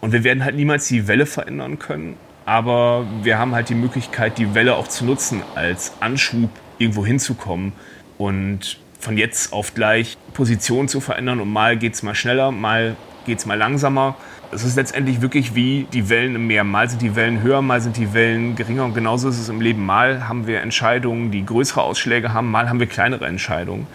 und 0.00 0.12
wir 0.12 0.24
werden 0.24 0.44
halt 0.44 0.56
niemals 0.56 0.88
die 0.88 1.06
Welle 1.06 1.26
verändern 1.26 1.78
können, 1.78 2.16
aber 2.44 3.06
wir 3.22 3.38
haben 3.38 3.54
halt 3.54 3.68
die 3.68 3.74
Möglichkeit, 3.74 4.38
die 4.38 4.54
Welle 4.54 4.74
auch 4.76 4.88
zu 4.88 5.04
nutzen 5.04 5.42
als 5.54 5.92
Anschub 6.00 6.50
irgendwo 6.78 7.06
hinzukommen 7.06 7.72
und 8.18 8.78
von 8.98 9.16
jetzt 9.16 9.52
auf 9.52 9.74
gleich 9.74 10.16
Position 10.34 10.88
zu 10.88 11.00
verändern 11.00 11.40
und 11.40 11.52
mal 11.52 11.76
geht 11.76 11.94
es 11.94 12.02
mal 12.02 12.14
schneller, 12.14 12.50
mal 12.50 12.96
geht 13.26 13.38
es 13.38 13.46
mal 13.46 13.56
langsamer 13.56 14.16
es 14.52 14.64
ist 14.64 14.76
letztendlich 14.76 15.20
wirklich 15.20 15.54
wie 15.54 15.86
die 15.92 16.08
Wellen 16.08 16.34
im 16.34 16.46
Meer. 16.46 16.64
Mal 16.64 16.88
sind 16.88 17.02
die 17.02 17.16
Wellen 17.16 17.42
höher, 17.42 17.62
mal 17.62 17.80
sind 17.80 17.96
die 17.96 18.14
Wellen 18.14 18.54
geringer. 18.56 18.84
Und 18.84 18.94
genauso 18.94 19.28
ist 19.28 19.38
es 19.38 19.48
im 19.48 19.60
Leben. 19.60 19.84
Mal 19.84 20.28
haben 20.28 20.46
wir 20.46 20.60
Entscheidungen, 20.60 21.30
die 21.30 21.44
größere 21.44 21.82
Ausschläge 21.82 22.32
haben, 22.32 22.50
mal 22.50 22.68
haben 22.68 22.80
wir 22.80 22.86
kleinere 22.86 23.26
Entscheidungen. 23.26 23.86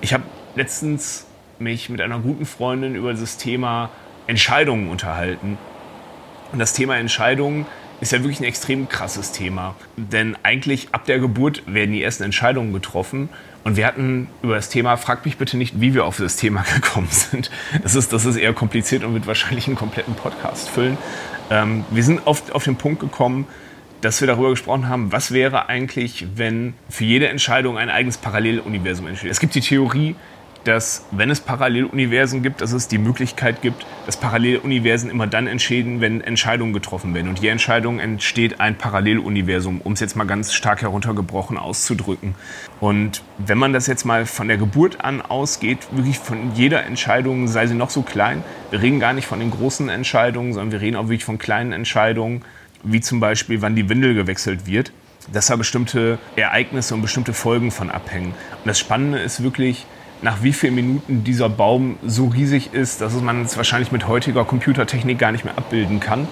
Ich 0.00 0.14
habe 0.14 0.24
letztens 0.54 1.26
mich 1.58 1.88
mit 1.88 2.00
einer 2.00 2.18
guten 2.18 2.46
Freundin 2.46 2.94
über 2.94 3.12
dieses 3.12 3.36
Thema 3.36 3.90
Entscheidungen 4.26 4.88
unterhalten. 4.88 5.58
Und 6.52 6.58
das 6.58 6.72
Thema 6.72 6.96
Entscheidungen 6.96 7.66
ist 8.00 8.12
ja 8.12 8.18
wirklich 8.20 8.40
ein 8.40 8.44
extrem 8.44 8.88
krasses 8.88 9.32
Thema. 9.32 9.74
Denn 9.96 10.36
eigentlich 10.42 10.88
ab 10.92 11.04
der 11.06 11.18
Geburt 11.18 11.62
werden 11.66 11.92
die 11.92 12.02
ersten 12.02 12.22
Entscheidungen 12.22 12.72
getroffen. 12.72 13.28
Und 13.64 13.76
wir 13.76 13.86
hatten 13.86 14.28
über 14.42 14.56
das 14.56 14.68
Thema, 14.68 14.96
frag 14.96 15.24
mich 15.24 15.38
bitte 15.38 15.56
nicht, 15.56 15.80
wie 15.80 15.94
wir 15.94 16.04
auf 16.04 16.18
das 16.18 16.36
Thema 16.36 16.62
gekommen 16.74 17.08
sind. 17.10 17.50
Das 17.82 17.94
ist, 17.94 18.12
das 18.12 18.26
ist 18.26 18.36
eher 18.36 18.52
kompliziert 18.52 19.04
und 19.04 19.14
wird 19.14 19.26
wahrscheinlich 19.26 19.66
einen 19.66 19.76
kompletten 19.76 20.14
Podcast 20.14 20.68
füllen. 20.68 20.98
Ähm, 21.50 21.84
wir 21.90 22.04
sind 22.04 22.26
auf, 22.26 22.52
auf 22.52 22.64
den 22.64 22.76
Punkt 22.76 23.00
gekommen, 23.00 23.46
dass 24.02 24.20
wir 24.20 24.28
darüber 24.28 24.50
gesprochen 24.50 24.88
haben, 24.88 25.12
was 25.12 25.32
wäre 25.32 25.68
eigentlich, 25.70 26.26
wenn 26.36 26.74
für 26.90 27.04
jede 27.04 27.28
Entscheidung 27.28 27.78
ein 27.78 27.88
eigenes 27.88 28.18
Paralleluniversum 28.18 29.06
entsteht. 29.06 29.30
Es 29.30 29.40
gibt 29.40 29.54
die 29.54 29.62
Theorie, 29.62 30.14
dass 30.64 31.04
wenn 31.10 31.30
es 31.30 31.40
Paralleluniversen 31.40 32.42
gibt, 32.42 32.60
dass 32.60 32.72
es 32.72 32.88
die 32.88 32.98
Möglichkeit 32.98 33.62
gibt, 33.62 33.86
dass 34.06 34.16
Paralleluniversen 34.16 35.10
immer 35.10 35.26
dann 35.26 35.46
entstehen, 35.46 36.00
wenn 36.00 36.20
Entscheidungen 36.20 36.72
getroffen 36.72 37.14
werden. 37.14 37.28
Und 37.28 37.40
je 37.40 37.48
Entscheidung 37.48 38.00
entsteht 38.00 38.60
ein 38.60 38.76
Paralleluniversum, 38.76 39.80
um 39.80 39.92
es 39.92 40.00
jetzt 40.00 40.16
mal 40.16 40.24
ganz 40.24 40.54
stark 40.54 40.82
heruntergebrochen 40.82 41.58
auszudrücken. 41.58 42.34
Und 42.80 43.22
wenn 43.38 43.58
man 43.58 43.72
das 43.72 43.86
jetzt 43.86 44.04
mal 44.04 44.26
von 44.26 44.48
der 44.48 44.56
Geburt 44.56 45.04
an 45.04 45.22
ausgeht, 45.22 45.78
wirklich 45.92 46.18
von 46.18 46.54
jeder 46.54 46.84
Entscheidung, 46.84 47.48
sei 47.48 47.66
sie 47.66 47.74
noch 47.74 47.90
so 47.90 48.02
klein, 48.02 48.42
wir 48.70 48.82
reden 48.82 49.00
gar 49.00 49.12
nicht 49.12 49.26
von 49.26 49.40
den 49.40 49.50
großen 49.50 49.88
Entscheidungen, 49.88 50.52
sondern 50.52 50.72
wir 50.72 50.80
reden 50.80 50.96
auch 50.96 51.04
wirklich 51.04 51.24
von 51.24 51.38
kleinen 51.38 51.72
Entscheidungen, 51.72 52.42
wie 52.82 53.00
zum 53.00 53.20
Beispiel, 53.20 53.62
wann 53.62 53.76
die 53.76 53.88
Windel 53.88 54.14
gewechselt 54.14 54.66
wird, 54.66 54.92
dass 55.32 55.46
da 55.46 55.56
bestimmte 55.56 56.18
Ereignisse 56.36 56.94
und 56.94 57.02
bestimmte 57.02 57.32
Folgen 57.32 57.70
von 57.70 57.90
abhängen. 57.90 58.34
Und 58.62 58.66
das 58.66 58.78
Spannende 58.78 59.18
ist 59.18 59.42
wirklich, 59.42 59.86
nach 60.24 60.42
wie 60.42 60.54
vielen 60.54 60.74
Minuten 60.74 61.22
dieser 61.22 61.50
Baum 61.50 61.98
so 62.02 62.28
riesig 62.28 62.72
ist, 62.72 63.02
dass 63.02 63.12
man 63.20 63.42
es 63.42 63.58
wahrscheinlich 63.58 63.92
mit 63.92 64.08
heutiger 64.08 64.46
Computertechnik 64.46 65.18
gar 65.18 65.32
nicht 65.32 65.44
mehr 65.44 65.58
abbilden 65.58 66.00
kann. 66.00 66.26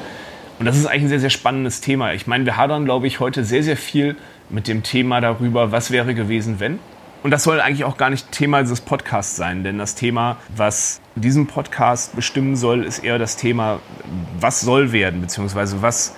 Und 0.59 0.65
das 0.65 0.79
ist 0.79 0.87
eigentlich 0.87 1.03
ein 1.03 1.09
sehr, 1.11 1.21
sehr 1.21 1.31
spannendes 1.31 1.83
Thema. 1.83 2.15
Ich 2.15 2.27
meine, 2.27 2.47
wir 2.47 2.57
hadern, 2.57 2.87
glaube 2.87 3.07
ich, 3.07 3.21
heute 3.21 3.45
sehr, 3.45 3.63
sehr 3.63 3.77
viel 3.77 4.17
mit 4.49 4.67
dem 4.67 4.83
Thema 4.83 5.21
darüber, 5.21 5.73
was 5.73 5.91
wäre 5.91 6.15
gewesen, 6.15 6.59
wenn. 6.59 6.79
Und 7.23 7.33
das 7.33 7.45
soll 7.45 7.61
eigentlich 7.61 7.85
auch 7.85 7.99
gar 7.99 8.09
nicht 8.09 8.33
Thema 8.33 8.63
dieses 8.63 8.81
Podcasts 8.81 9.37
sein, 9.37 9.63
denn 9.63 9.77
das 9.77 9.95
Thema, 9.95 10.39
was 10.57 11.03
diesen 11.15 11.47
Podcast 11.47 12.17
bestimmen 12.17 12.57
soll, 12.57 12.85
ist 12.85 13.01
eher 13.01 13.19
das 13.19 13.37
Thema, 13.37 13.81
was 14.41 14.63
soll 14.63 14.93
werden, 14.93 15.21
beziehungsweise 15.21 15.83
was 15.83 16.15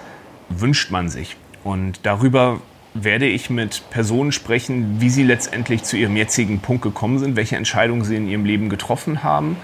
wünscht 0.49 0.93
man 0.93 1.09
sich. 1.09 1.37
Und 1.65 1.99
darüber 2.05 2.61
werde 2.95 3.27
ich 3.27 3.51
mit 3.51 3.83
Personen 3.91 4.31
sprechen, 4.31 5.01
wie 5.01 5.11
sie 5.11 5.25
letztendlich 5.25 5.83
zu 5.83 5.97
ihrem 5.97 6.17
jetzigen 6.17 6.61
Punkt 6.61 6.83
gekommen 6.83 7.19
sind, 7.19 7.37
welche 7.37 7.57
Entscheidungen 7.57 8.05
sie 8.05 8.17
in 8.17 8.29
ihrem 8.29 8.45
Leben 8.45 8.69
getroffen 8.69 9.25
haben, 9.25 9.57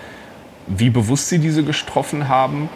wie 0.67 0.91
bewusst 0.91 1.29
sie 1.29 1.39
diese 1.39 1.63
getroffen 1.63 2.29
haben 2.29 2.69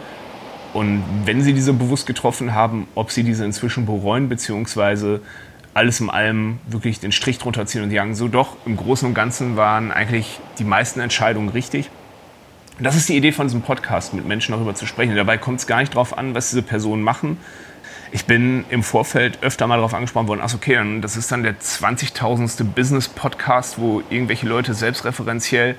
und 0.73 1.03
wenn 1.25 1.41
sie 1.41 1.53
diese 1.53 1.73
bewusst 1.73 2.07
getroffen 2.07 2.53
haben, 2.53 2.87
ob 2.95 3.11
sie 3.11 3.23
diese 3.23 3.43
inzwischen 3.45 3.85
bereuen, 3.85 4.29
beziehungsweise 4.29 5.21
alles 5.73 5.99
in 5.99 6.09
allem 6.09 6.59
wirklich 6.67 7.01
den 7.01 7.11
Strich 7.11 7.37
drunter 7.37 7.65
ziehen 7.65 7.83
und 7.83 7.91
sagen, 7.91 8.15
so 8.15 8.29
doch, 8.29 8.55
im 8.65 8.77
Großen 8.77 9.05
und 9.07 9.13
Ganzen 9.13 9.57
waren 9.57 9.91
eigentlich 9.91 10.39
die 10.57 10.63
meisten 10.63 11.01
Entscheidungen 11.01 11.49
richtig. 11.49 11.89
Das 12.79 12.95
ist 12.95 13.07
die 13.09 13.15
Idee 13.15 13.33
von 13.33 13.47
diesem 13.47 13.61
Podcast, 13.61 14.13
mit 14.13 14.25
Menschen 14.25 14.53
darüber 14.53 14.73
zu 14.73 14.85
sprechen. 14.85 15.15
Dabei 15.15 15.37
kommt 15.37 15.59
es 15.59 15.67
gar 15.67 15.79
nicht 15.79 15.93
darauf 15.93 16.17
an, 16.17 16.33
was 16.33 16.49
diese 16.49 16.61
Personen 16.61 17.03
machen, 17.03 17.37
ich 18.15 18.23
bin 18.23 18.63
im 18.69 18.81
Vorfeld 18.81 19.39
öfter 19.41 19.67
mal 19.67 19.75
darauf 19.75 19.93
angesprochen 19.93 20.29
worden, 20.29 20.39
ach 20.41 20.53
okay, 20.53 20.79
das 21.01 21.17
ist 21.17 21.33
dann 21.33 21.43
der 21.43 21.59
20.000. 21.59 22.63
Business-Podcast, 22.63 23.77
wo 23.77 24.01
irgendwelche 24.09 24.47
Leute 24.47 24.73
selbstreferenziell 24.73 25.75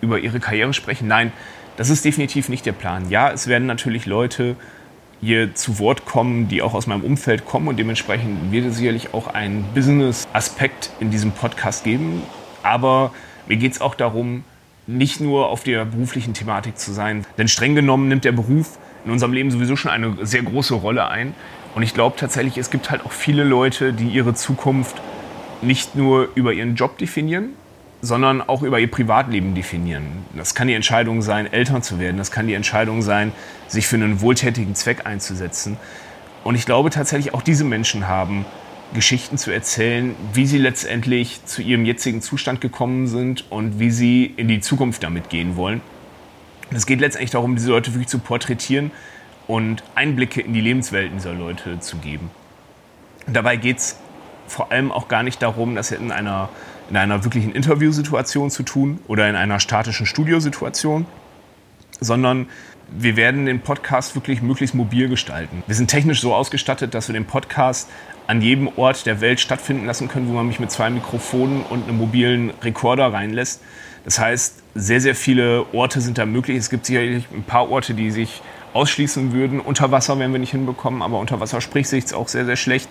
über 0.00 0.18
ihre 0.18 0.40
Karriere 0.40 0.74
sprechen. 0.74 1.06
Nein, 1.06 1.32
das 1.76 1.88
ist 1.88 2.04
definitiv 2.04 2.48
nicht 2.48 2.66
der 2.66 2.72
Plan. 2.72 3.08
Ja, 3.08 3.30
es 3.30 3.46
werden 3.46 3.68
natürlich 3.68 4.04
Leute 4.04 4.56
hier 5.20 5.54
zu 5.54 5.78
Wort 5.78 6.06
kommen, 6.06 6.48
die 6.48 6.60
auch 6.60 6.74
aus 6.74 6.88
meinem 6.88 7.04
Umfeld 7.04 7.46
kommen 7.46 7.68
und 7.68 7.76
dementsprechend 7.76 8.50
wird 8.50 8.66
es 8.66 8.78
sicherlich 8.78 9.14
auch 9.14 9.28
einen 9.28 9.62
Business-Aspekt 9.72 10.90
in 10.98 11.12
diesem 11.12 11.30
Podcast 11.30 11.84
geben. 11.84 12.20
Aber 12.64 13.12
mir 13.46 13.58
geht 13.58 13.74
es 13.74 13.80
auch 13.80 13.94
darum, 13.94 14.42
nicht 14.88 15.20
nur 15.20 15.50
auf 15.50 15.62
der 15.62 15.84
beruflichen 15.84 16.34
Thematik 16.34 16.78
zu 16.78 16.92
sein. 16.92 17.24
Denn 17.38 17.46
streng 17.46 17.76
genommen 17.76 18.08
nimmt 18.08 18.24
der 18.24 18.32
Beruf 18.32 18.76
in 19.04 19.12
unserem 19.12 19.32
Leben 19.32 19.52
sowieso 19.52 19.76
schon 19.76 19.92
eine 19.92 20.26
sehr 20.26 20.42
große 20.42 20.74
Rolle 20.74 21.06
ein. 21.06 21.32
Und 21.76 21.82
ich 21.82 21.92
glaube 21.92 22.16
tatsächlich, 22.16 22.56
es 22.56 22.70
gibt 22.70 22.90
halt 22.90 23.04
auch 23.04 23.12
viele 23.12 23.44
Leute, 23.44 23.92
die 23.92 24.08
ihre 24.08 24.32
Zukunft 24.32 24.96
nicht 25.60 25.94
nur 25.94 26.30
über 26.34 26.54
ihren 26.54 26.74
Job 26.74 26.96
definieren, 26.96 27.50
sondern 28.00 28.40
auch 28.40 28.62
über 28.62 28.80
ihr 28.80 28.90
Privatleben 28.90 29.54
definieren. 29.54 30.06
Das 30.34 30.54
kann 30.54 30.68
die 30.68 30.74
Entscheidung 30.74 31.20
sein, 31.20 31.52
Eltern 31.52 31.82
zu 31.82 32.00
werden. 32.00 32.16
Das 32.16 32.30
kann 32.30 32.46
die 32.46 32.54
Entscheidung 32.54 33.02
sein, 33.02 33.30
sich 33.68 33.86
für 33.86 33.96
einen 33.96 34.22
wohltätigen 34.22 34.74
Zweck 34.74 35.04
einzusetzen. 35.04 35.76
Und 36.44 36.54
ich 36.54 36.64
glaube 36.64 36.88
tatsächlich, 36.88 37.34
auch 37.34 37.42
diese 37.42 37.64
Menschen 37.64 38.08
haben 38.08 38.46
Geschichten 38.94 39.36
zu 39.36 39.50
erzählen, 39.50 40.16
wie 40.32 40.46
sie 40.46 40.56
letztendlich 40.56 41.44
zu 41.44 41.60
ihrem 41.60 41.84
jetzigen 41.84 42.22
Zustand 42.22 42.62
gekommen 42.62 43.06
sind 43.06 43.44
und 43.50 43.78
wie 43.78 43.90
sie 43.90 44.24
in 44.24 44.48
die 44.48 44.60
Zukunft 44.60 45.02
damit 45.02 45.28
gehen 45.28 45.56
wollen. 45.56 45.82
es 46.70 46.86
geht 46.86 47.02
letztendlich 47.02 47.32
darum, 47.32 47.54
diese 47.54 47.68
Leute 47.68 47.92
wirklich 47.92 48.08
zu 48.08 48.18
porträtieren 48.18 48.92
und 49.46 49.82
Einblicke 49.94 50.40
in 50.40 50.52
die 50.52 50.60
Lebenswelten 50.60 51.18
dieser 51.18 51.32
Leute 51.32 51.80
zu 51.80 51.96
geben. 51.98 52.30
Und 53.26 53.34
dabei 53.34 53.56
geht 53.56 53.78
es 53.78 53.98
vor 54.46 54.70
allem 54.70 54.92
auch 54.92 55.08
gar 55.08 55.22
nicht 55.22 55.42
darum, 55.42 55.74
das 55.74 55.90
in 55.90 56.12
einer, 56.12 56.48
in 56.90 56.96
einer 56.96 57.24
wirklichen 57.24 57.52
Interviewsituation 57.52 58.50
zu 58.50 58.62
tun 58.62 59.00
oder 59.08 59.28
in 59.28 59.36
einer 59.36 59.60
statischen 59.60 60.06
Studiosituation, 60.06 61.06
sondern 62.00 62.46
wir 62.88 63.16
werden 63.16 63.46
den 63.46 63.60
Podcast 63.60 64.14
wirklich 64.14 64.42
möglichst 64.42 64.74
mobil 64.74 65.08
gestalten. 65.08 65.64
Wir 65.66 65.74
sind 65.74 65.88
technisch 65.88 66.20
so 66.20 66.34
ausgestattet, 66.34 66.94
dass 66.94 67.08
wir 67.08 67.14
den 67.14 67.24
Podcast 67.24 67.88
an 68.28 68.40
jedem 68.42 68.68
Ort 68.76 69.06
der 69.06 69.20
Welt 69.20 69.40
stattfinden 69.40 69.86
lassen 69.86 70.08
können, 70.08 70.28
wo 70.28 70.32
man 70.32 70.46
mich 70.46 70.60
mit 70.60 70.70
zwei 70.70 70.90
Mikrofonen 70.90 71.62
und 71.62 71.84
einem 71.84 71.98
mobilen 71.98 72.50
Rekorder 72.62 73.12
reinlässt. 73.12 73.60
Das 74.04 74.20
heißt, 74.20 74.62
sehr, 74.74 75.00
sehr 75.00 75.16
viele 75.16 75.66
Orte 75.72 76.00
sind 76.00 76.18
da 76.18 76.26
möglich. 76.26 76.56
Es 76.56 76.70
gibt 76.70 76.86
sicherlich 76.86 77.24
ein 77.34 77.42
paar 77.42 77.68
Orte, 77.70 77.94
die 77.94 78.12
sich 78.12 78.40
ausschließen 78.76 79.32
würden. 79.32 79.60
Unter 79.60 79.90
Wasser 79.90 80.18
werden 80.18 80.32
wir 80.32 80.38
nicht 80.38 80.50
hinbekommen, 80.50 81.02
aber 81.02 81.18
unter 81.18 81.40
Wasser 81.40 81.60
spricht 81.60 81.88
sich 81.88 82.14
auch 82.14 82.28
sehr, 82.28 82.44
sehr 82.44 82.56
schlecht. 82.56 82.88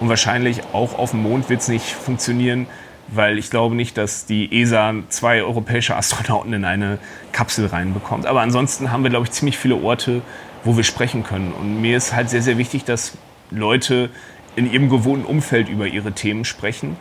Und 0.00 0.08
wahrscheinlich 0.08 0.62
auch 0.72 0.98
auf 0.98 1.12
dem 1.12 1.22
Mond 1.22 1.48
wird 1.48 1.60
es 1.60 1.68
nicht 1.68 1.92
funktionieren, 1.92 2.66
weil 3.08 3.38
ich 3.38 3.50
glaube 3.50 3.74
nicht, 3.74 3.96
dass 3.96 4.26
die 4.26 4.60
ESA 4.60 4.94
zwei 5.08 5.42
europäische 5.42 5.96
Astronauten 5.96 6.52
in 6.52 6.64
eine 6.64 6.98
Kapsel 7.32 7.66
reinbekommt. 7.66 8.26
Aber 8.26 8.40
ansonsten 8.40 8.90
haben 8.92 9.02
wir, 9.02 9.10
glaube 9.10 9.26
ich, 9.26 9.32
ziemlich 9.32 9.56
viele 9.56 9.76
Orte, 9.76 10.22
wo 10.64 10.76
wir 10.76 10.84
sprechen 10.84 11.22
können. 11.22 11.52
Und 11.52 11.80
mir 11.80 11.96
ist 11.96 12.14
halt 12.14 12.28
sehr, 12.30 12.42
sehr 12.42 12.58
wichtig, 12.58 12.84
dass 12.84 13.12
Leute 13.50 14.10
in 14.56 14.70
ihrem 14.70 14.88
gewohnten 14.88 15.26
Umfeld 15.26 15.68
über 15.68 15.86
ihre 15.86 16.12
Themen 16.12 16.44
sprechen 16.44 16.96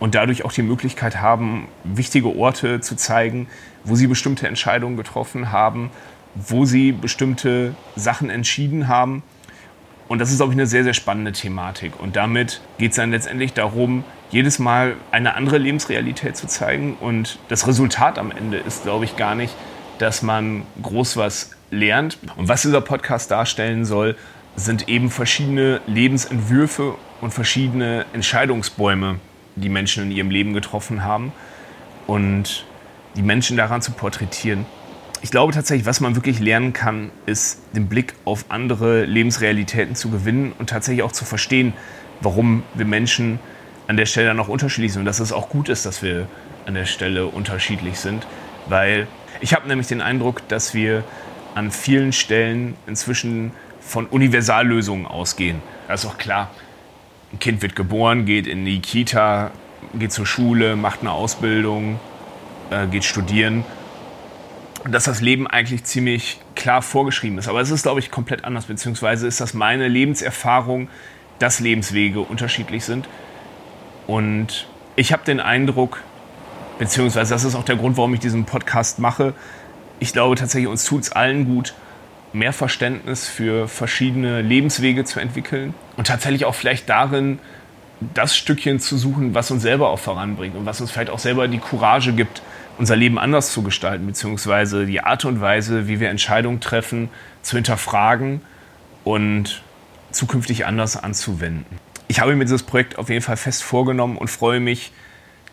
und 0.00 0.14
dadurch 0.14 0.44
auch 0.44 0.52
die 0.52 0.62
Möglichkeit 0.62 1.20
haben, 1.20 1.68
wichtige 1.84 2.34
Orte 2.36 2.80
zu 2.80 2.96
zeigen, 2.96 3.48
wo 3.84 3.94
sie 3.94 4.06
bestimmte 4.06 4.48
Entscheidungen 4.48 4.96
getroffen 4.96 5.52
haben, 5.52 5.90
wo 6.34 6.64
sie 6.64 6.92
bestimmte 6.92 7.74
Sachen 7.96 8.30
entschieden 8.30 8.88
haben. 8.88 9.22
Und 10.08 10.18
das 10.20 10.30
ist, 10.30 10.38
glaube 10.38 10.52
ich, 10.52 10.58
eine 10.58 10.66
sehr, 10.66 10.84
sehr 10.84 10.94
spannende 10.94 11.32
Thematik. 11.32 11.98
Und 12.00 12.16
damit 12.16 12.60
geht 12.78 12.90
es 12.90 12.96
dann 12.96 13.10
letztendlich 13.10 13.52
darum, 13.52 14.04
jedes 14.30 14.58
Mal 14.58 14.96
eine 15.10 15.34
andere 15.34 15.58
Lebensrealität 15.58 16.36
zu 16.36 16.46
zeigen. 16.46 16.96
Und 17.00 17.38
das 17.48 17.66
Resultat 17.66 18.18
am 18.18 18.30
Ende 18.30 18.58
ist, 18.58 18.82
glaube 18.84 19.04
ich, 19.04 19.16
gar 19.16 19.34
nicht, 19.34 19.54
dass 19.98 20.22
man 20.22 20.64
groß 20.82 21.16
was 21.16 21.50
lernt. 21.70 22.18
Und 22.36 22.48
was 22.48 22.62
dieser 22.62 22.80
Podcast 22.80 23.30
darstellen 23.30 23.84
soll, 23.84 24.16
sind 24.56 24.88
eben 24.88 25.10
verschiedene 25.10 25.80
Lebensentwürfe 25.86 26.96
und 27.20 27.32
verschiedene 27.32 28.06
Entscheidungsbäume, 28.12 29.20
die 29.56 29.68
Menschen 29.68 30.04
in 30.04 30.10
ihrem 30.10 30.30
Leben 30.30 30.54
getroffen 30.54 31.04
haben 31.04 31.32
und 32.06 32.64
die 33.16 33.22
Menschen 33.22 33.56
daran 33.56 33.82
zu 33.82 33.92
porträtieren. 33.92 34.66
Ich 35.22 35.30
glaube 35.30 35.52
tatsächlich, 35.52 35.86
was 35.86 36.00
man 36.00 36.14
wirklich 36.14 36.40
lernen 36.40 36.72
kann, 36.72 37.10
ist 37.26 37.60
den 37.74 37.88
Blick 37.88 38.14
auf 38.24 38.46
andere 38.48 39.04
Lebensrealitäten 39.04 39.94
zu 39.94 40.10
gewinnen 40.10 40.52
und 40.58 40.70
tatsächlich 40.70 41.02
auch 41.02 41.12
zu 41.12 41.26
verstehen, 41.26 41.74
warum 42.22 42.62
wir 42.74 42.86
Menschen 42.86 43.38
an 43.86 43.98
der 43.98 44.06
Stelle 44.06 44.34
noch 44.34 44.48
unterschiedlich 44.48 44.92
sind 44.92 45.00
und 45.00 45.06
dass 45.06 45.20
es 45.20 45.32
auch 45.32 45.50
gut 45.50 45.68
ist, 45.68 45.84
dass 45.84 46.02
wir 46.02 46.26
an 46.64 46.74
der 46.74 46.86
Stelle 46.86 47.26
unterschiedlich 47.26 47.98
sind, 47.98 48.26
weil 48.68 49.08
ich 49.40 49.52
habe 49.52 49.68
nämlich 49.68 49.88
den 49.88 50.00
Eindruck, 50.00 50.46
dass 50.48 50.72
wir 50.72 51.04
an 51.54 51.70
vielen 51.70 52.12
Stellen 52.12 52.74
inzwischen 52.86 53.52
von 53.80 54.06
Universallösungen 54.06 55.06
ausgehen. 55.06 55.60
Das 55.88 56.04
ist 56.04 56.10
auch 56.10 56.18
klar. 56.18 56.50
Ein 57.32 57.40
Kind 57.40 57.62
wird 57.62 57.76
geboren, 57.76 58.24
geht 58.24 58.46
in 58.46 58.64
die 58.64 58.80
Kita, 58.80 59.50
geht 59.94 60.12
zur 60.12 60.26
Schule, 60.26 60.76
macht 60.76 61.00
eine 61.00 61.12
Ausbildung, 61.12 61.98
äh, 62.70 62.86
geht 62.86 63.04
studieren. 63.04 63.64
Dass 64.84 65.04
das 65.04 65.20
Leben 65.20 65.46
eigentlich 65.46 65.84
ziemlich 65.84 66.40
klar 66.54 66.82
vorgeschrieben 66.82 67.38
ist. 67.38 67.48
Aber 67.48 67.60
es 67.60 67.70
ist, 67.70 67.82
glaube 67.82 68.00
ich, 68.00 68.10
komplett 68.10 68.44
anders. 68.44 68.66
Beziehungsweise 68.66 69.26
ist 69.26 69.40
das 69.40 69.52
meine 69.52 69.88
Lebenserfahrung, 69.88 70.88
dass 71.38 71.60
Lebenswege 71.60 72.20
unterschiedlich 72.20 72.84
sind. 72.84 73.08
Und 74.06 74.68
ich 74.96 75.12
habe 75.12 75.24
den 75.24 75.40
Eindruck, 75.40 76.02
beziehungsweise 76.78 77.34
das 77.34 77.44
ist 77.44 77.54
auch 77.54 77.64
der 77.64 77.76
Grund, 77.76 77.96
warum 77.96 78.14
ich 78.14 78.20
diesen 78.20 78.44
Podcast 78.44 78.98
mache, 78.98 79.34
ich 80.00 80.12
glaube 80.12 80.34
tatsächlich, 80.34 80.68
uns 80.68 80.84
tut 80.84 81.02
es 81.02 81.12
allen 81.12 81.44
gut, 81.44 81.74
mehr 82.32 82.52
Verständnis 82.52 83.28
für 83.28 83.68
verschiedene 83.68 84.40
Lebenswege 84.40 85.04
zu 85.04 85.20
entwickeln 85.20 85.74
und 85.96 86.06
tatsächlich 86.06 86.44
auch 86.46 86.54
vielleicht 86.54 86.88
darin, 86.88 87.38
das 88.14 88.34
Stückchen 88.34 88.80
zu 88.80 88.96
suchen, 88.96 89.34
was 89.34 89.50
uns 89.50 89.62
selber 89.62 89.90
auch 89.90 89.98
voranbringt 89.98 90.56
und 90.56 90.64
was 90.64 90.80
uns 90.80 90.90
vielleicht 90.90 91.10
auch 91.10 91.18
selber 91.18 91.48
die 91.48 91.58
Courage 91.58 92.12
gibt, 92.14 92.40
unser 92.80 92.96
Leben 92.96 93.18
anders 93.18 93.52
zu 93.52 93.62
gestalten, 93.62 94.06
beziehungsweise 94.06 94.86
die 94.86 95.02
Art 95.02 95.26
und 95.26 95.42
Weise, 95.42 95.86
wie 95.86 96.00
wir 96.00 96.08
Entscheidungen 96.08 96.60
treffen, 96.60 97.10
zu 97.42 97.56
hinterfragen 97.56 98.40
und 99.04 99.62
zukünftig 100.10 100.64
anders 100.64 100.96
anzuwenden. 100.96 101.78
Ich 102.08 102.20
habe 102.20 102.34
mir 102.34 102.44
dieses 102.46 102.62
Projekt 102.62 102.98
auf 102.98 103.10
jeden 103.10 103.20
Fall 103.20 103.36
fest 103.36 103.62
vorgenommen 103.62 104.16
und 104.16 104.28
freue 104.30 104.60
mich 104.60 104.92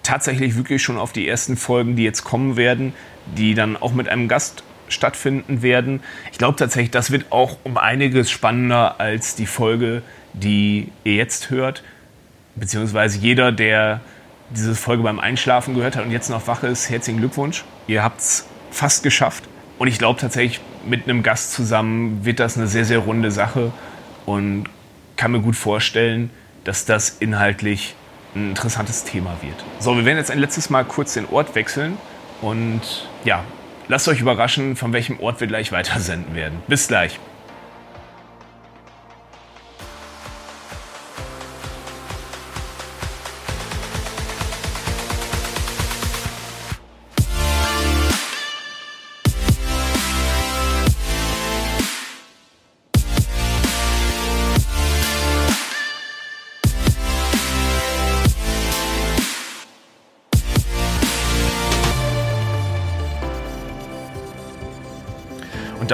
tatsächlich 0.04 0.56
wirklich 0.56 0.82
schon 0.82 0.98
auf 0.98 1.12
die 1.12 1.28
ersten 1.28 1.58
Folgen, 1.58 1.98
die 1.98 2.04
jetzt 2.04 2.24
kommen 2.24 2.56
werden, 2.56 2.94
die 3.36 3.56
dann 3.56 3.76
auch 3.76 3.92
mit 3.92 4.08
einem 4.08 4.30
Gast 4.30 4.64
stattfinden 4.88 5.62
werden. 5.62 6.00
Ich 6.32 6.38
glaube 6.38 6.56
tatsächlich, 6.56 6.92
das 6.92 7.12
wird 7.12 7.26
auch 7.30 7.58
um 7.66 7.78
einiges 7.78 8.32
spannender 8.32 9.02
als 9.02 9.36
die 9.36 9.48
Folge, 9.48 10.02
die 10.32 10.94
ihr 11.04 11.16
jetzt 11.16 11.50
hört. 11.50 11.84
Beziehungsweise 12.56 13.20
jeder, 13.20 13.52
der 13.52 14.00
diese 14.50 14.76
Folge 14.76 15.04
beim 15.04 15.20
Einschlafen 15.20 15.76
gehört 15.76 15.96
hat 15.96 16.06
und 16.06 16.12
jetzt 16.12 16.30
noch 16.30 16.48
wach 16.48 16.64
ist, 16.64 16.90
herzlichen 16.90 17.20
Glückwunsch. 17.20 17.64
Ihr 17.88 18.04
habt 18.04 18.22
es 18.22 18.46
fast 18.72 19.04
geschafft. 19.04 19.44
Und 19.78 19.88
ich 19.88 19.98
glaube 20.00 20.20
tatsächlich, 20.20 20.62
mit 20.86 21.04
einem 21.04 21.24
Gast 21.24 21.54
zusammen 21.54 22.26
wird 22.26 22.40
das 22.40 22.58
eine 22.58 22.68
sehr, 22.68 22.86
sehr 22.86 23.00
runde 23.00 23.32
Sache 23.32 23.72
und 24.26 24.66
kann 25.16 25.32
mir 25.32 25.42
gut 25.42 25.56
vorstellen, 25.56 26.30
dass 26.64 26.86
das 26.86 27.18
inhaltlich 27.20 27.96
ein 28.36 28.50
interessantes 28.50 29.04
Thema 29.04 29.38
wird. 29.42 29.64
So, 29.80 29.96
wir 29.96 30.06
werden 30.06 30.18
jetzt 30.18 30.32
ein 30.32 30.40
letztes 30.40 30.70
Mal 30.70 30.84
kurz 30.86 31.14
den 31.14 31.28
Ort 31.28 31.56
wechseln 31.56 31.98
und 32.42 32.82
ja, 33.24 33.44
Lasst 33.90 34.10
euch 34.10 34.20
überraschen, 34.20 34.76
von 34.76 34.92
welchem 34.92 35.20
Ort 35.22 35.40
wir 35.40 35.48
gleich 35.48 35.72
weitersenden 35.72 36.36
werden. 36.36 36.60
Bis 36.68 36.90
gleich. 36.90 37.20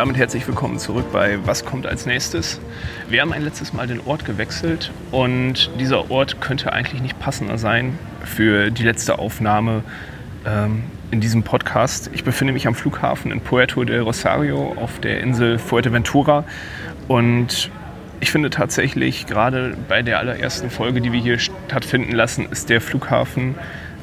Damit 0.03 0.17
herzlich 0.17 0.45
willkommen 0.49 0.79
zurück 0.79 1.13
bei 1.13 1.39
Was 1.45 1.63
kommt 1.63 1.87
als 1.87 2.05
nächstes. 2.05 2.59
Wir 3.07 3.21
haben 3.21 3.31
ein 3.31 3.41
letztes 3.41 3.71
Mal 3.71 3.87
den 3.87 4.01
Ort 4.01 4.25
gewechselt 4.25 4.91
und 5.11 5.71
dieser 5.79 6.11
Ort 6.11 6.41
könnte 6.41 6.73
eigentlich 6.73 7.01
nicht 7.01 7.17
passender 7.21 7.57
sein 7.57 7.97
für 8.25 8.69
die 8.69 8.83
letzte 8.83 9.17
Aufnahme 9.17 9.81
ähm, 10.45 10.83
in 11.11 11.21
diesem 11.21 11.43
Podcast. 11.43 12.09
Ich 12.11 12.25
befinde 12.25 12.51
mich 12.51 12.67
am 12.67 12.75
Flughafen 12.75 13.31
in 13.31 13.39
Puerto 13.39 13.85
del 13.85 14.01
Rosario 14.01 14.75
auf 14.75 14.99
der 14.99 15.21
Insel 15.21 15.57
Fuerteventura 15.57 16.43
und 17.07 17.71
ich 18.19 18.29
finde 18.29 18.49
tatsächlich, 18.49 19.25
gerade 19.25 19.77
bei 19.87 20.01
der 20.01 20.19
allerersten 20.19 20.69
Folge, 20.69 20.99
die 20.99 21.13
wir 21.13 21.21
hier 21.21 21.39
stattfinden 21.39 22.11
lassen, 22.11 22.45
ist 22.51 22.69
der 22.69 22.81
Flughafen 22.81 23.55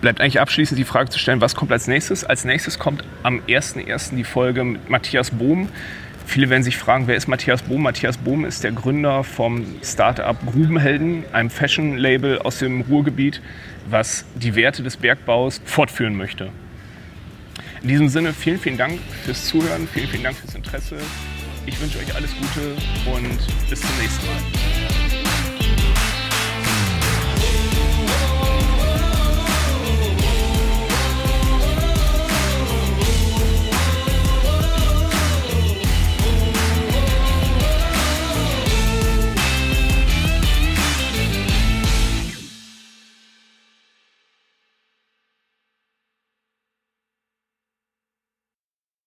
bleibt 0.00 0.20
eigentlich 0.20 0.40
abschließend 0.40 0.78
die 0.78 0.84
Frage 0.84 1.10
zu 1.10 1.18
stellen, 1.18 1.40
was 1.40 1.54
kommt 1.54 1.72
als 1.72 1.86
nächstes? 1.86 2.24
Als 2.24 2.44
nächstes 2.44 2.78
kommt 2.78 3.04
am 3.22 3.40
1.1. 3.40 4.16
die 4.16 4.24
Folge 4.24 4.64
mit 4.64 4.88
Matthias 4.88 5.30
Bohm. 5.30 5.68
Viele 6.28 6.50
werden 6.50 6.62
sich 6.62 6.76
fragen, 6.76 7.06
wer 7.06 7.16
ist 7.16 7.26
Matthias 7.26 7.62
Bohm? 7.62 7.82
Matthias 7.82 8.18
Bohm 8.18 8.44
ist 8.44 8.62
der 8.62 8.72
Gründer 8.72 9.24
vom 9.24 9.64
Startup 9.82 10.36
Grubenhelden, 10.44 11.24
einem 11.32 11.48
Fashion-Label 11.48 12.40
aus 12.40 12.58
dem 12.58 12.82
Ruhrgebiet, 12.82 13.40
was 13.88 14.26
die 14.34 14.54
Werte 14.54 14.82
des 14.82 14.98
Bergbaus 14.98 15.62
fortführen 15.64 16.14
möchte. 16.16 16.50
In 17.80 17.88
diesem 17.88 18.10
Sinne, 18.10 18.34
vielen, 18.34 18.58
vielen 18.58 18.76
Dank 18.76 19.00
fürs 19.24 19.46
Zuhören, 19.46 19.88
vielen, 19.90 20.08
vielen 20.08 20.24
Dank 20.24 20.36
fürs 20.36 20.54
Interesse. 20.54 20.98
Ich 21.64 21.80
wünsche 21.80 21.98
euch 21.98 22.14
alles 22.14 22.32
Gute 22.36 22.76
und 23.10 23.70
bis 23.70 23.80
zum 23.80 23.98
nächsten 23.98 24.26
Mal. 24.26 24.87